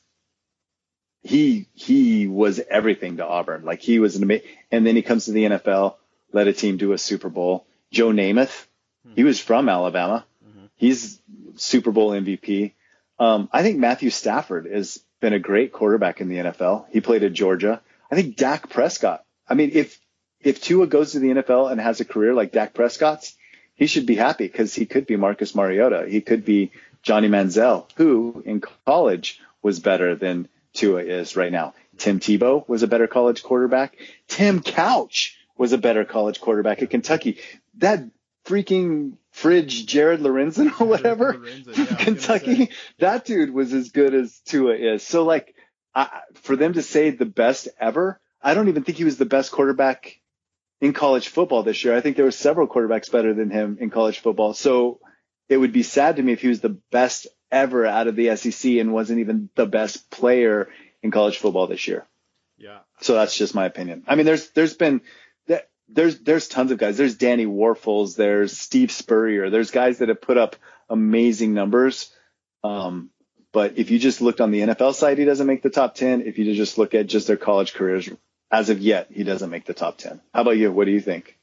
he 1.23 1.67
he 1.73 2.27
was 2.27 2.59
everything 2.59 3.17
to 3.17 3.25
Auburn. 3.25 3.63
Like 3.63 3.81
he 3.81 3.99
was 3.99 4.15
an 4.15 4.23
amazing, 4.23 4.47
and 4.71 4.85
then 4.85 4.95
he 4.95 5.01
comes 5.01 5.25
to 5.25 5.31
the 5.31 5.45
NFL, 5.45 5.95
led 6.33 6.47
a 6.47 6.53
team 6.53 6.77
to 6.79 6.93
a 6.93 6.97
Super 6.97 7.29
Bowl. 7.29 7.65
Joe 7.91 8.09
Namath, 8.09 8.65
hmm. 9.05 9.13
he 9.15 9.23
was 9.23 9.39
from 9.39 9.69
Alabama. 9.69 10.25
Mm-hmm. 10.47 10.65
He's 10.75 11.21
Super 11.55 11.91
Bowl 11.91 12.11
MVP. 12.11 12.73
Um, 13.19 13.49
I 13.51 13.61
think 13.61 13.77
Matthew 13.77 14.09
Stafford 14.09 14.65
has 14.65 14.99
been 15.19 15.33
a 15.33 15.39
great 15.39 15.71
quarterback 15.71 16.21
in 16.21 16.29
the 16.29 16.37
NFL. 16.37 16.85
He 16.91 17.01
played 17.01 17.23
at 17.23 17.33
Georgia. 17.33 17.81
I 18.09 18.15
think 18.15 18.35
Dak 18.35 18.69
Prescott. 18.69 19.23
I 19.47 19.53
mean, 19.53 19.71
if 19.73 19.99
if 20.39 20.61
Tua 20.61 20.87
goes 20.87 21.11
to 21.11 21.19
the 21.19 21.29
NFL 21.29 21.71
and 21.71 21.79
has 21.79 21.99
a 21.99 22.05
career 22.05 22.33
like 22.33 22.51
Dak 22.51 22.73
Prescott's, 22.73 23.35
he 23.75 23.87
should 23.87 24.05
be 24.05 24.15
happy 24.15 24.47
because 24.47 24.73
he 24.73 24.85
could 24.85 25.05
be 25.05 25.15
Marcus 25.17 25.53
Mariota. 25.53 26.07
He 26.07 26.21
could 26.21 26.43
be 26.43 26.71
Johnny 27.03 27.27
Manziel, 27.27 27.87
who 27.95 28.43
in 28.45 28.61
college 28.85 29.39
was 29.61 29.79
better 29.79 30.15
than 30.15 30.47
Tua 30.73 31.03
is 31.03 31.35
right 31.35 31.51
now. 31.51 31.73
Tim 31.97 32.19
Tebow 32.19 32.67
was 32.67 32.83
a 32.83 32.87
better 32.87 33.07
college 33.07 33.43
quarterback. 33.43 33.95
Tim 34.27 34.61
Couch 34.61 35.37
was 35.57 35.73
a 35.73 35.77
better 35.77 36.05
college 36.05 36.41
quarterback 36.41 36.81
at 36.81 36.89
Kentucky. 36.89 37.39
That 37.77 38.03
freaking 38.45 39.17
fridge 39.31 39.85
Jared 39.85 40.19
Lorenzen 40.19 40.79
or 40.79 40.87
whatever 40.87 41.33
Lorenzen, 41.33 41.77
yeah, 41.77 41.95
Kentucky, 41.95 42.69
that 42.99 43.25
dude 43.25 43.53
was 43.53 43.73
as 43.73 43.89
good 43.89 44.13
as 44.13 44.39
Tua 44.45 44.75
is. 44.75 45.03
So 45.03 45.23
like 45.23 45.55
I, 45.93 46.21
for 46.35 46.55
them 46.55 46.73
to 46.73 46.81
say 46.81 47.09
the 47.09 47.25
best 47.25 47.67
ever, 47.79 48.19
I 48.41 48.53
don't 48.53 48.69
even 48.69 48.83
think 48.83 48.97
he 48.97 49.03
was 49.03 49.17
the 49.17 49.25
best 49.25 49.51
quarterback 49.51 50.19
in 50.79 50.93
college 50.93 51.27
football 51.27 51.63
this 51.63 51.83
year. 51.83 51.95
I 51.95 52.01
think 52.01 52.15
there 52.15 52.25
were 52.25 52.31
several 52.31 52.67
quarterbacks 52.67 53.11
better 53.11 53.33
than 53.33 53.51
him 53.51 53.77
in 53.79 53.89
college 53.89 54.19
football. 54.19 54.53
So 54.53 54.99
it 55.47 55.57
would 55.57 55.71
be 55.71 55.83
sad 55.83 56.15
to 56.15 56.23
me 56.23 56.33
if 56.33 56.41
he 56.41 56.47
was 56.47 56.61
the 56.61 56.77
best 56.91 57.27
ever 57.51 57.85
out 57.85 58.07
of 58.07 58.15
the 58.15 58.35
SEC 58.35 58.71
and 58.73 58.93
wasn't 58.93 59.19
even 59.19 59.49
the 59.55 59.65
best 59.65 60.09
player 60.09 60.69
in 61.03 61.11
college 61.11 61.37
football 61.37 61.67
this 61.67 61.87
year. 61.87 62.07
Yeah. 62.57 62.79
So 63.01 63.15
that's 63.15 63.37
just 63.37 63.55
my 63.55 63.65
opinion. 63.65 64.03
I 64.07 64.15
mean, 64.15 64.25
there's 64.25 64.49
there's 64.51 64.75
been 64.75 65.01
there's 65.93 66.19
there's 66.19 66.47
tons 66.47 66.71
of 66.71 66.77
guys. 66.77 66.97
There's 66.97 67.15
Danny 67.15 67.45
Wuerffels. 67.45 68.15
There's 68.15 68.57
Steve 68.57 68.91
Spurrier. 68.91 69.49
There's 69.49 69.71
guys 69.71 69.99
that 69.99 70.09
have 70.09 70.21
put 70.21 70.37
up 70.37 70.55
amazing 70.89 71.53
numbers. 71.53 72.13
Um, 72.63 73.09
but 73.51 73.77
if 73.77 73.91
you 73.91 73.99
just 73.99 74.21
looked 74.21 74.41
on 74.41 74.51
the 74.51 74.61
NFL 74.61 74.93
side, 74.93 75.17
he 75.17 75.25
doesn't 75.25 75.47
make 75.47 75.61
the 75.61 75.69
top 75.69 75.95
ten. 75.95 76.21
If 76.21 76.37
you 76.37 76.53
just 76.53 76.77
look 76.77 76.93
at 76.93 77.07
just 77.07 77.27
their 77.27 77.37
college 77.37 77.73
careers, 77.73 78.09
as 78.49 78.69
of 78.69 78.79
yet, 78.79 79.07
he 79.11 79.23
doesn't 79.23 79.49
make 79.49 79.65
the 79.65 79.73
top 79.73 79.97
ten. 79.97 80.21
How 80.33 80.41
about 80.41 80.57
you? 80.57 80.71
What 80.71 80.85
do 80.85 80.91
you 80.91 81.01
think? 81.01 81.37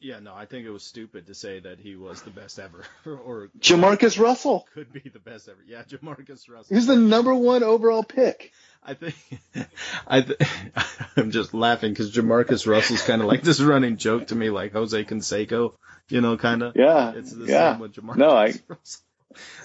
Yeah, 0.00 0.18
no, 0.18 0.34
I 0.34 0.46
think 0.46 0.66
it 0.66 0.70
was 0.70 0.82
stupid 0.82 1.26
to 1.26 1.34
say 1.34 1.60
that 1.60 1.78
he 1.78 1.94
was 1.94 2.22
the 2.22 2.30
best 2.30 2.58
ever, 2.58 2.84
or 3.06 3.50
Jamarcus 3.58 4.18
Russell 4.18 4.66
could 4.72 4.92
be 4.92 5.00
the 5.00 5.18
best 5.18 5.48
ever. 5.48 5.58
Yeah, 5.66 5.82
Jamarcus 5.82 6.48
Russell. 6.48 6.74
He's 6.74 6.86
the 6.86 6.96
number 6.96 7.34
one 7.34 7.62
overall 7.62 8.02
pick. 8.02 8.52
I 8.82 8.94
think 8.94 9.14
I 10.06 10.22
th- 10.22 10.40
I'm 11.16 11.30
just 11.30 11.52
laughing 11.52 11.92
because 11.92 12.14
Jamarcus 12.14 12.66
Russell's 12.66 13.02
kind 13.02 13.20
of 13.20 13.28
like 13.28 13.42
this 13.42 13.60
running 13.60 13.98
joke 13.98 14.28
to 14.28 14.34
me, 14.34 14.48
like 14.48 14.72
Jose 14.72 15.04
Canseco, 15.04 15.74
you 16.08 16.22
know, 16.22 16.38
kind 16.38 16.62
of. 16.62 16.76
Yeah. 16.76 17.12
It's 17.14 17.32
the 17.32 17.44
yeah. 17.44 17.72
same 17.72 17.80
with 17.80 17.92
Jamarcus. 17.92 18.16
No, 18.16 18.30
I. 18.30 18.54
Russell. 18.68 19.02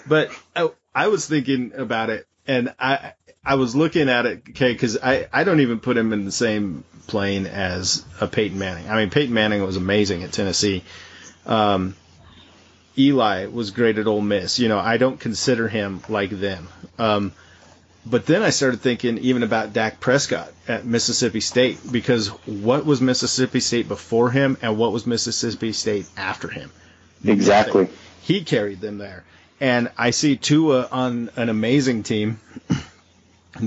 But 0.06 0.30
I, 0.54 0.70
I 0.94 1.08
was 1.08 1.26
thinking 1.26 1.72
about 1.74 2.10
it, 2.10 2.26
and 2.46 2.74
I 2.78 3.14
I 3.46 3.54
was 3.54 3.76
looking 3.76 4.08
at 4.08 4.26
it, 4.26 4.42
okay, 4.50 4.72
because 4.72 4.98
I 5.00 5.28
I 5.32 5.44
don't 5.44 5.60
even 5.60 5.78
put 5.80 5.96
him 5.96 6.12
in 6.12 6.24
the 6.24 6.32
same 6.32 6.84
plane 7.06 7.46
as 7.46 8.04
a 8.20 8.26
Peyton 8.26 8.58
Manning. 8.58 8.90
I 8.90 8.96
mean, 8.96 9.10
Peyton 9.10 9.32
Manning 9.32 9.62
was 9.62 9.76
amazing 9.76 10.24
at 10.24 10.32
Tennessee. 10.32 10.82
Um, 11.46 11.94
Eli 12.98 13.46
was 13.46 13.70
great 13.70 13.98
at 13.98 14.06
Ole 14.06 14.20
Miss. 14.20 14.58
You 14.58 14.68
know, 14.68 14.78
I 14.78 14.96
don't 14.96 15.20
consider 15.20 15.68
him 15.68 16.02
like 16.08 16.30
them. 16.30 16.68
Um, 16.98 17.32
but 18.04 18.26
then 18.26 18.42
I 18.42 18.50
started 18.50 18.80
thinking 18.80 19.18
even 19.18 19.42
about 19.42 19.72
Dak 19.72 20.00
Prescott 20.00 20.52
at 20.66 20.84
Mississippi 20.84 21.40
State 21.40 21.78
because 21.90 22.28
what 22.46 22.84
was 22.86 23.00
Mississippi 23.00 23.60
State 23.60 23.88
before 23.88 24.30
him 24.30 24.56
and 24.62 24.78
what 24.78 24.92
was 24.92 25.06
Mississippi 25.06 25.72
State 25.72 26.06
after 26.16 26.48
him? 26.48 26.70
Exactly. 27.24 27.88
He 28.22 28.44
carried 28.44 28.80
them 28.80 28.98
there. 28.98 29.24
And 29.60 29.90
I 29.96 30.10
see 30.10 30.36
Tua 30.36 30.88
on 30.92 31.30
an 31.36 31.48
amazing 31.48 32.02
team, 32.02 32.40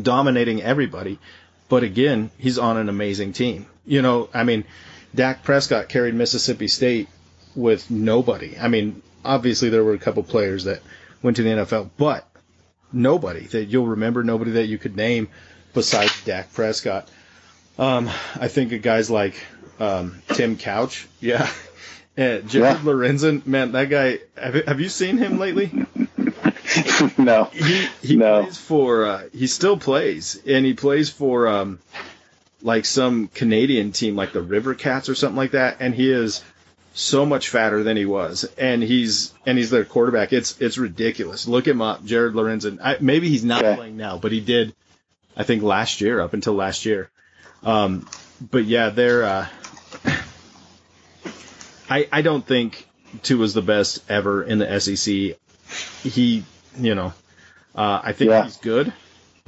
dominating 0.02 0.62
everybody. 0.62 1.20
But 1.68 1.84
again, 1.84 2.32
he's 2.38 2.58
on 2.58 2.78
an 2.78 2.90
amazing 2.90 3.34
team. 3.34 3.68
You 3.86 4.02
know, 4.02 4.30
I 4.34 4.44
mean, 4.44 4.66
Dak 5.14 5.44
Prescott 5.44 5.90
carried 5.90 6.16
Mississippi 6.16 6.68
State 6.68 7.08
with 7.56 7.90
nobody. 7.90 8.58
I 8.60 8.68
mean, 8.68 9.02
obviously 9.24 9.70
there 9.70 9.84
were 9.84 9.94
a 9.94 10.00
couple 10.00 10.24
players 10.24 10.66
that 10.66 10.82
went 11.22 11.38
to 11.38 11.44
the 11.44 11.50
NFL, 11.50 11.90
but 11.98 12.28
nobody 12.92 13.46
that 13.48 13.66
you'll 13.66 13.88
remember, 13.88 14.24
nobody 14.24 14.52
that 14.52 14.68
you 14.68 14.78
could 14.78 14.96
name 14.96 15.30
besides 15.74 16.24
Dak 16.24 16.54
Prescott. 16.54 17.10
Um, 17.78 18.10
I 18.40 18.48
think 18.48 18.74
of 18.74 18.82
guys 18.82 19.10
like 19.10 19.36
um, 19.80 20.22
Tim 20.30 20.58
Couch, 20.58 21.08
yeah, 21.22 21.50
and 22.18 22.50
Jared 22.50 22.78
yeah. 22.78 22.84
Lorenzen. 22.84 23.46
Man, 23.46 23.72
that 23.72 23.90
guy. 23.90 24.20
Have, 24.36 24.56
have 24.66 24.82
you 24.82 24.90
seen 24.90 25.18
him 25.18 25.40
lately? 25.40 25.72
no. 27.18 27.46
He 27.46 27.88
he 28.02 28.16
no. 28.16 28.44
plays 28.44 28.58
for 28.58 29.06
uh, 29.06 29.24
he 29.34 29.48
still 29.48 29.78
plays 29.78 30.40
and 30.46 30.66
he 30.66 30.74
plays 30.74 31.10
for 31.10 31.48
um 31.48 31.80
like 32.62 32.86
some 32.86 33.28
Canadian 33.30 33.92
team 33.92 34.16
like 34.16 34.34
the 34.34 34.42
River 34.42 34.76
Cats 34.76 35.10
or 35.10 35.16
something 35.16 35.38
like 35.38 35.52
that 35.52 35.78
and 35.80 35.96
he 35.96 36.12
is 36.12 36.44
so 36.94 37.26
much 37.26 37.50
fatter 37.50 37.84
than 37.84 37.96
he 37.96 38.06
was 38.06 38.44
and 38.58 38.84
he's 38.84 39.34
and 39.46 39.58
he's 39.58 39.70
their 39.70 39.86
quarterback. 39.86 40.34
It's 40.34 40.60
it's 40.62 40.78
ridiculous. 40.78 41.48
Look 41.48 41.68
him 41.68 41.82
up, 41.82 42.04
Jared 42.04 42.34
Lorenzen. 42.34 42.80
I, 42.82 42.98
maybe 43.00 43.30
he's 43.30 43.46
not 43.46 43.64
okay. 43.64 43.76
playing 43.76 43.98
now, 43.98 44.18
but 44.18 44.32
he 44.32 44.42
did 44.42 44.76
I 45.36 45.44
think 45.44 45.64
last 45.64 46.02
year 46.02 46.20
up 46.20 46.34
until 46.34 46.54
last 46.54 46.86
year. 46.86 47.10
Um 47.64 48.08
but 48.42 48.66
yeah, 48.66 48.90
they're 48.90 49.24
uh 49.24 49.48
I 51.90 52.08
I 52.12 52.22
don't 52.22 52.46
think 52.46 52.88
Tua 53.24 53.40
was 53.40 53.54
the 53.54 53.62
best 53.62 54.10
ever 54.10 54.44
in 54.44 54.60
the 54.60 54.80
SEC. 54.80 55.38
He 56.04 56.44
you 56.80 56.96
know, 56.96 57.14
uh, 57.76 58.02
I 58.04 58.14
think 58.14 58.30
yeah. 58.30 58.44
he's 58.44 58.58
good, 58.58 58.94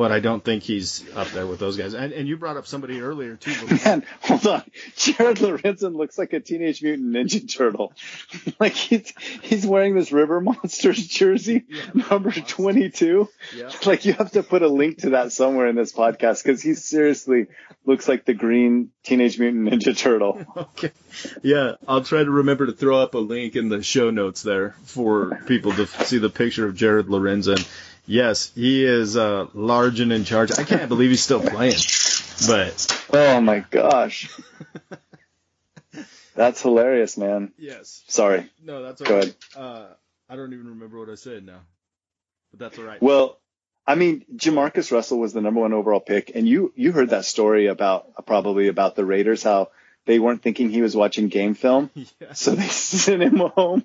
but 0.02 0.12
I 0.12 0.20
don't 0.20 0.44
think 0.44 0.64
he's 0.64 1.06
up 1.16 1.28
there 1.28 1.46
with 1.46 1.60
those 1.60 1.78
guys. 1.78 1.94
And, 1.94 2.12
and 2.12 2.28
you 2.28 2.36
brought 2.36 2.58
up 2.58 2.66
somebody 2.66 3.02
earlier 3.02 3.36
too. 3.36 3.54
Man, 3.86 4.04
hold 4.22 4.48
on. 4.48 4.64
Jared 4.96 5.38
Lorenzen 5.38 5.96
looks 5.96 6.18
like 6.18 6.34
a 6.34 6.40
Teenage 6.40 6.82
Mutant 6.82 7.14
Ninja 7.14 7.48
Turtle. 7.48 7.94
like 8.60 8.74
he's 8.74 9.14
he's 9.44 9.64
wearing 9.64 9.94
this 9.94 10.12
River 10.12 10.42
Monsters 10.42 11.06
jersey, 11.06 11.66
yeah, 11.70 12.04
number 12.10 12.32
twenty 12.32 12.90
two. 12.90 13.30
Yeah. 13.56 13.70
Like 13.92 14.06
you 14.06 14.14
have 14.14 14.32
to 14.32 14.44
put 14.44 14.62
a 14.62 14.68
link 14.68 15.00
to 15.00 15.12
that 15.12 15.34
somewhere 15.34 15.68
in 15.68 15.76
this 15.76 15.92
podcast 15.92 16.44
because 16.44 16.62
he 16.62 16.76
seriously 16.76 17.48
looks 17.86 18.08
like 18.08 18.26
the 18.26 18.34
green 18.34 18.92
Teenage 19.04 19.38
Mutant 19.38 19.70
Ninja 19.70 19.98
Turtle. 19.98 20.46
okay. 20.58 20.92
Yeah, 21.44 21.74
I'll 21.88 22.04
try 22.04 22.24
to 22.24 22.32
remember 22.32 22.68
to 22.68 22.74
throw 22.74 23.02
up 23.02 23.14
a 23.16 23.20
link 23.20 23.56
in 23.56 23.70
the 23.70 23.84
show 23.84 24.10
notes 24.10 24.44
there 24.44 24.76
for 24.86 25.42
people 25.48 25.74
to 25.74 25.86
see 25.88 26.20
the 26.20 26.30
picture 26.30 26.66
of 26.66 26.76
Jared 26.76 27.08
Lorenzen. 27.08 27.68
Yes, 28.06 28.52
he 28.56 28.84
is 28.84 29.16
uh, 29.16 29.48
large 29.54 30.00
and 30.00 30.12
in 30.12 30.24
charge. 30.24 30.52
I 30.58 30.64
can't 30.64 30.90
believe 30.90 31.10
he's 31.12 31.24
still 31.24 31.40
playing. 31.42 31.78
But 32.48 33.06
oh 33.14 33.40
my 33.42 33.60
gosh, 33.70 34.30
that's 36.36 36.62
hilarious, 36.62 37.18
man. 37.18 37.52
Yes. 37.58 38.04
Sorry. 38.08 38.50
No, 38.64 38.82
that's 38.82 39.02
all 39.02 39.08
Go 39.08 39.16
right. 39.18 39.24
ahead. 39.24 39.36
Uh, 39.56 39.86
I 40.30 40.36
don't 40.36 40.54
even 40.54 40.68
remember 40.70 41.00
what 41.00 41.10
I 41.10 41.16
said 41.16 41.46
now, 41.46 41.60
but 42.52 42.60
that's 42.60 42.80
all 42.80 42.86
right. 42.86 43.02
Well, 43.02 43.38
I 43.86 43.96
mean, 43.96 44.26
Jamarcus 44.36 44.92
Russell 44.92 45.20
was 45.20 45.34
the 45.34 45.42
number 45.42 45.60
one 45.60 45.74
overall 45.74 46.00
pick, 46.00 46.32
and 46.34 46.48
you 46.48 46.74
you 46.76 46.92
heard 46.92 47.10
that 47.12 47.26
story 47.26 47.68
about 47.68 48.26
probably 48.26 48.68
about 48.68 48.96
the 48.96 49.06
Raiders 49.06 49.44
how 49.44 49.70
they 50.06 50.20
weren't 50.20 50.42
thinking 50.42 50.70
he 50.70 50.82
was 50.82 50.96
watching 50.96 51.28
game 51.28 51.54
film. 51.54 51.90
Yeah. 52.20 52.34
So 52.34 52.56
they 52.56 52.68
sent 52.68 53.22
him 53.22 53.38
home 53.38 53.84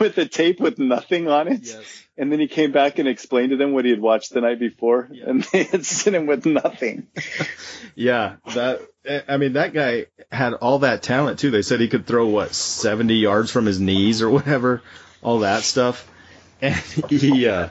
with 0.00 0.16
a 0.18 0.26
tape 0.26 0.60
with 0.60 0.78
nothing 0.78 1.28
on 1.28 1.48
it. 1.48 1.60
Yes. 1.62 2.04
And 2.16 2.32
then 2.32 2.40
he 2.40 2.48
came 2.48 2.72
back 2.72 2.98
and 2.98 3.06
explained 3.08 3.50
to 3.50 3.56
them 3.56 3.72
what 3.72 3.84
he 3.84 3.90
had 3.92 4.00
watched 4.00 4.32
the 4.34 4.40
night 4.40 4.58
before, 4.58 5.08
Yeah. 5.12 5.24
and 5.28 5.42
they 5.52 5.62
had 5.64 5.84
sent 5.86 6.16
him 6.16 6.26
with 6.26 6.46
nothing. 6.46 7.06
Yeah, 7.94 8.36
that 8.54 8.80
I 9.28 9.38
mean 9.38 9.54
that 9.54 9.72
guy 9.72 10.06
had 10.30 10.54
all 10.54 10.80
that 10.80 11.02
talent 11.02 11.38
too. 11.40 11.50
They 11.50 11.62
said 11.62 11.80
he 11.80 11.88
could 11.88 12.06
throw 12.06 12.28
what 12.28 12.54
70 12.54 13.14
yards 13.14 13.50
from 13.50 13.66
his 13.66 13.80
knees 13.80 14.22
or 14.22 14.30
whatever, 14.30 14.82
all 15.22 15.40
that 15.40 15.62
stuff. 15.62 16.08
And 16.62 16.74
he 16.76 17.48
uh 17.48 17.68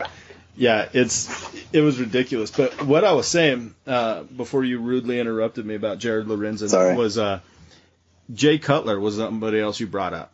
yeah, 0.57 0.89
it's 0.91 1.29
it 1.71 1.79
was 1.81 1.97
ridiculous. 1.99 2.51
But 2.51 2.83
what 2.83 3.05
I 3.05 3.13
was 3.13 3.27
saying 3.27 3.73
uh 3.85 4.23
before 4.23 4.65
you 4.65 4.79
rudely 4.79 5.19
interrupted 5.19 5.65
me 5.65 5.75
about 5.75 5.99
Jared 5.99 6.27
Lorenzen 6.27 6.69
Sorry. 6.69 6.95
was 6.95 7.17
uh 7.17 7.39
Jay 8.33 8.57
Cutler 8.57 8.99
was 8.99 9.15
somebody 9.17 9.59
else 9.59 9.79
you 9.79 9.87
brought 9.87 10.13
up 10.13 10.33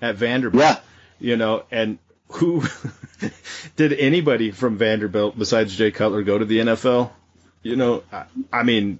at 0.00 0.16
Vanderbilt. 0.16 0.62
Yeah. 0.62 0.78
You 1.18 1.36
know, 1.36 1.64
and 1.70 1.98
who 2.28 2.62
did 3.76 3.92
anybody 3.92 4.50
from 4.50 4.78
Vanderbilt 4.78 5.38
besides 5.38 5.76
Jay 5.76 5.90
Cutler 5.90 6.22
go 6.22 6.38
to 6.38 6.44
the 6.44 6.58
NFL? 6.58 7.10
You 7.62 7.76
know, 7.76 8.02
I, 8.10 8.24
I 8.52 8.62
mean, 8.62 8.98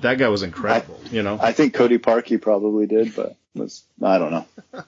that 0.00 0.18
guy 0.18 0.28
was 0.28 0.42
incredible. 0.42 0.98
you 1.10 1.22
know, 1.22 1.38
I 1.40 1.52
think 1.52 1.74
Cody 1.74 1.98
Parkey 1.98 2.40
probably 2.40 2.86
did, 2.86 3.14
but 3.14 3.36
was 3.54 3.84
I 4.02 4.18
don't 4.18 4.30
know. 4.30 4.46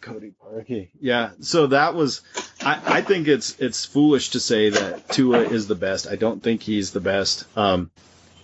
Cody 0.00 0.32
Parkey. 0.42 0.88
Yeah. 1.00 1.30
So 1.40 1.68
that 1.68 1.94
was. 1.94 2.22
I, 2.62 2.80
I 2.84 3.00
think 3.02 3.28
it's 3.28 3.58
it's 3.58 3.84
foolish 3.84 4.30
to 4.30 4.40
say 4.40 4.70
that 4.70 5.08
Tua 5.08 5.40
is 5.40 5.66
the 5.66 5.74
best. 5.74 6.06
I 6.06 6.16
don't 6.16 6.42
think 6.42 6.62
he's 6.62 6.92
the 6.92 7.00
best. 7.00 7.44
Um, 7.56 7.90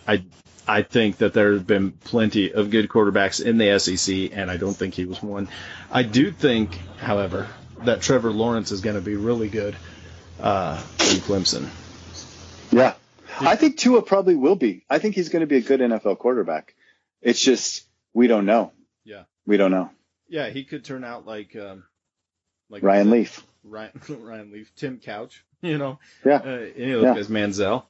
I 0.06 0.24
I 0.68 0.82
think 0.82 1.18
that 1.18 1.32
there 1.32 1.52
have 1.52 1.66
been 1.66 1.92
plenty 1.92 2.52
of 2.52 2.70
good 2.70 2.88
quarterbacks 2.88 3.44
in 3.44 3.58
the 3.58 3.78
SEC, 3.78 4.30
and 4.36 4.50
I 4.50 4.56
don't 4.56 4.74
think 4.74 4.94
he 4.94 5.04
was 5.04 5.22
one. 5.22 5.48
I 5.90 6.02
do 6.02 6.30
think, 6.32 6.74
however, 6.98 7.48
that 7.84 8.02
Trevor 8.02 8.30
Lawrence 8.32 8.72
is 8.72 8.80
going 8.80 8.96
to 8.96 9.02
be 9.02 9.16
really 9.16 9.48
good 9.48 9.76
uh, 10.40 10.82
in 11.00 11.18
Clemson. 11.18 11.68
Yeah. 12.72 12.94
I 13.38 13.54
think 13.56 13.76
Tua 13.78 14.02
probably 14.02 14.34
will 14.34 14.56
be. 14.56 14.84
I 14.88 14.98
think 14.98 15.14
he's 15.14 15.28
going 15.28 15.40
to 15.40 15.46
be 15.46 15.56
a 15.58 15.60
good 15.60 15.80
NFL 15.80 16.18
quarterback. 16.18 16.74
It's 17.20 17.40
just 17.40 17.84
we 18.14 18.26
don't 18.28 18.46
know. 18.46 18.72
Yeah. 19.04 19.24
We 19.46 19.56
don't 19.58 19.70
know. 19.70 19.90
Yeah, 20.28 20.48
he 20.48 20.64
could 20.64 20.84
turn 20.84 21.04
out 21.04 21.26
like 21.26 21.54
um, 21.54 21.84
like 22.70 22.82
Ryan 22.82 23.10
Leaf. 23.10 23.44
Ryan 23.62 23.90
Ryan 24.08 24.52
Leaf, 24.52 24.72
Tim 24.76 24.98
Couch, 24.98 25.44
you 25.60 25.76
know, 25.78 25.98
Yeah. 26.24 26.36
uh, 26.36 26.66
any 26.76 26.92
of 26.92 27.02
those 27.02 27.04
Yeah. 27.04 27.14
guys, 27.14 27.28
Manziel. 27.28 27.84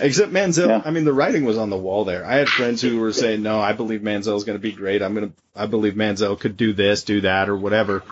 Except 0.00 0.32
Manziel, 0.32 0.68
Yeah. 0.68 0.82
I 0.84 0.90
mean, 0.90 1.04
the 1.04 1.12
writing 1.12 1.44
was 1.44 1.58
on 1.58 1.70
the 1.70 1.76
wall 1.76 2.04
there. 2.04 2.24
I 2.24 2.36
had 2.36 2.48
friends 2.48 2.80
who 2.80 2.98
were 2.98 3.12
saying, 3.12 3.42
"No, 3.42 3.60
I 3.60 3.72
believe 3.72 4.00
Manziel's 4.00 4.44
going 4.44 4.58
to 4.58 4.62
be 4.62 4.72
great. 4.72 5.02
I'm 5.02 5.14
going 5.14 5.30
to, 5.30 5.34
I 5.54 5.66
believe 5.66 5.94
Manziel 5.94 6.38
could 6.38 6.56
do 6.56 6.72
this, 6.72 7.04
do 7.04 7.20
that, 7.22 7.48
or 7.48 7.56
whatever." 7.56 8.02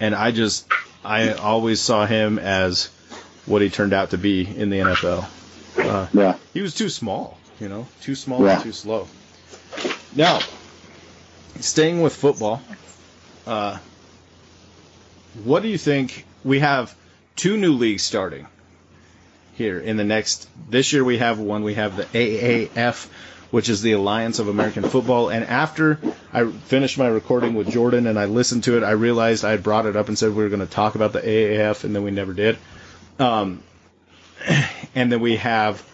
And 0.00 0.14
I 0.14 0.30
just, 0.32 0.66
I 1.04 1.32
always 1.32 1.80
saw 1.80 2.06
him 2.06 2.38
as 2.38 2.88
what 3.46 3.62
he 3.62 3.70
turned 3.70 3.92
out 3.92 4.10
to 4.10 4.18
be 4.18 4.46
in 4.46 4.70
the 4.70 4.78
NFL. 4.80 5.26
Uh, 5.78 6.06
Yeah. 6.12 6.36
he 6.54 6.62
was 6.62 6.74
too 6.74 6.88
small, 6.88 7.38
you 7.60 7.68
know, 7.68 7.86
too 8.02 8.14
small 8.14 8.42
Yeah. 8.44 8.54
and 8.54 8.62
too 8.62 8.72
slow. 8.72 9.08
Now, 10.16 10.40
staying 11.60 12.00
with 12.02 12.14
football, 12.14 12.60
uh, 13.46 13.78
what 15.44 15.62
do 15.62 15.68
you 15.68 15.78
think? 15.78 16.24
We 16.44 16.58
have 16.60 16.94
two 17.36 17.56
new 17.56 17.74
leagues 17.74 18.02
starting 18.02 18.46
here 19.60 19.78
in 19.78 19.98
the 19.98 20.04
next. 20.04 20.48
This 20.70 20.90
year 20.94 21.04
we 21.04 21.18
have 21.18 21.38
one. 21.38 21.62
We 21.64 21.74
have 21.74 21.94
the 21.94 22.04
AAF, 22.04 23.06
which 23.50 23.68
is 23.68 23.82
the 23.82 23.92
Alliance 23.92 24.38
of 24.38 24.48
American 24.48 24.84
Football. 24.84 25.28
And 25.28 25.44
after 25.44 25.98
I 26.32 26.46
finished 26.46 26.96
my 26.96 27.08
recording 27.08 27.54
with 27.54 27.68
Jordan 27.68 28.06
and 28.06 28.18
I 28.18 28.24
listened 28.24 28.64
to 28.64 28.78
it, 28.78 28.82
I 28.82 28.92
realized 28.92 29.44
I 29.44 29.50
had 29.50 29.62
brought 29.62 29.84
it 29.84 29.96
up 29.96 30.08
and 30.08 30.18
said 30.18 30.30
we 30.30 30.42
were 30.42 30.48
going 30.48 30.66
to 30.66 30.72
talk 30.72 30.94
about 30.94 31.12
the 31.12 31.20
AAF, 31.20 31.84
and 31.84 31.94
then 31.94 32.02
we 32.02 32.10
never 32.10 32.32
did. 32.32 32.56
Um, 33.18 33.62
and 34.94 35.12
then 35.12 35.20
we 35.20 35.36
have 35.36 35.84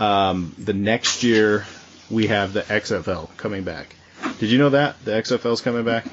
um, 0.00 0.52
the 0.58 0.74
next 0.74 1.22
year 1.22 1.64
we 2.10 2.26
have 2.26 2.52
the 2.54 2.62
XFL 2.62 3.34
coming 3.36 3.62
back. 3.62 3.94
Did 4.40 4.50
you 4.50 4.58
know 4.58 4.70
that 4.70 5.02
the 5.04 5.12
XFL 5.12 5.52
is 5.52 5.60
coming 5.60 5.84
back? 5.84 6.06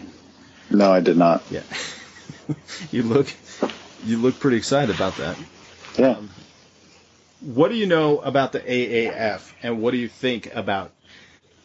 No, 0.70 0.92
I 0.92 1.00
did 1.00 1.18
not. 1.18 1.42
Yeah. 1.50 1.64
you 2.92 3.02
look 3.02 3.34
you 4.06 4.18
look 4.18 4.40
pretty 4.40 4.58
excited 4.58 4.96
about 4.96 5.18
that. 5.18 5.38
Yeah. 5.98 6.18
What 7.44 7.70
do 7.70 7.76
you 7.76 7.86
know 7.86 8.20
about 8.20 8.52
the 8.54 8.60
AAF 8.60 9.52
and 9.62 9.82
what 9.82 9.92
do 9.92 9.98
you 9.98 10.08
think 10.08 10.54
about 10.56 10.92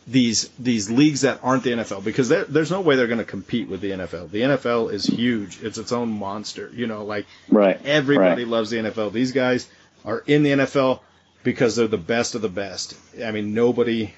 these 0.06 0.48
these 0.58 0.90
leagues 0.90 1.20
that 1.20 1.40
aren't 1.42 1.62
the 1.62 1.70
NFL 1.70 2.02
because 2.02 2.28
there's 2.28 2.70
no 2.70 2.80
way 2.80 2.96
they're 2.96 3.06
going 3.06 3.18
to 3.18 3.24
compete 3.24 3.68
with 3.68 3.80
the 3.80 3.90
NFL. 3.90 4.30
The 4.30 4.40
NFL 4.40 4.92
is 4.92 5.06
huge. 5.06 5.62
It's 5.62 5.78
its 5.78 5.92
own 5.92 6.10
monster. 6.10 6.70
You 6.74 6.86
know, 6.86 7.04
like 7.04 7.26
Right. 7.48 7.78
Everybody 7.84 8.44
Right. 8.44 8.50
loves 8.50 8.70
the 8.70 8.78
NFL. 8.78 9.12
These 9.12 9.32
guys 9.32 9.68
are 10.04 10.22
in 10.26 10.42
the 10.42 10.50
NFL 10.50 11.00
because 11.44 11.76
they're 11.76 11.86
the 11.86 11.98
best 11.98 12.34
of 12.34 12.42
the 12.42 12.48
best. 12.48 12.94
I 13.22 13.30
mean, 13.30 13.54
nobody 13.54 14.14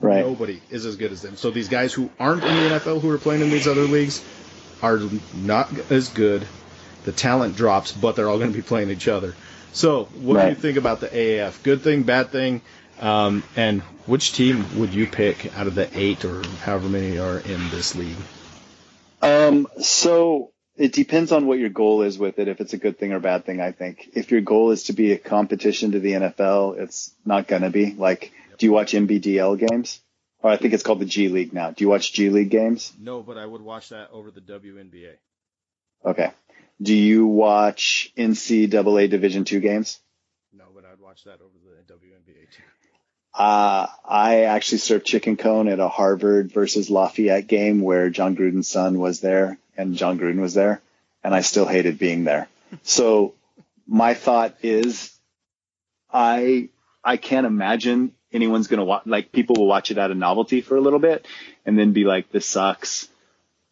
Right. 0.00 0.24
nobody 0.24 0.60
is 0.70 0.86
as 0.86 0.96
good 0.96 1.12
as 1.12 1.20
them. 1.20 1.36
So 1.36 1.50
these 1.50 1.68
guys 1.68 1.92
who 1.92 2.08
aren't 2.18 2.44
in 2.44 2.54
the 2.54 2.74
NFL 2.76 3.00
who 3.00 3.10
are 3.10 3.18
playing 3.18 3.42
in 3.42 3.50
these 3.50 3.68
other 3.68 3.82
leagues 3.82 4.22
are 4.82 4.98
not 5.34 5.70
as 5.90 6.08
good. 6.08 6.46
The 7.04 7.12
talent 7.12 7.56
drops, 7.56 7.92
but 7.92 8.16
they're 8.16 8.28
all 8.28 8.38
going 8.38 8.52
to 8.52 8.56
be 8.56 8.62
playing 8.62 8.90
each 8.90 9.08
other. 9.08 9.34
So, 9.72 10.04
what 10.04 10.42
do 10.42 10.48
you 10.48 10.54
think 10.54 10.76
about 10.76 11.00
the 11.00 11.08
AAF? 11.08 11.62
Good 11.62 11.82
thing, 11.82 12.02
bad 12.02 12.30
thing? 12.30 12.60
Um, 13.00 13.42
and 13.56 13.82
which 14.06 14.32
team 14.32 14.78
would 14.78 14.92
you 14.92 15.06
pick 15.06 15.56
out 15.56 15.66
of 15.66 15.74
the 15.74 15.88
eight 15.98 16.24
or 16.24 16.42
however 16.62 16.88
many 16.88 17.18
are 17.18 17.38
in 17.38 17.70
this 17.70 17.94
league? 17.94 18.16
Um, 19.22 19.68
so 19.80 20.52
it 20.76 20.92
depends 20.92 21.32
on 21.32 21.46
what 21.46 21.58
your 21.58 21.68
goal 21.68 22.02
is 22.02 22.18
with 22.18 22.38
it, 22.38 22.48
if 22.48 22.60
it's 22.60 22.72
a 22.72 22.78
good 22.78 22.98
thing 22.98 23.12
or 23.12 23.20
bad 23.20 23.44
thing, 23.44 23.60
I 23.60 23.72
think. 23.72 24.10
If 24.14 24.30
your 24.30 24.40
goal 24.40 24.70
is 24.70 24.84
to 24.84 24.92
be 24.92 25.12
a 25.12 25.18
competition 25.18 25.92
to 25.92 26.00
the 26.00 26.12
NFL, 26.12 26.78
it's 26.78 27.14
not 27.24 27.46
going 27.46 27.62
to 27.62 27.70
be. 27.70 27.92
Like, 27.92 28.32
do 28.58 28.66
you 28.66 28.72
watch 28.72 28.92
NBDL 28.92 29.68
games? 29.68 30.00
Or 30.42 30.50
I 30.50 30.56
think 30.56 30.72
it's 30.72 30.82
called 30.82 31.00
the 31.00 31.06
G 31.06 31.28
League 31.28 31.52
now. 31.52 31.70
Do 31.70 31.84
you 31.84 31.90
watch 31.90 32.12
G 32.12 32.30
League 32.30 32.50
games? 32.50 32.92
No, 32.98 33.22
but 33.22 33.36
I 33.36 33.44
would 33.44 33.60
watch 33.60 33.90
that 33.90 34.10
over 34.10 34.30
the 34.30 34.40
WNBA. 34.40 35.16
Okay. 36.04 36.30
Do 36.82 36.94
you 36.94 37.26
watch 37.26 38.12
NCAA 38.16 39.10
Division 39.10 39.44
two 39.44 39.60
games? 39.60 40.00
No, 40.52 40.64
but 40.74 40.84
I'd 40.84 41.00
watch 41.00 41.24
that 41.24 41.40
over 41.40 41.50
the 41.62 41.92
WNBA 41.92 42.50
too. 42.50 42.62
Uh, 43.34 43.86
I 44.04 44.44
actually 44.44 44.78
served 44.78 45.04
chicken 45.04 45.36
cone 45.36 45.68
at 45.68 45.78
a 45.78 45.88
Harvard 45.88 46.52
versus 46.52 46.88
Lafayette 46.88 47.46
game 47.46 47.82
where 47.82 48.08
Jon 48.08 48.34
Gruden's 48.34 48.68
son 48.68 48.98
was 48.98 49.20
there 49.20 49.58
and 49.76 49.96
Jon 49.96 50.18
Gruden 50.18 50.40
was 50.40 50.54
there, 50.54 50.80
and 51.22 51.34
I 51.34 51.42
still 51.42 51.66
hated 51.66 51.98
being 51.98 52.24
there. 52.24 52.48
So 52.84 53.34
my 53.88 54.14
thought 54.14 54.54
is, 54.62 55.12
I 56.12 56.68
I 57.02 57.16
can't 57.16 57.46
imagine 57.46 58.12
anyone's 58.32 58.68
gonna 58.68 58.84
watch. 58.84 59.02
Like 59.06 59.32
people 59.32 59.56
will 59.58 59.66
watch 59.66 59.90
it 59.90 59.98
out 59.98 60.12
of 60.12 60.16
novelty 60.16 60.60
for 60.60 60.76
a 60.76 60.80
little 60.80 61.00
bit, 61.00 61.26
and 61.66 61.76
then 61.76 61.92
be 61.92 62.04
like, 62.04 62.30
"This 62.30 62.46
sucks." 62.46 63.08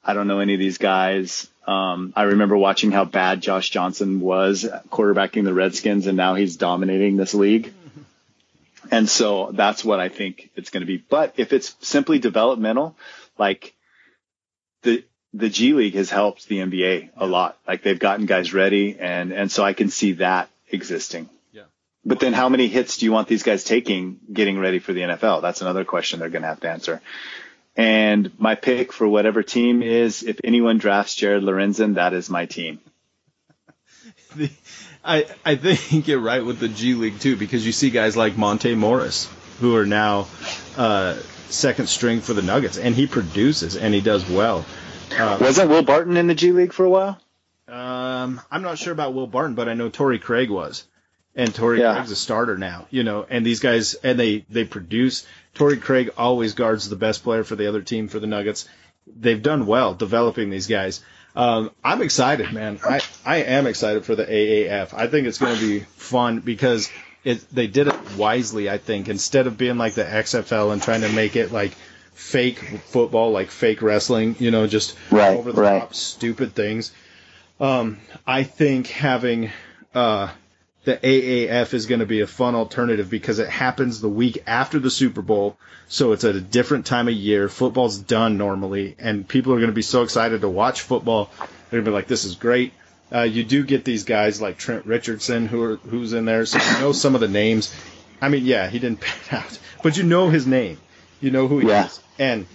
I 0.02 0.14
don't 0.14 0.26
know 0.26 0.40
any 0.40 0.54
of 0.54 0.58
these 0.58 0.78
guys. 0.78 1.48
Um, 1.68 2.14
I 2.16 2.22
remember 2.22 2.56
watching 2.56 2.92
how 2.92 3.04
bad 3.04 3.42
Josh 3.42 3.68
Johnson 3.68 4.20
was 4.20 4.64
quarterbacking 4.88 5.44
the 5.44 5.52
Redskins, 5.52 6.06
and 6.06 6.16
now 6.16 6.34
he's 6.34 6.56
dominating 6.56 7.18
this 7.18 7.34
league. 7.34 7.74
And 8.90 9.06
so 9.06 9.50
that's 9.52 9.84
what 9.84 10.00
I 10.00 10.08
think 10.08 10.48
it's 10.56 10.70
going 10.70 10.80
to 10.80 10.86
be. 10.86 10.96
But 10.96 11.34
if 11.36 11.52
it's 11.52 11.76
simply 11.82 12.20
developmental, 12.20 12.96
like 13.36 13.74
the 14.80 15.04
the 15.34 15.50
G 15.50 15.74
League 15.74 15.94
has 15.94 16.08
helped 16.08 16.48
the 16.48 16.60
NBA 16.60 17.10
a 17.18 17.26
lot. 17.26 17.58
Like 17.68 17.82
they've 17.82 17.98
gotten 17.98 18.24
guys 18.24 18.54
ready, 18.54 18.96
and 18.98 19.30
and 19.30 19.52
so 19.52 19.62
I 19.62 19.74
can 19.74 19.90
see 19.90 20.12
that 20.12 20.48
existing. 20.70 21.28
Yeah. 21.52 21.64
But 22.02 22.18
then, 22.18 22.32
how 22.32 22.48
many 22.48 22.68
hits 22.68 22.96
do 22.96 23.04
you 23.04 23.12
want 23.12 23.28
these 23.28 23.42
guys 23.42 23.62
taking 23.62 24.20
getting 24.32 24.58
ready 24.58 24.78
for 24.78 24.94
the 24.94 25.02
NFL? 25.02 25.42
That's 25.42 25.60
another 25.60 25.84
question 25.84 26.20
they're 26.20 26.30
going 26.30 26.42
to 26.42 26.48
have 26.48 26.60
to 26.60 26.70
answer. 26.70 27.02
And 27.78 28.32
my 28.38 28.56
pick 28.56 28.92
for 28.92 29.06
whatever 29.06 29.44
team 29.44 29.82
is, 29.82 30.24
if 30.24 30.40
anyone 30.42 30.78
drafts 30.78 31.14
Jared 31.14 31.44
Lorenzen, 31.44 31.94
that 31.94 32.12
is 32.12 32.28
my 32.28 32.44
team. 32.46 32.80
The, 34.34 34.50
I 35.04 35.26
I 35.46 35.54
think 35.54 36.08
you're 36.08 36.18
right 36.18 36.44
with 36.44 36.58
the 36.58 36.68
G 36.68 36.94
League 36.94 37.20
too 37.20 37.36
because 37.36 37.64
you 37.64 37.70
see 37.72 37.90
guys 37.90 38.16
like 38.16 38.36
Monte 38.36 38.74
Morris 38.74 39.30
who 39.60 39.76
are 39.76 39.86
now 39.86 40.26
uh, 40.76 41.14
second 41.50 41.88
string 41.88 42.20
for 42.20 42.34
the 42.34 42.42
Nuggets 42.42 42.78
and 42.78 42.94
he 42.96 43.06
produces 43.06 43.76
and 43.76 43.94
he 43.94 44.00
does 44.00 44.28
well. 44.28 44.66
Uh, 45.16 45.38
Wasn't 45.40 45.70
Will 45.70 45.82
Barton 45.82 46.16
in 46.16 46.26
the 46.26 46.34
G 46.34 46.50
League 46.52 46.72
for 46.72 46.84
a 46.84 46.90
while? 46.90 47.20
um, 47.68 48.40
I'm 48.50 48.62
not 48.62 48.78
sure 48.78 48.92
about 48.92 49.14
Will 49.14 49.26
Barton, 49.28 49.54
but 49.54 49.68
I 49.68 49.74
know 49.74 49.88
Torrey 49.88 50.18
Craig 50.18 50.50
was, 50.50 50.84
and 51.38 51.54
Torrey 51.54 51.80
Yeah. 51.80 51.94
Craig's 51.94 52.10
a 52.10 52.16
starter 52.16 52.58
now. 52.58 52.86
You 52.90 53.04
know, 53.04 53.24
and 53.30 53.46
these 53.46 53.60
guys 53.60 53.94
and 53.94 54.18
they 54.20 54.44
they 54.50 54.64
produce. 54.64 55.26
Torrey 55.54 55.78
Craig 55.78 56.10
always 56.18 56.52
guards 56.52 56.88
the 56.90 56.96
best 56.96 57.22
player 57.24 57.44
for 57.44 57.56
the 57.56 57.66
other 57.68 57.80
team 57.80 58.08
for 58.08 58.18
the 58.20 58.26
Nuggets. 58.26 58.68
They've 59.06 59.42
done 59.42 59.66
well 59.66 59.94
developing 59.94 60.50
these 60.50 60.66
guys. 60.66 61.02
Um, 61.34 61.70
I'm 61.84 62.02
excited, 62.02 62.52
man. 62.52 62.78
I, 62.84 63.00
I 63.24 63.36
am 63.38 63.66
excited 63.66 64.04
for 64.04 64.14
the 64.16 64.24
AAF. 64.26 64.92
I 64.92 65.06
think 65.06 65.26
it's 65.26 65.38
going 65.38 65.56
to 65.56 65.60
be 65.60 65.80
fun 65.96 66.40
because 66.40 66.90
it, 67.24 67.48
they 67.54 67.66
did 67.68 67.86
it 67.88 67.94
wisely. 68.16 68.68
I 68.68 68.78
think 68.78 69.08
instead 69.08 69.46
of 69.46 69.56
being 69.56 69.78
like 69.78 69.94
the 69.94 70.04
XFL 70.04 70.72
and 70.72 70.82
trying 70.82 71.02
to 71.02 71.08
make 71.12 71.36
it 71.36 71.52
like 71.52 71.72
fake 72.12 72.58
football, 72.86 73.30
like 73.30 73.50
fake 73.50 73.82
wrestling, 73.82 74.34
you 74.40 74.50
know, 74.50 74.66
just 74.66 74.96
Right, 75.10 75.36
over 75.36 75.52
the 75.52 75.62
right. 75.62 75.80
top 75.80 75.94
stupid 75.94 76.54
things. 76.54 76.92
Um, 77.60 77.98
I 78.26 78.42
think 78.42 78.88
having 78.88 79.50
uh, 79.94 80.28
the 80.88 80.96
AAF 80.96 81.74
is 81.74 81.84
going 81.84 82.00
to 82.00 82.06
be 82.06 82.22
a 82.22 82.26
fun 82.26 82.54
alternative 82.54 83.10
because 83.10 83.38
it 83.40 83.48
happens 83.50 84.00
the 84.00 84.08
week 84.08 84.42
after 84.46 84.78
the 84.78 84.90
Super 84.90 85.20
Bowl, 85.20 85.58
so 85.86 86.12
it's 86.12 86.24
at 86.24 86.34
a 86.34 86.40
different 86.40 86.86
time 86.86 87.08
of 87.08 87.14
year. 87.14 87.50
Football's 87.50 87.98
done 87.98 88.38
normally, 88.38 88.96
and 88.98 89.28
people 89.28 89.52
are 89.52 89.58
going 89.58 89.68
to 89.68 89.74
be 89.74 89.82
so 89.82 90.02
excited 90.02 90.40
to 90.40 90.48
watch 90.48 90.80
football. 90.80 91.30
They're 91.38 91.80
going 91.80 91.84
to 91.84 91.90
be 91.90 91.94
like, 91.94 92.06
"This 92.06 92.24
is 92.24 92.36
great." 92.36 92.72
Uh, 93.14 93.20
you 93.20 93.44
do 93.44 93.64
get 93.64 93.84
these 93.84 94.04
guys 94.04 94.40
like 94.40 94.56
Trent 94.56 94.86
Richardson 94.86 95.46
who 95.46 95.62
are 95.62 95.76
who's 95.76 96.14
in 96.14 96.24
there, 96.24 96.46
so 96.46 96.58
you 96.58 96.80
know 96.80 96.92
some 96.92 97.14
of 97.14 97.20
the 97.20 97.28
names. 97.28 97.74
I 98.22 98.30
mean, 98.30 98.46
yeah, 98.46 98.68
he 98.70 98.78
didn't 98.78 99.00
pan 99.28 99.42
out, 99.42 99.58
but 99.82 99.98
you 99.98 100.04
know 100.04 100.30
his 100.30 100.46
name. 100.46 100.78
You 101.20 101.30
know 101.30 101.48
who 101.48 101.58
he 101.58 101.68
Yeah. 101.68 101.84
is, 101.84 102.00
and 102.18 102.46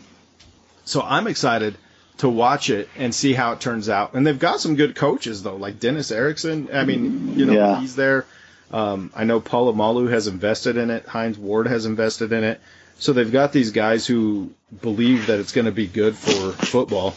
so 0.85 1.01
I'm 1.03 1.27
excited 1.27 1.75
to 2.17 2.29
watch 2.29 2.69
it 2.69 2.89
and 2.97 3.13
see 3.13 3.33
how 3.33 3.53
it 3.53 3.59
turns 3.59 3.89
out. 3.89 4.13
And 4.13 4.25
they've 4.25 4.37
got 4.39 4.59
some 4.59 4.75
good 4.75 4.95
coaches 4.95 5.43
though, 5.43 5.55
like 5.55 5.79
Dennis 5.79 6.11
Erickson. 6.11 6.69
I 6.73 6.83
mean, 6.83 7.33
you 7.35 7.45
know, 7.45 7.53
Yeah. 7.53 7.79
he's 7.79 7.95
there. 7.95 8.25
Um, 8.71 9.11
I 9.15 9.23
know 9.23 9.39
Polamalu 9.41 10.09
has 10.11 10.27
invested 10.27 10.77
in 10.77 10.89
it. 10.89 11.05
Hines 11.05 11.37
Ward 11.37 11.67
has 11.67 11.85
invested 11.85 12.31
in 12.31 12.43
it. 12.43 12.59
So 12.99 13.13
they've 13.13 13.31
got 13.31 13.51
these 13.51 13.71
guys 13.71 14.05
who 14.07 14.51
believe 14.81 15.27
that 15.27 15.39
it's 15.39 15.51
going 15.51 15.65
to 15.65 15.71
be 15.71 15.87
good 15.87 16.15
for 16.15 16.51
football. 16.53 17.15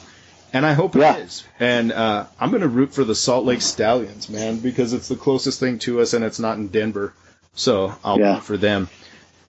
And 0.53 0.65
I 0.65 0.73
hope 0.73 0.95
Yeah. 0.95 1.17
it 1.17 1.25
is. 1.25 1.45
And 1.61 1.93
uh, 1.93 2.27
I'm 2.41 2.51
going 2.51 2.63
to 2.63 2.69
root 2.69 2.95
for 2.95 3.05
the 3.05 3.15
Salt 3.15 3.45
Lake 3.45 3.63
Stallions, 3.63 4.29
man, 4.31 4.59
because 4.59 4.93
it's 4.93 5.09
the 5.09 5.17
closest 5.17 5.61
thing 5.61 5.79
to 5.81 6.01
us 6.01 6.15
and 6.15 6.25
it's 6.25 6.39
not 6.39 6.57
in 6.57 6.69
Denver. 6.69 7.13
So 7.55 7.95
I'll 8.05 8.19
Yeah. 8.19 8.35
root 8.35 8.43
for 8.45 8.57
them. 8.57 8.89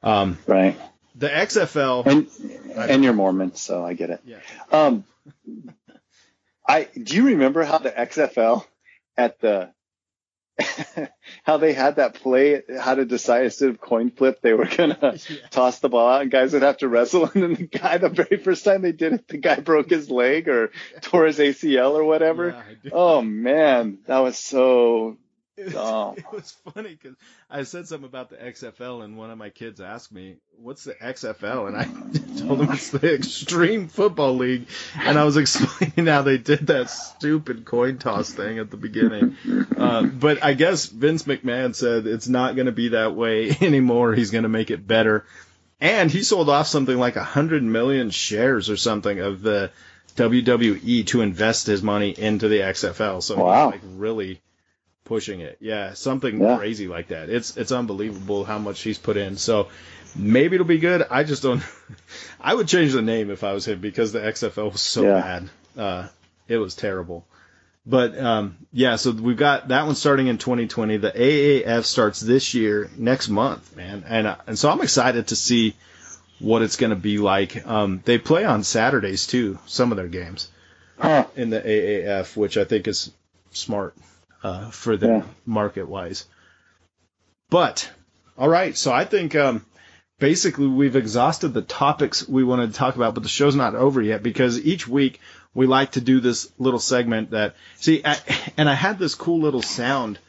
Um, 0.03 0.37
Right. 0.47 0.77
The 1.17 1.27
XFL. 1.27 2.05
And 2.05 2.27
and 2.75 3.03
you're 3.03 3.13
Mormon, 3.13 3.55
so 3.55 3.83
I 3.83 3.93
get 3.93 4.09
it. 4.11 4.21
Yeah. 4.25 4.39
Um, 4.71 5.03
I 6.67 6.87
do 7.01 7.15
you 7.15 7.25
remember 7.27 7.63
how 7.63 7.79
the 7.79 7.91
XFL 7.91 8.65
at 9.17 9.39
the 9.39 9.71
how 11.43 11.57
they 11.57 11.73
had 11.73 11.97
that 11.97 12.15
play 12.15 12.63
how 12.79 12.95
to 12.95 13.05
decide 13.05 13.45
instead 13.45 13.69
of 13.69 13.79
coin 13.79 14.09
flip 14.09 14.41
they 14.41 14.53
were 14.53 14.65
gonna 14.65 15.15
toss 15.51 15.79
the 15.79 15.89
ball 15.89 16.09
out 16.09 16.23
and 16.23 16.31
guys 16.31 16.53
would 16.53 16.63
have 16.63 16.77
to 16.77 16.87
wrestle 16.87 17.25
and 17.25 17.43
then 17.43 17.53
the 17.53 17.67
guy 17.67 17.99
the 17.99 18.09
very 18.09 18.37
first 18.37 18.65
time 18.65 18.81
they 18.81 18.91
did 18.91 19.13
it 19.13 19.27
the 19.27 19.37
guy 19.37 19.59
broke 19.59 19.91
his 19.91 20.09
leg 20.09 20.47
or 20.47 20.71
tore 21.01 21.27
his 21.27 21.37
ACL 21.37 21.93
or 21.93 22.03
whatever. 22.03 22.63
Yeah, 22.81 22.89
Oh 22.91 23.21
man, 23.21 23.99
that 24.07 24.19
was 24.19 24.37
so 24.37 25.17
It 25.57 25.65
was, 25.65 25.75
Oh. 25.75 26.13
it 26.17 26.25
was 26.31 26.55
funny 26.73 26.89
because 27.01 27.17
I 27.49 27.63
said 27.63 27.87
something 27.87 28.07
about 28.07 28.29
the 28.29 28.35
XFL, 28.37 29.03
and 29.03 29.17
one 29.17 29.31
of 29.31 29.37
my 29.37 29.49
kids 29.49 29.81
asked 29.81 30.11
me, 30.11 30.35
"What's 30.61 30.83
the 30.83 30.93
XFL?" 30.93 31.67
And 31.67 31.75
I 31.75 31.83
told 32.47 32.61
him 32.61 32.71
it's 32.71 32.91
the 32.91 33.15
Extreme 33.15 33.87
Football 33.87 34.35
League, 34.37 34.67
and 34.99 35.17
I 35.17 35.23
was 35.23 35.35
explaining 35.37 36.05
how 36.05 36.21
they 36.21 36.37
did 36.37 36.67
that 36.67 36.89
stupid 36.91 37.65
coin 37.65 37.97
toss 37.97 38.31
thing 38.31 38.59
at 38.59 38.69
the 38.69 38.77
beginning. 38.77 39.35
Uh, 39.75 40.03
but 40.03 40.43
I 40.43 40.53
guess 40.53 40.85
Vince 40.85 41.23
McMahon 41.23 41.73
said 41.73 42.05
it's 42.05 42.27
not 42.27 42.55
going 42.55 42.67
to 42.67 42.71
be 42.71 42.89
that 42.89 43.15
way 43.15 43.49
anymore. 43.61 44.13
He's 44.13 44.31
going 44.31 44.43
to 44.43 44.49
make 44.49 44.69
it 44.69 44.85
better, 44.87 45.25
and 45.81 46.11
he 46.11 46.21
sold 46.23 46.49
off 46.49 46.67
something 46.67 46.97
like 46.97 47.15
a 47.15 47.23
hundred 47.23 47.63
million 47.63 48.11
shares 48.11 48.69
or 48.69 48.77
something 48.77 49.19
of 49.19 49.41
the 49.41 49.71
WWE 50.15 51.05
to 51.07 51.21
invest 51.21 51.67
his 51.67 51.81
money 51.83 52.09
into 52.17 52.47
the 52.47 52.59
XFL. 52.59 53.21
So 53.23 53.43
Wow. 53.43 53.71
like 53.71 53.81
really 53.95 54.41
pushing 55.07 55.39
it. 55.41 55.57
Yeah, 55.59 55.93
something 55.93 56.41
Yeah. 56.41 56.57
crazy 56.57 56.87
like 56.87 57.07
that. 57.07 57.29
It's 57.29 57.57
it's 57.57 57.71
unbelievable 57.71 58.43
how 58.43 58.59
much 58.59 58.81
he's 58.81 58.97
put 58.99 59.17
in. 59.17 59.37
So 59.37 59.69
maybe 60.15 60.55
it'll 60.55 60.67
be 60.67 60.79
good. 60.79 61.05
I 61.09 61.23
just 61.23 61.41
don't. 61.43 61.63
I 62.41 62.53
would 62.53 62.67
change 62.67 62.91
the 62.93 63.01
name 63.01 63.31
if 63.31 63.43
I 63.43 63.53
was 63.53 63.67
him 63.67 63.79
because 63.79 64.11
the 64.11 64.19
XFL 64.19 64.71
was 64.71 64.81
so 64.81 65.03
Yeah. 65.03 65.21
bad. 65.21 65.49
Uh, 65.81 66.07
it 66.47 66.57
was 66.57 66.75
terrible. 66.75 67.25
But 67.85 68.17
um, 68.19 68.57
yeah, 68.73 68.97
so 68.97 69.11
we've 69.11 69.37
got 69.37 69.69
that 69.69 69.85
one 69.85 69.95
starting 69.95 70.27
in 70.27 70.37
2020. 70.37 70.97
The 70.97 71.11
AAF 71.11 71.85
starts 71.85 72.19
this 72.19 72.53
year, 72.53 72.89
next 72.97 73.29
month, 73.29 73.77
man, 73.77 74.03
and 74.07 74.27
uh, 74.27 74.35
and 74.45 74.59
so 74.59 74.69
I'm 74.69 74.81
excited 74.81 75.27
to 75.27 75.37
see 75.37 75.73
what 76.39 76.61
it's 76.61 76.75
going 76.75 76.89
to 76.89 76.97
be 76.97 77.17
like. 77.17 77.65
Um, 77.65 78.01
they 78.03 78.17
play 78.17 78.43
on 78.43 78.63
Saturdays 78.63 79.25
too, 79.25 79.57
some 79.67 79.91
of 79.91 79.97
their 79.97 80.09
games 80.09 80.49
huh. 80.99 81.25
in 81.37 81.49
the 81.49 81.61
AAF, 81.61 82.35
which 82.35 82.57
I 82.57 82.65
think 82.65 82.87
is 82.89 83.09
smart 83.51 83.95
uh, 84.43 84.69
for 84.69 84.97
them 84.97 85.09
Yeah. 85.09 85.23
market 85.45 85.87
wise. 85.87 86.25
But 87.49 87.89
all 88.37 88.49
right, 88.49 88.75
so 88.77 88.91
I 88.91 89.05
think 89.05 89.35
um, 89.35 89.65
basically 90.19 90.67
we've 90.67 90.95
exhausted 90.95 91.49
the 91.49 91.61
topics 91.61 92.27
we 92.27 92.43
wanted 92.43 92.71
to 92.71 92.77
talk 92.77 92.95
about, 92.95 93.13
but 93.13 93.23
the 93.23 93.29
show's 93.29 93.55
not 93.55 93.75
over 93.75 94.01
yet 94.01 94.21
because 94.23 94.59
each 94.59 94.87
week 94.87 95.19
we 95.53 95.65
like 95.65 95.91
to 95.93 96.01
do 96.01 96.19
this 96.19 96.51
little 96.59 96.79
segment 96.79 97.31
that 97.31 97.55
see, 97.77 98.01
I, 98.05 98.17
and 98.57 98.69
I 98.69 98.73
had 98.75 98.99
this 98.99 99.15
cool 99.15 99.39
little 99.39 99.61
sound. 99.61 100.19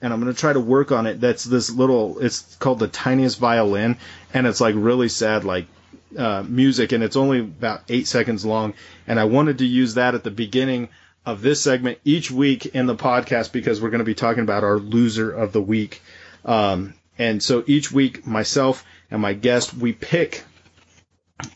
And 0.00 0.12
I'm 0.12 0.18
gonna 0.18 0.34
try 0.34 0.52
to 0.52 0.58
work 0.58 0.90
on 0.90 1.06
it. 1.06 1.20
That's 1.20 1.44
this 1.44 1.70
little. 1.70 2.18
It's 2.18 2.56
called 2.56 2.80
the 2.80 2.88
tiniest 2.88 3.38
violin, 3.38 3.98
and 4.34 4.48
it's 4.48 4.60
like 4.60 4.74
really 4.76 5.08
sad, 5.08 5.44
like 5.44 5.68
uh, 6.18 6.42
music, 6.44 6.90
and 6.90 7.04
it's 7.04 7.14
only 7.14 7.38
about 7.38 7.82
eight 7.88 8.08
seconds 8.08 8.44
long. 8.44 8.74
And 9.06 9.20
I 9.20 9.26
wanted 9.26 9.58
to 9.58 9.64
use 9.64 9.94
that 9.94 10.16
at 10.16 10.24
the 10.24 10.32
beginning 10.32 10.88
of 11.24 11.40
this 11.40 11.60
segment 11.60 11.98
each 12.04 12.30
week 12.30 12.66
in 12.66 12.86
the 12.86 12.96
podcast 12.96 13.52
because 13.52 13.80
we're 13.80 13.90
going 13.90 14.00
to 14.00 14.04
be 14.04 14.14
talking 14.14 14.42
about 14.42 14.64
our 14.64 14.78
loser 14.78 15.30
of 15.30 15.52
the 15.52 15.62
week. 15.62 16.02
Um, 16.44 16.94
and 17.18 17.42
so 17.42 17.62
each 17.66 17.92
week, 17.92 18.26
myself 18.26 18.84
and 19.10 19.22
my 19.22 19.32
guest, 19.32 19.74
we 19.74 19.92
pick 19.92 20.44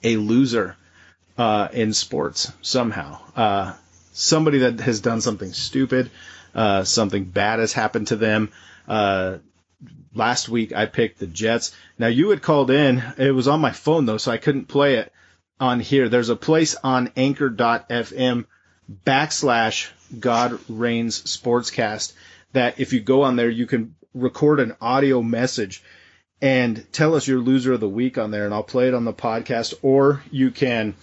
a 0.03 0.17
loser 0.17 0.77
uh, 1.37 1.69
in 1.73 1.93
sports 1.93 2.53
somehow. 2.63 3.19
Uh, 3.35 3.75
somebody 4.13 4.59
that 4.59 4.81
has 4.81 5.01
done 5.01 5.21
something 5.21 5.53
stupid, 5.53 6.11
uh, 6.55 6.85
something 6.85 7.25
bad 7.25 7.59
has 7.59 7.73
happened 7.73 8.09
to 8.09 8.17
them. 8.17 8.53
Uh, 8.87 9.39
last 10.15 10.49
week 10.49 10.73
I 10.73 10.87
picked 10.87 11.19
the 11.19 11.27
Jets. 11.27 11.75
Now 11.99 12.07
you 12.07 12.31
had 12.31 12.43
called 12.43 12.71
in. 12.71 13.03
It 13.19 13.33
was 13.33 13.49
on 13.49 13.61
my 13.61 13.73
phone 13.73 14.07
though, 14.07 14.19
so 14.19 14.31
I 14.31 14.39
couldn't 14.39 14.67
play 14.67 14.97
it 14.97 15.13
on 15.59 15.81
here. 15.81 16.09
There's 16.09 16.29
a 16.29 16.37
place 16.37 16.77
on 16.83 17.11
anchor.fm 17.17 18.47
backslash 19.05 19.91
God 20.19 20.59
Reigns 20.69 21.23
Sportscast 21.23 22.13
that 22.53 22.81
if 22.81 22.93
you 22.93 23.01
go 23.01 23.23
on 23.23 23.37
there, 23.37 23.51
you 23.51 23.67
can 23.67 23.95
record 24.15 24.61
an 24.61 24.77
audio 24.81 25.23
message 25.23 25.83
and 26.41 26.85
tell 26.93 27.15
us 27.15 27.27
your 27.27 27.39
loser 27.39 27.73
of 27.73 27.81
the 27.81 27.89
week 27.89 28.19
on 28.19 28.31
there, 28.31 28.45
and 28.45 28.53
I'll 28.53 28.63
play 28.63 28.89
it 28.89 28.95
on 28.95 29.05
the 29.05 29.13
podcast. 29.13 29.75
Or 29.83 30.23
you 30.31 30.51
can 30.51 30.95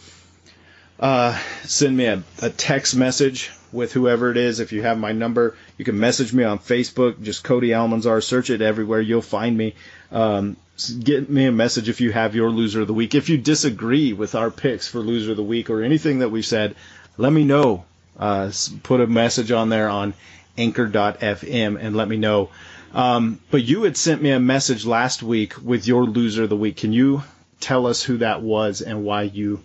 uh, 0.99 1.37
send 1.63 1.97
me 1.97 2.05
a, 2.05 2.23
a 2.41 2.49
text 2.49 2.95
message 2.95 3.51
with 3.71 3.93
whoever 3.93 4.29
it 4.29 4.37
is. 4.37 4.59
If 4.59 4.71
you 4.71 4.83
have 4.83 4.97
my 4.97 5.11
number, 5.11 5.57
you 5.77 5.85
can 5.85 5.99
message 5.99 6.33
me 6.33 6.43
on 6.43 6.59
Facebook. 6.59 7.21
Just 7.21 7.43
Cody 7.43 7.69
Almanzar. 7.69 8.23
Search 8.23 8.49
it 8.49 8.61
everywhere. 8.61 9.01
You'll 9.01 9.21
find 9.21 9.57
me. 9.57 9.75
Um, 10.11 10.55
get 10.99 11.29
me 11.29 11.45
a 11.45 11.51
message 11.51 11.89
if 11.89 12.01
you 12.01 12.11
have 12.11 12.35
your 12.35 12.49
loser 12.49 12.81
of 12.81 12.87
the 12.87 12.93
week. 12.93 13.15
If 13.15 13.29
you 13.29 13.37
disagree 13.37 14.13
with 14.13 14.35
our 14.35 14.51
picks 14.51 14.87
for 14.87 14.99
loser 14.99 15.31
of 15.31 15.37
the 15.37 15.43
week 15.43 15.69
or 15.69 15.83
anything 15.83 16.19
that 16.19 16.29
we've 16.29 16.45
said, 16.45 16.75
let 17.17 17.31
me 17.33 17.43
know. 17.43 17.85
Uh, 18.17 18.51
put 18.83 19.01
a 19.01 19.07
message 19.07 19.51
on 19.51 19.69
there 19.69 19.89
on 19.89 20.13
anchor.fm 20.57 21.77
and 21.79 21.95
let 21.95 22.07
me 22.07 22.17
know. 22.17 22.49
Um, 22.93 23.39
but 23.49 23.63
you 23.63 23.83
had 23.83 23.97
sent 23.97 24.21
me 24.21 24.29
a 24.29 24.39
message 24.39 24.85
last 24.85 25.23
week 25.23 25.55
with 25.63 25.87
your 25.87 26.03
loser 26.05 26.43
of 26.43 26.49
the 26.49 26.55
week. 26.55 26.77
Can 26.77 26.93
you 26.93 27.23
tell 27.59 27.87
us 27.87 28.03
who 28.03 28.17
that 28.17 28.41
was 28.43 28.81
and 28.81 29.03
why 29.03 29.23
you 29.23 29.63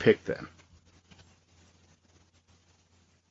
picked 0.00 0.26
them? 0.26 0.48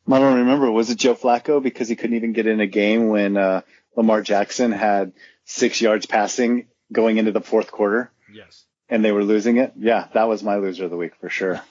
I 0.09 0.19
don't 0.19 0.37
remember. 0.39 0.69
Was 0.71 0.89
it 0.89 0.97
Joe 0.97 1.15
Flacco 1.15 1.61
because 1.63 1.87
he 1.87 1.95
couldn't 1.95 2.15
even 2.15 2.33
get 2.33 2.45
in 2.47 2.59
a 2.59 2.67
game 2.67 3.07
when 3.09 3.37
uh, 3.37 3.61
Lamar 3.95 4.21
Jackson 4.21 4.71
had 4.71 5.13
six 5.45 5.81
yards 5.81 6.05
passing 6.05 6.67
going 6.91 7.17
into 7.17 7.31
the 7.31 7.41
fourth 7.41 7.71
quarter 7.71 8.11
Yes. 8.31 8.63
and 8.89 9.03
they 9.03 9.11
were 9.11 9.23
losing 9.23 9.57
it? 9.57 9.73
Yeah, 9.77 10.07
that 10.13 10.27
was 10.27 10.43
my 10.43 10.57
loser 10.57 10.85
of 10.85 10.91
the 10.91 10.97
week 10.97 11.15
for 11.19 11.29
sure. 11.29 11.61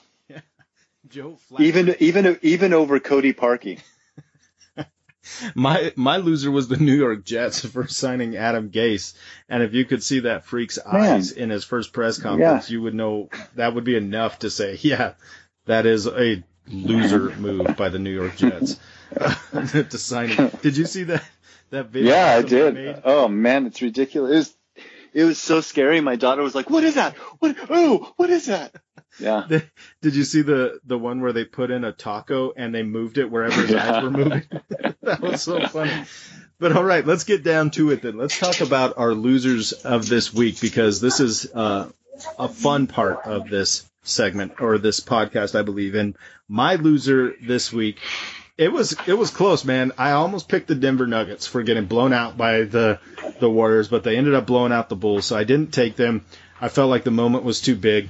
Joe 1.09 1.37
Flacco. 1.49 1.61
Even 1.61 1.95
even 1.99 2.39
even 2.41 2.73
over 2.73 2.99
Cody 2.99 3.33
Parkey. 3.33 3.79
My 5.55 5.93
my 5.95 6.17
loser 6.17 6.51
was 6.51 6.67
the 6.67 6.75
New 6.77 6.95
York 6.95 7.23
Jets 7.23 7.65
for 7.71 7.87
signing 7.87 8.35
Adam 8.35 8.69
Gase, 8.71 9.13
and 9.47 9.63
if 9.63 9.73
you 9.73 9.85
could 9.85 10.03
see 10.03 10.21
that 10.21 10.45
freak's 10.45 10.77
Man. 10.85 11.01
eyes 11.01 11.31
in 11.31 11.49
his 11.49 11.63
first 11.63 11.93
press 11.93 12.17
conference, 12.17 12.69
you 12.69 12.81
would 12.81 12.93
know 12.93 13.29
that 13.55 13.73
would 13.73 13.85
be 13.85 13.95
enough 13.95 14.39
to 14.39 14.49
say, 14.49 14.77
yeah, 14.81 15.13
that 15.65 15.85
is 15.85 16.07
a 16.07 16.43
loser 16.67 17.29
move 17.37 17.77
by 17.77 17.87
the 17.87 17.99
New 17.99 18.11
York 18.11 18.35
Jets 18.35 18.77
to 19.15 19.97
sign 19.97 20.27
him. 20.27 20.51
Did 20.61 20.75
you 20.75 20.85
see 20.85 21.03
that 21.03 21.23
that 21.69 21.87
video? 21.87 22.13
Yeah, 22.13 22.35
I 22.35 22.41
did. 22.41 23.01
Oh 23.05 23.29
man, 23.29 23.65
it's 23.65 23.81
ridiculous. 23.81 24.31
It 24.31 24.35
was 24.35 24.55
it 25.13 25.23
was 25.23 25.37
so 25.37 25.61
scary. 25.61 26.01
My 26.01 26.17
daughter 26.17 26.41
was 26.41 26.55
like, 26.55 26.69
"What 26.69 26.83
is 26.83 26.95
that? 26.95 27.15
What? 27.39 27.55
Oh, 27.69 28.11
what 28.17 28.29
is 28.29 28.47
that?" 28.47 28.75
Yeah. 29.19 29.45
The- 29.47 29.63
Did 30.01 30.15
you 30.15 30.23
see 30.23 30.41
the 30.41 30.79
the 30.85 30.97
one 30.97 31.21
where 31.21 31.33
they 31.33 31.45
put 31.45 31.71
in 31.71 31.83
a 31.83 31.91
taco 31.91 32.53
and 32.55 32.73
they 32.73 32.83
moved 32.83 33.17
it 33.17 33.29
wherever 33.29 33.61
his 33.61 33.71
Yeah. 33.71 33.95
eyes 33.97 34.03
were 34.03 34.11
moving? 34.11 34.43
that 35.01 35.21
was 35.21 35.41
so 35.43 35.65
funny. 35.67 36.05
But 36.59 36.75
all 36.77 36.83
right, 36.83 37.05
let's 37.05 37.23
get 37.25 37.43
down 37.43 37.71
to 37.71 37.91
it 37.91 38.01
then. 38.01 38.17
Let's 38.17 38.39
talk 38.39 38.61
about 38.61 38.97
our 38.97 39.13
losers 39.13 39.73
of 39.73 40.07
this 40.07 40.33
week 40.33 40.61
because 40.61 41.01
this 41.01 41.19
is 41.19 41.51
uh, 41.53 41.89
a 42.39 42.47
fun 42.47 42.87
part 42.87 43.25
of 43.25 43.49
this 43.49 43.89
segment 44.03 44.61
or 44.61 44.77
this 44.77 44.99
podcast, 44.99 45.57
I 45.57 45.63
believe. 45.63 45.95
And 45.95 46.15
my 46.47 46.75
loser 46.75 47.35
this 47.41 47.73
week, 47.73 47.97
it 48.57 48.71
was 48.71 48.95
it 49.07 49.13
was 49.17 49.29
close, 49.31 49.65
man. 49.65 49.91
I 49.97 50.11
almost 50.11 50.47
picked 50.47 50.67
the 50.67 50.75
Denver 50.75 51.07
Nuggets 51.07 51.47
for 51.47 51.63
getting 51.63 51.85
blown 51.85 52.13
out 52.13 52.37
by 52.37 52.61
the 52.63 52.99
the 53.39 53.49
Warriors, 53.49 53.87
but 53.89 54.03
they 54.03 54.15
ended 54.15 54.35
up 54.35 54.45
blowing 54.45 54.71
out 54.71 54.89
the 54.89 54.95
Bulls, 54.95 55.25
so 55.25 55.35
I 55.35 55.43
didn't 55.43 55.73
take 55.73 55.95
them. 55.95 56.23
I 56.61 56.69
felt 56.69 56.89
like 56.89 57.03
the 57.03 57.11
moment 57.11 57.43
was 57.43 57.59
too 57.61 57.75
big. 57.75 58.09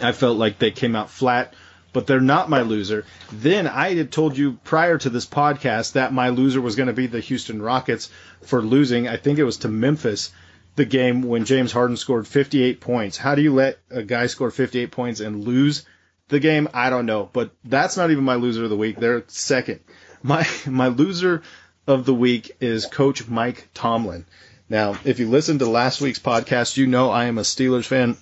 I 0.00 0.12
felt 0.12 0.36
like 0.36 0.58
they 0.58 0.70
came 0.70 0.94
out 0.94 1.10
flat, 1.10 1.54
but 1.92 2.06
they're 2.06 2.20
not 2.20 2.50
my 2.50 2.62
loser. 2.62 3.04
Then 3.32 3.66
I 3.66 3.94
had 3.94 4.12
told 4.12 4.36
you 4.36 4.58
prior 4.64 4.98
to 4.98 5.10
this 5.10 5.26
podcast 5.26 5.92
that 5.92 6.12
my 6.12 6.28
loser 6.28 6.60
was 6.60 6.76
going 6.76 6.86
to 6.88 6.92
be 6.92 7.06
the 7.06 7.20
Houston 7.20 7.60
Rockets 7.60 8.10
for 8.42 8.62
losing. 8.62 9.08
I 9.08 9.16
think 9.16 9.38
it 9.38 9.44
was 9.44 9.58
to 9.58 9.68
Memphis 9.68 10.30
the 10.76 10.84
game 10.84 11.22
when 11.22 11.44
James 11.44 11.72
Harden 11.72 11.96
scored 11.96 12.28
58 12.28 12.80
points. 12.80 13.16
How 13.16 13.34
do 13.34 13.42
you 13.42 13.54
let 13.54 13.78
a 13.90 14.02
guy 14.02 14.26
score 14.26 14.50
58 14.50 14.90
points 14.90 15.20
and 15.20 15.44
lose 15.44 15.84
the 16.28 16.40
game? 16.40 16.68
I 16.72 16.90
don't 16.90 17.06
know, 17.06 17.28
but 17.32 17.50
that's 17.64 17.96
not 17.96 18.10
even 18.10 18.24
my 18.24 18.36
loser 18.36 18.64
of 18.64 18.70
the 18.70 18.76
week. 18.76 18.96
They're 18.96 19.24
second. 19.26 19.80
My 20.22 20.46
my 20.66 20.88
loser 20.88 21.42
of 21.86 22.04
the 22.04 22.14
week 22.14 22.56
is 22.60 22.86
Coach 22.86 23.28
Mike 23.28 23.68
Tomlin. 23.74 24.26
Now, 24.68 24.96
if 25.04 25.18
you 25.18 25.28
listened 25.28 25.58
to 25.58 25.66
last 25.66 26.00
week's 26.00 26.20
podcast, 26.20 26.76
you 26.76 26.86
know 26.86 27.10
I 27.10 27.24
am 27.24 27.38
a 27.38 27.42
Steelers 27.42 27.86
fan. 27.86 28.16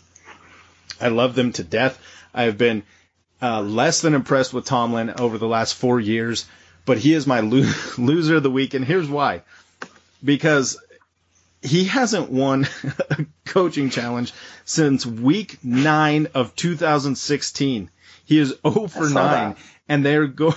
I 1.00 1.08
love 1.08 1.34
them 1.34 1.52
to 1.52 1.64
death. 1.64 2.00
I 2.34 2.44
have 2.44 2.58
been 2.58 2.82
uh, 3.40 3.62
less 3.62 4.00
than 4.00 4.14
impressed 4.14 4.52
with 4.52 4.64
Tomlin 4.66 5.10
over 5.18 5.38
the 5.38 5.46
last 5.46 5.74
four 5.74 6.00
years, 6.00 6.46
but 6.84 6.98
he 6.98 7.14
is 7.14 7.26
my 7.26 7.40
lo- 7.40 7.72
loser 7.98 8.36
of 8.36 8.42
the 8.42 8.50
week, 8.50 8.74
and 8.74 8.84
here's 8.84 9.08
why. 9.08 9.42
Because 10.24 10.76
he 11.62 11.84
hasn't 11.84 12.30
won 12.30 12.66
a 13.10 13.26
coaching 13.44 13.90
challenge 13.90 14.32
since 14.64 15.04
week 15.06 15.58
nine 15.62 16.28
of 16.34 16.54
2016. 16.56 17.90
He 18.24 18.38
is 18.38 18.54
0 18.66 18.88
for 18.88 19.08
9, 19.08 19.14
that. 19.14 19.56
and 19.88 20.04
they're 20.04 20.26
going. 20.44 20.54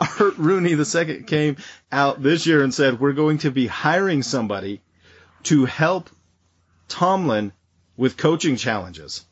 Art 0.00 0.38
Rooney 0.38 0.74
the 0.74 0.84
second 0.84 1.26
came 1.26 1.56
out 1.90 2.22
this 2.22 2.46
year 2.46 2.62
and 2.62 2.72
said, 2.72 3.00
We're 3.00 3.12
going 3.12 3.38
to 3.38 3.50
be 3.50 3.66
hiring 3.66 4.22
somebody 4.22 4.80
to 5.44 5.64
help 5.64 6.10
Tomlin 6.88 7.52
with 7.96 8.16
coaching 8.16 8.56
challenges. 8.56 9.24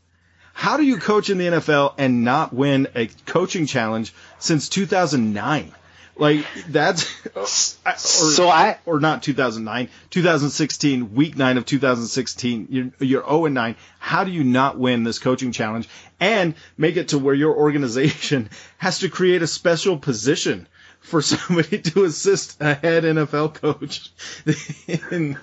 How 0.59 0.79
do 0.79 0.85
you 0.85 0.97
coach 0.97 1.29
in 1.29 1.37
the 1.37 1.45
NFL 1.45 1.93
and 1.99 2.25
not 2.25 2.51
win 2.51 2.89
a 2.95 3.09
coaching 3.27 3.67
challenge 3.67 4.15
since 4.39 4.71
2009? 4.71 5.71
Like 6.17 6.47
that's 6.67 7.07
or, 7.37 7.47
So 7.47 8.49
I 8.49 8.79
or 8.87 8.99
not 8.99 9.23
2009, 9.23 9.91
2016, 10.09 11.15
week 11.15 11.37
nine 11.37 11.59
of 11.59 11.67
2016. 11.67 12.69
You're, 12.71 12.91
you're 13.01 13.23
0 13.23 13.45
and 13.45 13.55
9. 13.55 13.77
How 13.99 14.25
do 14.25 14.31
you 14.31 14.45
not 14.45 14.79
win 14.79 15.05
this 15.05 15.19
coaching 15.19 15.53
challenge 15.53 15.91
and 16.19 16.55
make 16.79 16.97
it 16.97 17.09
to 17.09 17.19
where 17.19 17.35
your 17.35 17.55
organization 17.55 18.49
has 18.79 19.01
to 19.01 19.11
create 19.11 19.43
a 19.43 19.47
special 19.47 19.99
position 19.99 20.67
for 21.01 21.21
somebody 21.21 21.79
to 21.91 22.05
assist 22.05 22.63
a 22.63 22.73
head 22.73 23.05
NFL 23.05 23.53
coach 23.53 24.11
in 25.13 25.37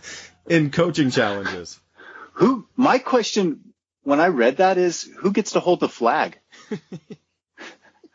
in 0.48 0.72
coaching 0.72 1.12
challenges? 1.12 1.80
who 2.34 2.66
my 2.76 2.98
question 2.98 3.73
when 4.04 4.20
I 4.20 4.28
read 4.28 4.58
that 4.58 4.78
is 4.78 5.04
who 5.18 5.32
gets 5.32 5.54
to 5.54 5.60
hold 5.60 5.80
the 5.80 5.90
flag? 5.90 6.40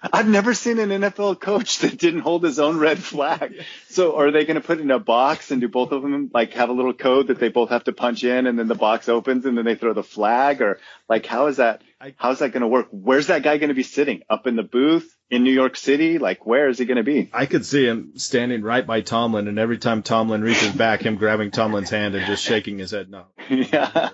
I've 0.01 0.29
never 0.29 0.55
seen 0.55 0.79
an 0.79 0.91
NFL 0.91 1.41
coach 1.41 1.81
that 1.81 1.99
didn't 1.99 2.21
hold 2.21 2.45
his 2.45 2.61
own 2.61 2.79
red 2.79 2.99
flag. 2.99 3.65
So 3.89 4.17
are 4.17 4.31
they 4.31 4.45
going 4.45 4.61
to 4.61 4.67
put 4.67 4.79
it 4.79 4.83
in 4.83 4.91
a 4.93 5.01
box 5.01 5.51
and 5.51 5.61
do 5.61 5.69
both 5.69 5.91
of 5.91 6.03
them 6.03 6.31
like 6.33 6.53
have 6.53 6.69
a 6.69 6.73
little 6.73 6.95
code 6.95 7.29
that 7.29 7.41
they 7.41 7.49
both 7.49 7.71
have 7.71 7.85
to 7.85 7.93
punch 7.93 8.23
in 8.23 8.47
and 8.47 8.57
then 8.57 8.69
the 8.69 8.77
box 8.77 9.09
opens 9.09 9.45
and 9.45 9.59
then 9.59 9.65
they 9.65 9.75
throw 9.75 9.95
the 9.95 10.05
flag 10.05 10.63
or 10.63 10.79
like 11.09 11.27
how 11.27 11.49
is 11.49 11.57
that 11.57 11.83
how's 12.17 12.39
that 12.39 12.53
going 12.53 12.61
to 12.61 12.69
work? 12.69 12.87
Where's 12.93 13.27
that 13.27 13.43
guy 13.43 13.59
going 13.59 13.71
to 13.71 13.75
be 13.75 13.83
sitting? 13.83 14.23
Up 14.31 14.47
in 14.47 14.55
the 14.55 14.63
booth 14.63 15.18
in 15.31 15.45
New 15.45 15.53
York 15.53 15.77
City? 15.77 16.19
Like 16.19 16.47
where 16.47 16.69
is 16.69 16.79
he 16.79 16.85
going 16.85 16.97
to 16.97 17.03
be? 17.03 17.29
I 17.33 17.47
could 17.47 17.65
see 17.67 17.85
him 17.85 18.13
standing 18.17 18.63
right 18.63 18.87
by 18.87 19.01
Tomlin, 19.03 19.49
and 19.49 19.59
every 19.59 19.79
time 19.79 20.03
Tomlin 20.03 20.43
reaches 20.43 20.73
back, 20.73 21.03
him 21.03 21.17
grabbing 21.17 21.51
Tomlin's 21.51 21.91
hand 21.91 22.15
and 22.15 22.25
just 22.27 22.43
shaking 22.45 22.79
his 22.79 22.91
head 22.91 23.11
no. 23.11 23.25
yeah. 23.51 24.11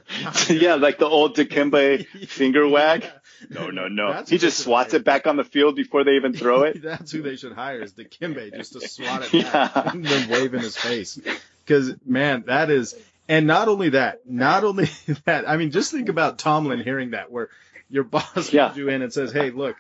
yeah, 0.49 0.75
like 0.75 0.99
the 0.99 1.07
old 1.07 1.37
Dikembe 1.37 2.07
finger 2.29 2.67
wag. 2.69 3.07
No, 3.51 3.71
no, 3.71 3.89
no. 3.89 4.13
That's 4.13 4.31
he 4.31 4.39
just 4.39 4.59
swats 4.59 4.93
hire. 4.93 5.01
it 5.01 5.05
back 5.05 5.27
on 5.27 5.37
the 5.37 5.45
field 5.45 5.77
before 5.77 6.03
they 6.05 6.13
even 6.13 6.33
throw 6.33 6.63
it. 6.63 6.81
That's 6.83 7.11
who 7.13 7.21
they 7.23 7.37
should 7.37 7.53
hire 7.53 7.83
is 7.83 7.93
Dikembe 7.93 8.55
just 8.55 8.73
to 8.73 8.89
swat 8.89 9.23
it 9.25 9.33
back 9.45 9.75
Yeah. 9.75 9.91
and 9.93 10.05
then 10.05 10.29
wave 10.31 10.55
in 10.55 10.61
his 10.61 10.77
face. 10.77 11.19
Because 11.65 11.95
man, 12.07 12.45
that 12.47 12.71
is, 12.71 12.95
and 13.29 13.47
not 13.47 13.69
only 13.69 13.91
that, 13.91 14.21
not 14.29 14.65
only 14.65 14.89
that. 15.27 15.49
I 15.49 15.57
mean, 15.59 15.71
just 15.71 15.93
think 15.93 16.09
about 16.09 16.39
Tomlin 16.39 16.81
hearing 16.81 17.11
that, 17.11 17.31
where 17.31 17.51
your 17.91 18.05
boss 18.05 18.53
Yeah. 18.53 18.67
comes 18.69 18.79
you 18.79 18.89
in 18.89 19.03
and 19.03 19.13
says, 19.13 19.31
"Hey, 19.33 19.51
look." 19.51 19.77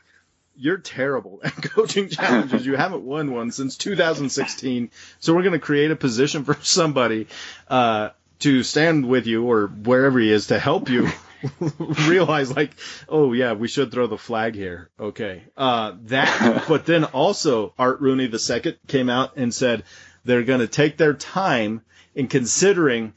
You're 0.57 0.78
terrible 0.78 1.40
at 1.42 1.52
coaching 1.62 2.09
challenges. 2.09 2.64
You 2.64 2.76
haven't 2.76 3.02
won 3.02 3.32
one 3.32 3.50
since 3.50 3.76
2016. 3.76 4.90
So 5.20 5.34
we're 5.34 5.42
going 5.42 5.52
to 5.52 5.59
create 5.59 5.90
a 5.90 5.96
position 5.96 6.44
for 6.44 6.55
somebody 6.62 7.26
uh, 7.68 8.11
to 8.40 8.62
stand 8.62 9.07
with 9.09 9.26
you 9.26 9.44
or 9.44 9.66
wherever 9.66 10.18
he 10.18 10.30
is 10.30 10.48
to 10.48 10.59
help 10.59 10.88
you 10.88 11.09
realize 11.78 12.55
like, 12.55 12.70
oh 13.09 13.32
yeah, 13.32 13.52
we 13.52 13.68
should 13.68 13.90
throw 13.90 14.07
the 14.07 14.18
flag 14.18 14.55
here. 14.55 14.90
Okay. 14.98 15.42
Uh, 15.57 15.94
that, 16.05 16.64
but 16.68 16.86
then 16.86 17.05
also 17.05 17.74
Art 17.78 18.00
Rooney 18.00 18.26
the 18.26 18.38
second 18.38 18.76
came 18.86 19.11
out 19.11 19.36
and 19.36 19.52
said 19.52 19.84
they're 20.24 20.44
going 20.44 20.61
to 20.61 20.68
take 20.68 20.96
their 20.96 21.14
time 21.14 21.82
in 22.14 22.28
considering, 22.28 23.12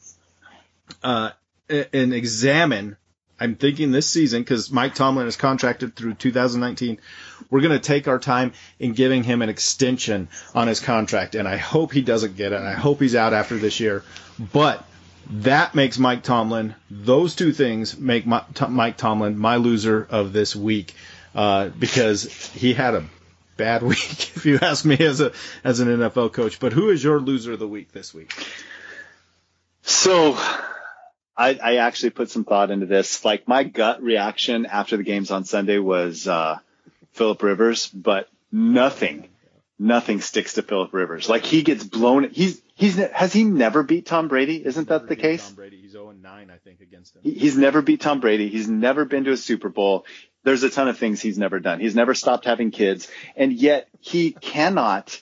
uh, 1.04 1.32
and 1.70 2.14
examine. 2.14 2.98
I'm 3.40 3.56
thinking 3.56 3.92
this 3.92 4.10
season 4.10 4.42
because 4.42 4.72
Mike 4.72 4.96
Tomlin 4.96 5.28
is 5.28 5.36
contracted 5.36 5.96
through 5.96 6.16
2019. 6.16 7.00
We're 7.50 7.62
going 7.62 7.74
to 7.74 7.80
take 7.80 8.08
our 8.08 8.20
time 8.20 8.54
in 8.80 8.94
giving 8.94 9.24
him 9.24 9.42
an 9.42 9.50
extension 9.50 10.28
on 10.56 10.68
his 10.68 10.80
contract, 10.80 11.36
and 11.36 11.48
I 11.48 11.58
hope 11.58 11.92
he 11.92 12.02
doesn't 12.02 12.36
get 12.36 12.52
it. 12.52 12.62
I 12.62 12.74
hope 12.74 13.00
he's 13.00 13.16
out 13.16 13.34
after 13.34 13.58
this 13.58 13.80
year. 13.80 14.04
But 14.40 14.84
that 15.30 15.76
makes 15.76 15.98
Mike 16.00 16.24
Tomlin. 16.24 16.74
Those 16.90 17.36
two 17.36 17.52
things 17.52 17.98
make 17.98 18.26
my, 18.26 18.44
T- 18.54 18.68
Mike 18.68 18.98
Tomlin 18.98 19.38
my 19.38 19.58
loser 19.58 20.08
of 20.10 20.34
this 20.34 20.56
week 20.56 20.96
uh, 21.36 21.70
because 21.70 22.26
he 22.54 22.74
had 22.74 22.96
a 22.96 23.06
bad 23.56 23.84
week, 23.84 24.36
if 24.36 24.46
you 24.46 24.58
ask 24.62 24.86
me, 24.86 24.98
as 24.98 25.22
a 25.22 25.32
as 25.64 25.80
an 25.80 25.88
NFL 25.90 26.34
coach. 26.34 26.60
But 26.60 26.74
who 26.74 26.90
is 26.90 27.04
your 27.04 27.20
loser 27.20 27.54
of 27.54 27.60
the 27.60 27.68
week 27.68 27.92
this 27.92 28.14
week? 28.14 28.34
So 29.84 30.38
I, 31.38 31.60
I 31.62 31.76
actually 31.78 32.10
put 32.12 32.30
some 32.32 32.44
thought 32.44 32.72
into 32.72 32.86
this. 32.88 33.24
Like 33.24 33.48
my 33.48 33.64
gut 33.64 34.02
reaction 34.02 34.66
after 34.66 34.98
the 34.98 35.04
games 35.04 35.30
on 35.32 35.44
Sunday 35.44 35.78
was 35.78 36.28
uh, 36.28 36.58
Philip 37.12 37.42
Rivers, 37.44 37.88
but 37.88 38.28
nothing, 38.52 39.28
nothing 39.78 40.22
sticks 40.22 40.54
to 40.54 40.62
Philip 40.64 40.94
Rivers. 40.94 41.30
Like 41.30 41.46
he 41.46 41.62
gets 41.62 41.84
blown. 41.84 42.30
He's 42.32 42.62
he's 42.76 42.96
has 42.96 43.34
he 43.34 43.44
never 43.44 43.84
beat 43.84 44.06
Tom 44.08 44.28
Brady? 44.28 44.66
Isn't 44.66 44.88
that 44.90 45.08
the 45.08 45.16
case? 45.16 45.46
Tom 45.46 45.56
Brady. 45.56 45.80
He's 45.82 45.92
0 45.92 46.12
9, 46.12 46.50
I 46.50 46.58
think, 46.58 46.82
against 46.82 47.16
him. 47.16 47.22
He- 47.24 47.34
He's 47.36 47.58
never 47.58 47.82
beat 47.82 48.02
Tom 48.02 48.20
Brady. 48.20 48.50
He's 48.50 48.68
never 48.68 49.06
been 49.06 49.24
to 49.26 49.32
a 49.32 49.38
Super 49.38 49.70
Bowl. 49.70 50.06
There's 50.44 50.64
a 50.64 50.70
ton 50.70 50.88
of 50.88 50.98
things 50.98 51.22
he's 51.22 51.38
never 51.38 51.60
done. 51.60 51.80
He's 51.80 51.96
never 51.96 52.14
stopped 52.14 52.46
having 52.46 52.72
kids, 52.72 53.10
and 53.36 53.52
yet 53.54 53.90
he 54.00 54.32
cannot. 54.32 55.20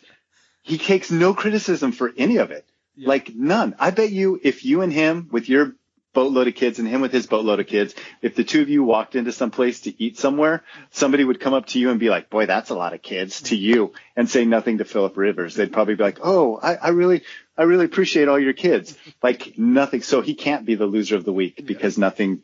He 0.61 0.77
takes 0.77 1.11
no 1.11 1.33
criticism 1.33 1.91
for 1.91 2.11
any 2.17 2.37
of 2.37 2.51
it. 2.51 2.65
Like 2.97 3.33
none. 3.35 3.75
I 3.79 3.91
bet 3.91 4.11
you 4.11 4.39
if 4.41 4.63
you 4.65 4.81
and 4.81 4.93
him 4.93 5.27
with 5.31 5.49
your 5.49 5.73
boatload 6.15 6.47
of 6.47 6.55
kids 6.55 6.79
and 6.79 6.87
him 6.87 7.01
with 7.01 7.11
his 7.11 7.27
boatload 7.27 7.59
of 7.59 7.67
kids, 7.67 7.93
if 8.23 8.33
the 8.33 8.43
two 8.43 8.63
of 8.63 8.69
you 8.69 8.83
walked 8.83 9.13
into 9.15 9.31
some 9.31 9.51
place 9.51 9.81
to 9.81 10.03
eat 10.03 10.17
somewhere, 10.17 10.63
somebody 10.89 11.23
would 11.23 11.39
come 11.39 11.53
up 11.53 11.67
to 11.67 11.79
you 11.79 11.91
and 11.91 11.99
be 11.99 12.09
like, 12.09 12.31
boy, 12.31 12.47
that's 12.47 12.71
a 12.71 12.75
lot 12.75 12.93
of 12.95 13.03
kids 13.03 13.43
to 13.43 13.55
you 13.55 13.93
and 14.15 14.27
say 14.27 14.45
nothing 14.45 14.79
to 14.79 14.85
Philip 14.85 15.15
Rivers. 15.15 15.53
They'd 15.53 15.71
probably 15.71 15.93
be 15.93 16.03
like, 16.03 16.19
oh, 16.23 16.57
I, 16.57 16.75
I 16.75 16.89
really, 16.89 17.21
I 17.55 17.63
really 17.63 17.85
appreciate 17.85 18.27
all 18.27 18.39
your 18.39 18.53
kids. 18.53 18.97
Like 19.21 19.59
nothing. 19.59 20.01
So 20.01 20.21
he 20.21 20.33
can't 20.33 20.65
be 20.65 20.73
the 20.73 20.87
loser 20.87 21.15
of 21.15 21.25
the 21.25 21.33
week 21.33 21.63
because 21.67 21.99
nothing 21.99 22.41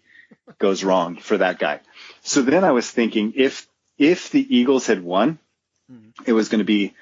goes 0.60 0.84
wrong 0.84 1.16
for 1.16 1.38
that 1.38 1.58
guy. 1.58 1.80
So 2.22 2.44
then 2.44 2.64
I 2.64 2.72
was 2.72 2.90
thinking 2.90 3.34
if, 3.36 3.68
if 3.98 4.30
the 4.30 4.56
Eagles 4.56 4.86
had 4.86 5.04
won, 5.04 5.40
mm-hmm. 5.92 6.24
it 6.26 6.34
was 6.34 6.50
going 6.50 6.60
to 6.60 6.66
be 6.66 6.94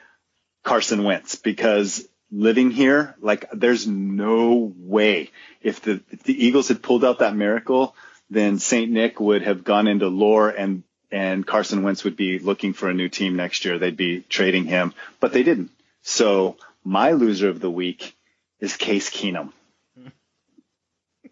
Carson 0.64 1.04
Wentz 1.04 1.36
because 1.36 2.08
living 2.32 2.72
here, 2.72 3.16
like 3.22 3.50
there's 3.52 3.88
no 3.88 4.74
way 4.78 5.32
if 5.62 5.82
the 5.82 6.02
if 6.12 6.24
the 6.24 6.46
Eagles 6.46 6.68
had 6.68 6.82
pulled 6.82 7.04
out 7.04 7.20
that 7.20 7.36
miracle, 7.36 7.96
then 8.30 8.60
Saint 8.60 8.92
Nick 8.92 9.20
would 9.20 9.42
have 9.42 9.64
gone 9.64 9.88
into 9.88 10.08
lore 10.08 10.50
and 10.50 10.84
and 11.12 11.46
Carson 11.46 11.82
Wentz 11.82 12.04
would 12.04 12.16
be 12.16 12.40
looking 12.40 12.74
for 12.74 12.90
a 12.90 12.94
new 12.94 13.10
team 13.10 13.36
next 13.36 13.66
year. 13.66 13.80
They'd 13.80 13.98
be 13.98 14.22
trading 14.22 14.66
him, 14.66 14.94
but 15.20 15.34
they 15.34 15.44
didn't. 15.44 15.72
So 16.04 16.58
my 16.84 17.12
loser 17.12 17.50
of 17.50 17.60
the 17.60 17.72
week 17.72 18.16
is 18.60 18.76
Case 18.76 19.10
Keenum. 19.10 19.52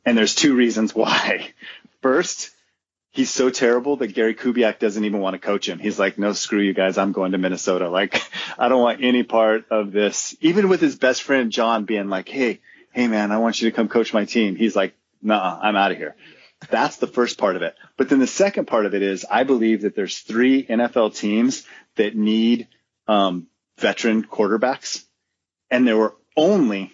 And 0.05 0.17
there's 0.17 0.35
two 0.35 0.55
reasons 0.55 0.95
why. 0.95 1.53
First, 2.01 2.51
he's 3.17 3.31
so 3.31 3.49
terrible 3.49 3.97
that 3.97 4.13
Gary 4.13 4.35
Kubiak 4.35 4.77
doesn't 4.77 5.03
even 5.03 5.19
want 5.19 5.33
to 5.33 5.39
coach 5.39 5.67
him. 5.67 5.79
He's 5.79 5.97
like, 5.97 6.19
no, 6.19 6.33
screw 6.33 6.61
you 6.61 6.75
guys. 6.75 6.99
I'm 6.99 7.13
going 7.13 7.31
to 7.31 7.39
Minnesota. 7.39 7.89
Like, 7.97 8.21
I 8.59 8.69
don't 8.69 8.81
want 8.83 9.03
any 9.03 9.23
part 9.23 9.65
of 9.71 9.91
this. 9.91 10.35
Even 10.39 10.69
with 10.69 10.79
his 10.79 10.95
best 10.95 11.23
friend, 11.23 11.51
John, 11.51 11.85
being 11.85 12.09
like, 12.09 12.29
hey, 12.29 12.59
hey, 12.91 13.07
man, 13.07 13.31
I 13.31 13.39
want 13.39 13.59
you 13.59 13.67
to 13.71 13.75
come 13.75 13.87
coach 13.87 14.13
my 14.13 14.25
team. 14.25 14.55
He's 14.55 14.75
like, 14.75 14.93
nah, 15.19 15.59
I'm 15.59 15.75
out 15.75 15.91
of 15.91 15.97
here. 15.97 16.15
That's 16.69 16.97
the 16.97 17.07
first 17.07 17.39
part 17.39 17.55
of 17.55 17.63
it. 17.63 17.73
But 17.97 18.09
then 18.09 18.19
the 18.19 18.27
second 18.27 18.67
part 18.67 18.85
of 18.85 18.93
it 18.93 19.01
is 19.01 19.25
I 19.27 19.45
believe 19.45 19.81
that 19.81 19.95
there's 19.95 20.19
three 20.19 20.63
NFL 20.63 21.15
teams 21.15 21.65
that 21.95 22.15
need 22.15 22.67
um, 23.07 23.47
veteran 23.79 24.23
quarterbacks, 24.23 25.03
and 25.71 25.87
there 25.87 25.97
were 25.97 26.13
only 26.35 26.91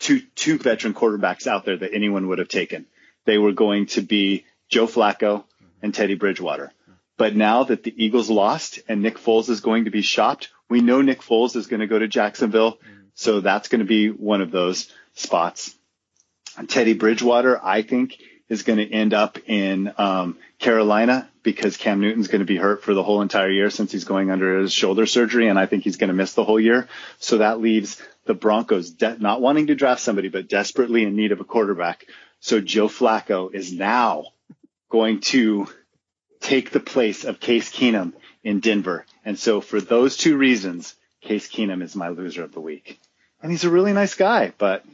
two 0.00 0.22
two 0.34 0.58
veteran 0.58 0.94
quarterbacks 0.94 1.46
out 1.46 1.64
there 1.64 1.76
that 1.76 1.94
anyone 1.94 2.26
would 2.28 2.40
have 2.40 2.48
taken. 2.48 2.86
They 3.26 3.38
were 3.38 3.52
going 3.52 3.86
to 3.86 4.00
be 4.00 4.44
Joe 4.68 4.86
Flacco 4.86 5.44
and 5.82 5.94
Teddy 5.94 6.14
Bridgewater. 6.14 6.72
But 7.16 7.36
now 7.36 7.64
that 7.64 7.82
the 7.82 7.94
Eagles 7.96 8.30
lost 8.30 8.80
and 8.88 9.02
Nick 9.02 9.18
Foles 9.18 9.48
is 9.48 9.60
going 9.60 9.84
to 9.84 9.90
be 9.90 10.02
shopped, 10.02 10.48
we 10.68 10.80
know 10.80 11.02
Nick 11.02 11.20
Foles 11.20 11.56
is 11.56 11.66
going 11.66 11.80
to 11.80 11.86
go 11.86 11.98
to 11.98 12.08
Jacksonville. 12.08 12.78
So 13.14 13.40
that's 13.40 13.68
going 13.68 13.80
to 13.80 13.86
be 13.86 14.08
one 14.08 14.40
of 14.40 14.50
those 14.50 14.90
spots. 15.14 15.74
Teddy 16.68 16.94
Bridgewater, 16.94 17.60
I 17.62 17.82
think, 17.82 18.18
is 18.48 18.62
going 18.62 18.78
to 18.78 18.90
end 18.90 19.14
up 19.14 19.38
in 19.46 19.92
um, 19.98 20.38
Carolina 20.58 21.28
because 21.42 21.76
Cam 21.76 22.00
Newton's 22.00 22.28
going 22.28 22.40
to 22.40 22.46
be 22.46 22.56
hurt 22.56 22.82
for 22.82 22.94
the 22.94 23.02
whole 23.02 23.22
entire 23.22 23.50
year 23.50 23.70
since 23.70 23.92
he's 23.92 24.04
going 24.04 24.30
under 24.30 24.58
his 24.58 24.72
shoulder 24.72 25.06
surgery, 25.06 25.48
and 25.48 25.58
I 25.58 25.66
think 25.66 25.84
he's 25.84 25.96
going 25.96 26.08
to 26.08 26.14
miss 26.14 26.34
the 26.34 26.44
whole 26.44 26.60
year. 26.60 26.88
So 27.18 27.38
that 27.38 27.60
leaves 27.60 28.00
the 28.24 28.34
Broncos 28.34 28.90
de- 28.90 29.18
not 29.18 29.40
wanting 29.40 29.68
to 29.68 29.74
draft 29.74 30.00
somebody, 30.00 30.28
but 30.28 30.48
desperately 30.48 31.04
in 31.04 31.16
need 31.16 31.32
of 31.32 31.40
a 31.40 31.44
quarterback. 31.44 32.06
So 32.40 32.60
Joe 32.60 32.88
Flacco 32.88 33.52
is 33.52 33.72
now 33.72 34.26
going 34.92 35.20
to 35.22 35.66
take 36.40 36.70
the 36.70 36.78
place 36.80 37.24
of 37.24 37.40
Case 37.40 37.72
Keenum 37.72 38.12
in 38.44 38.60
Denver. 38.60 39.06
And 39.24 39.38
so 39.38 39.62
for 39.62 39.80
those 39.80 40.18
two 40.18 40.36
reasons, 40.36 40.94
Case 41.22 41.48
Keenum 41.48 41.82
is 41.82 41.96
my 41.96 42.08
loser 42.10 42.44
of 42.44 42.52
the 42.52 42.60
week. 42.60 43.00
And 43.40 43.50
he's 43.50 43.64
a 43.64 43.70
really 43.70 43.94
nice 43.94 44.14
guy, 44.14 44.52
but 44.58 44.84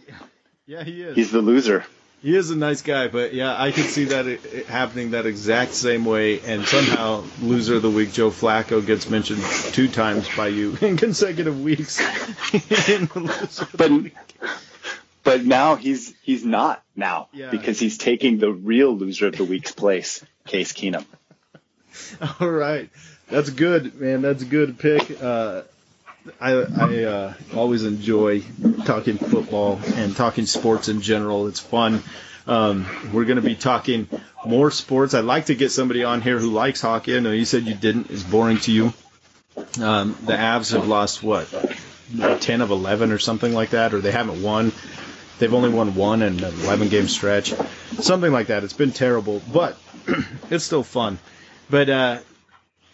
Yeah, 0.66 0.84
he 0.84 1.03
is. 1.03 1.16
he's 1.16 1.32
the 1.32 1.40
loser. 1.40 1.84
He 2.22 2.34
is 2.36 2.51
a 2.51 2.57
nice 2.57 2.82
guy, 2.82 3.09
but 3.09 3.34
yeah, 3.34 3.61
I 3.61 3.72
could 3.72 3.86
see 3.86 4.05
that 4.07 4.26
it, 4.26 4.44
it 4.46 4.66
happening 4.66 5.12
that 5.12 5.26
exact 5.26 5.72
same 5.74 6.05
way, 6.05 6.40
and 6.40 6.64
somehow 6.64 7.24
loser 7.40 7.76
of 7.76 7.82
the 7.82 7.90
week 7.90 8.12
Joe 8.12 8.30
Flacco 8.30 8.84
gets 8.84 9.09
mentioned 9.11 9.42
two 9.72 9.88
times 9.88 10.28
by 10.36 10.49
you 10.49 10.76
in 10.80 10.96
consecutive 10.96 11.61
weeks. 11.61 11.99
in 12.88 13.07
the 13.07 13.20
loser 13.20 13.62
of 13.62 13.72
the 13.72 13.76
But 13.78 13.90
week. 13.90 14.16
But 15.29 15.45
now 15.45 15.76
he's 15.76 16.14
he's 16.22 16.45
not 16.45 16.83
now 16.97 17.29
Yeah. 17.33 17.51
because 17.51 17.79
he's 17.79 17.99
taking 17.99 18.39
the 18.39 18.51
real 18.51 18.97
loser 18.97 19.26
of 19.29 19.37
the 19.37 19.45
week's 19.45 19.72
place, 19.72 20.24
Case 20.47 20.72
Keenum. 20.72 21.05
All 22.41 22.49
right, 22.49 22.89
that's 23.29 23.51
good, 23.51 23.95
man. 24.01 24.22
That's 24.22 24.43
a 24.43 24.47
good 24.47 24.79
pick. 24.79 25.22
Uh, 25.22 25.62
I 26.41 26.53
I 26.53 27.03
uh, 27.05 27.35
always 27.55 27.85
enjoy 27.85 28.43
talking 28.85 29.18
football 29.18 29.81
and 29.97 30.14
talking 30.16 30.47
sports 30.47 30.89
in 30.89 31.01
general. 31.01 31.47
It's 31.49 31.61
fun. 31.61 32.03
Um, 32.47 32.87
we're 33.12 33.24
going 33.26 33.37
to 33.37 33.43
be 33.43 33.55
talking 33.57 34.09
more 34.47 34.70
sports. 34.70 35.12
I'd 35.12 35.24
like 35.24 35.47
to 35.47 35.55
get 35.55 35.70
somebody 35.70 36.05
on 36.05 36.22
here 36.22 36.39
who 36.39 36.51
likes 36.51 36.81
hockey. 36.81 37.14
I 37.16 37.20
know 37.20 37.33
you 37.33 37.45
said 37.45 37.64
you 37.64 37.74
didn't. 37.74 38.11
It's 38.11 38.22
boring 38.22 38.59
to 38.61 38.72
you. 38.72 38.93
Um, 39.83 40.16
the 40.24 40.33
Avs 40.33 40.72
have 40.72 40.87
lost 40.89 41.22
what, 41.22 41.47
ten 42.41 42.61
of 42.62 42.70
eleven 42.70 43.12
or 43.12 43.18
something 43.18 43.53
like 43.53 43.70
that, 43.70 43.93
or 43.93 44.01
they 44.01 44.12
haven't 44.12 44.43
won. 44.43 44.72
They've 45.39 45.53
only 45.55 45.68
won 45.70 45.95
one 45.95 46.22
in 46.22 46.43
an 46.43 46.55
11 46.62 46.89
game 46.89 47.09
stretch, 47.09 47.55
something 48.01 48.32
like 48.32 48.49
that. 48.49 48.64
It's 48.64 48.72
been 48.72 48.93
terrible, 48.93 49.41
but 49.53 49.78
it's 50.51 50.64
still 50.64 50.82
fun. 50.82 51.18
But 51.70 51.89
uh, 51.89 52.18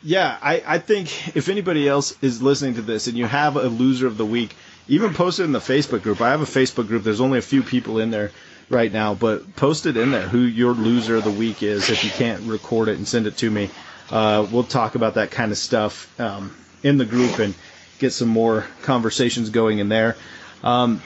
yeah, 0.02 0.36
I, 0.42 0.62
I 0.66 0.78
think 0.78 1.36
if 1.36 1.48
anybody 1.48 1.88
else 1.88 2.14
is 2.22 2.42
listening 2.42 2.74
to 2.74 2.82
this 2.82 3.06
and 3.06 3.16
you 3.16 3.26
have 3.26 3.56
a 3.56 3.68
loser 3.68 4.06
of 4.06 4.18
the 4.18 4.26
week, 4.26 4.54
even 4.88 5.14
post 5.14 5.40
it 5.40 5.44
in 5.44 5.52
the 5.52 5.60
Facebook 5.60 6.02
group. 6.02 6.20
I 6.20 6.30
have 6.30 6.42
a 6.42 6.44
Facebook 6.44 6.86
group. 6.88 7.02
There's 7.02 7.20
only 7.22 7.38
a 7.38 7.42
few 7.42 7.62
people 7.62 7.98
in 7.98 8.10
there 8.10 8.30
right 8.68 8.92
now, 8.92 9.14
but 9.14 9.56
post 9.56 9.86
it 9.86 9.96
in 9.96 10.10
there 10.10 10.28
who 10.28 10.40
your 10.40 10.72
loser 10.72 11.16
of 11.16 11.24
the 11.24 11.30
week 11.30 11.62
is 11.62 11.88
if 11.90 12.04
you 12.04 12.10
can't 12.10 12.42
record 12.42 12.88
it 12.88 12.98
and 12.98 13.08
send 13.08 13.26
it 13.26 13.36
to 13.38 13.50
me. 13.50 13.70
Uh, 14.10 14.46
we'll 14.50 14.64
talk 14.64 14.94
about 14.94 15.14
that 15.14 15.30
kind 15.30 15.50
of 15.52 15.58
stuff 15.58 16.08
um, 16.20 16.54
in 16.82 16.98
the 16.98 17.06
group 17.06 17.38
and 17.38 17.54
get 17.98 18.12
some 18.12 18.28
more 18.28 18.66
conversations 18.82 19.48
going 19.50 19.78
in 19.78 19.88
there. 19.88 20.16
Um, 20.62 21.00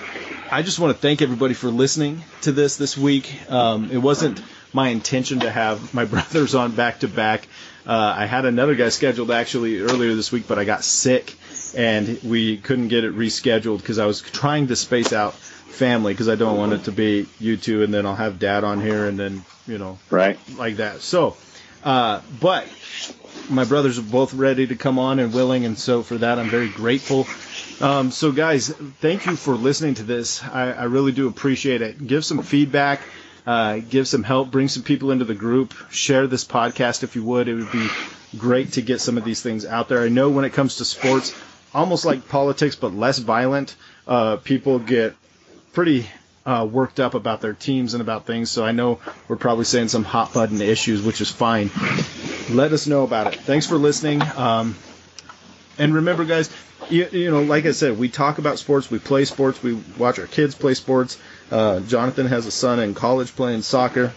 I 0.51 0.63
just 0.63 0.79
want 0.79 0.95
to 0.95 1.01
thank 1.01 1.21
everybody 1.23 1.55
for 1.55 1.69
listening 1.69 2.23
to 2.43 2.53
this 2.53 2.77
this 2.77 2.97
week. 2.97 3.51
Um, 3.51 3.91
it 3.91 3.99
wasn't 3.99 4.43
my 4.73 4.89
intention 4.89 5.41
to 5.41 5.51
have 5.51 5.93
my 5.93 6.05
brothers 6.07 6.55
on 6.55 6.73
back 6.75 7.01
to 7.01 7.09
back. 7.09 7.47
Uh, 7.87 8.15
I 8.17 8.27
had 8.27 8.45
another 8.45 8.75
guy 8.75 8.89
scheduled 8.91 9.31
actually 9.31 9.81
earlier 9.81 10.15
this 10.15 10.31
week, 10.33 10.47
but 10.49 10.59
I 10.59 10.65
got 10.65 10.85
sick 10.85 11.35
and 11.77 12.21
we 12.23 12.57
couldn't 12.59 12.89
get 12.89 13.05
it 13.05 13.15
rescheduled 13.15 13.79
because 13.79 13.99
I 13.99 14.07
was 14.07 14.21
trying 14.21 14.69
to 14.69 14.77
space 14.77 15.13
out 15.13 15.35
family 15.35 16.13
because 16.13 16.29
I 16.29 16.35
don't 16.35 16.57
want 16.59 16.73
it 16.73 16.85
to 16.85 16.93
be 16.93 17.27
you 17.39 17.57
two 17.57 17.83
and 17.83 17.93
then 17.93 18.07
I'll 18.07 18.17
have 18.17 18.39
dad 18.39 18.65
on 18.65 18.81
here 18.81 19.07
and 19.07 19.19
then, 19.19 19.45
you 19.67 19.79
know, 19.79 19.99
Right? 20.11 20.39
like 20.57 20.77
that. 20.77 21.01
So, 21.01 21.37
uh, 21.85 22.21
but 22.41 22.67
my 23.49 23.65
brothers 23.65 23.99
are 23.99 24.03
both 24.03 24.35
ready 24.35 24.67
to 24.67 24.77
come 24.77 24.99
on 24.99 25.19
and 25.19 25.33
willing, 25.33 25.65
and 25.65 25.79
so 25.79 26.03
for 26.03 26.19
that 26.19 26.39
I'm 26.39 26.49
very 26.49 26.69
grateful. 26.69 27.27
Um, 27.81 28.11
so, 28.11 28.33
guys, 28.33 28.69
thank 29.01 29.27
you 29.27 29.37
for 29.37 29.55
listening 29.55 29.95
to 29.95 30.03
this. 30.03 30.43
I, 30.43 30.73
I 30.73 30.85
really 30.85 31.13
do 31.13 31.29
appreciate 31.29 31.81
it. 31.83 32.05
Give 32.05 32.25
some 32.25 32.43
feedback, 32.43 33.01
uh, 33.47 33.79
give 33.79 34.09
some 34.09 34.23
help, 34.23 34.51
bring 34.51 34.69
some 34.69 34.83
people 34.83 35.11
into 35.11 35.25
the 35.25 35.35
group, 35.35 35.75
share 35.91 36.27
this 36.27 36.45
podcast 36.45 37.03
if 37.03 37.17
you 37.17 37.23
would. 37.25 37.49
It 37.49 37.55
would 37.55 37.73
be 37.73 37.89
great 38.37 38.73
to 38.73 38.83
get 38.83 39.01
some 39.01 39.17
of 39.17 39.25
these 39.25 39.41
things 39.41 39.65
out 39.65 39.89
there. 39.89 40.03
I 40.03 40.09
know 40.09 40.29
when 40.29 40.45
it 40.45 40.53
comes 40.53 40.77
to 40.77 40.85
sports, 40.85 41.35
almost 41.73 42.05
like 42.05 42.29
politics, 42.29 42.77
but 42.77 42.95
less 42.95 43.19
violent, 43.19 43.77
uh, 44.07 44.37
people 44.37 44.79
get 44.79 45.15
pretty 45.73 46.07
uh, 46.45 46.65
worked 46.65 46.99
up 46.99 47.15
about 47.15 47.41
their 47.41 47.53
teams 47.53 47.95
and 47.95 48.01
about 48.01 48.27
things. 48.27 48.51
So 48.51 48.65
I 48.65 48.73
know 48.73 49.01
we're 49.29 49.37
probably 49.37 49.65
saying 49.65 49.89
some 49.89 50.05
hot 50.05 50.33
button 50.33 50.61
issues, 50.61 51.03
which 51.03 51.21
is 51.21 51.31
fine. 51.31 51.71
Let 52.51 52.73
us 52.73 52.87
know 52.87 53.05
about 53.05 53.35
it. 53.35 53.41
Thanks 53.41 53.67
for 53.67 53.77
listening. 53.77 54.23
Um, 54.23 54.75
and 55.79 55.95
remember, 55.95 56.25
guys, 56.25 56.51
you, 56.89 57.07
you 57.13 57.31
know, 57.31 57.43
like 57.43 57.67
I 57.67 57.73
said, 57.73 57.99
we 57.99 58.09
talk 58.09 58.39
about 58.39 58.59
sports, 58.59 58.91
we 58.91 58.99
play 58.99 59.25
sports, 59.27 59.63
we 59.63 59.75
watch 59.99 60.19
our 60.19 60.27
kids 60.27 60.55
play 60.55 60.75
sports. 60.75 61.19
Uh, 61.51 61.81
Jonathan 61.81 62.27
has 62.27 62.47
a 62.47 62.51
son 62.51 62.79
in 62.81 62.95
college 62.95 63.35
playing 63.37 63.63
soccer. 63.63 64.13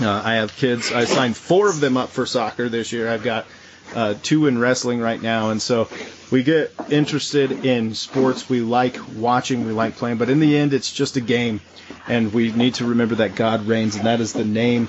Uh, 0.00 0.22
I 0.24 0.34
have 0.34 0.56
kids. 0.56 0.92
I 0.92 1.04
signed 1.04 1.36
four 1.36 1.68
of 1.68 1.80
them 1.80 1.96
up 1.96 2.08
for 2.08 2.26
soccer 2.26 2.68
this 2.68 2.92
year. 2.92 3.08
I've 3.08 3.22
got 3.22 3.46
uh, 3.94 4.14
two 4.22 4.48
in 4.48 4.58
wrestling 4.58 5.00
right 5.00 5.22
now, 5.22 5.50
and 5.50 5.62
so 5.62 5.88
we 6.32 6.42
get 6.42 6.72
interested 6.90 7.64
in 7.64 7.94
sports. 7.94 8.48
We 8.48 8.60
like 8.60 8.98
watching, 9.14 9.64
we 9.66 9.72
like 9.72 9.96
playing, 9.96 10.18
but 10.18 10.28
in 10.28 10.40
the 10.40 10.56
end, 10.56 10.74
it's 10.74 10.92
just 10.92 11.16
a 11.16 11.20
game, 11.20 11.60
and 12.08 12.32
we 12.32 12.50
need 12.50 12.74
to 12.74 12.86
remember 12.86 13.16
that 13.16 13.36
God 13.36 13.66
reigns, 13.66 13.94
and 13.94 14.06
that 14.06 14.20
is 14.20 14.32
the 14.32 14.44
name 14.44 14.88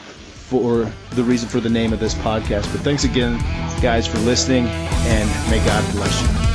for 0.50 0.92
the 1.12 1.24
reason 1.24 1.50
for 1.50 1.60
the 1.60 1.70
name 1.70 1.94
of 1.94 2.00
this 2.00 2.14
podcast. 2.14 2.72
But 2.72 2.82
thanks 2.82 3.04
again, 3.04 3.40
guys, 3.82 4.08
for 4.08 4.20
listening, 4.20 4.68
and 4.68 5.50
may 5.50 5.64
God 5.66 5.92
bless 5.94 6.22
you. 6.22 6.55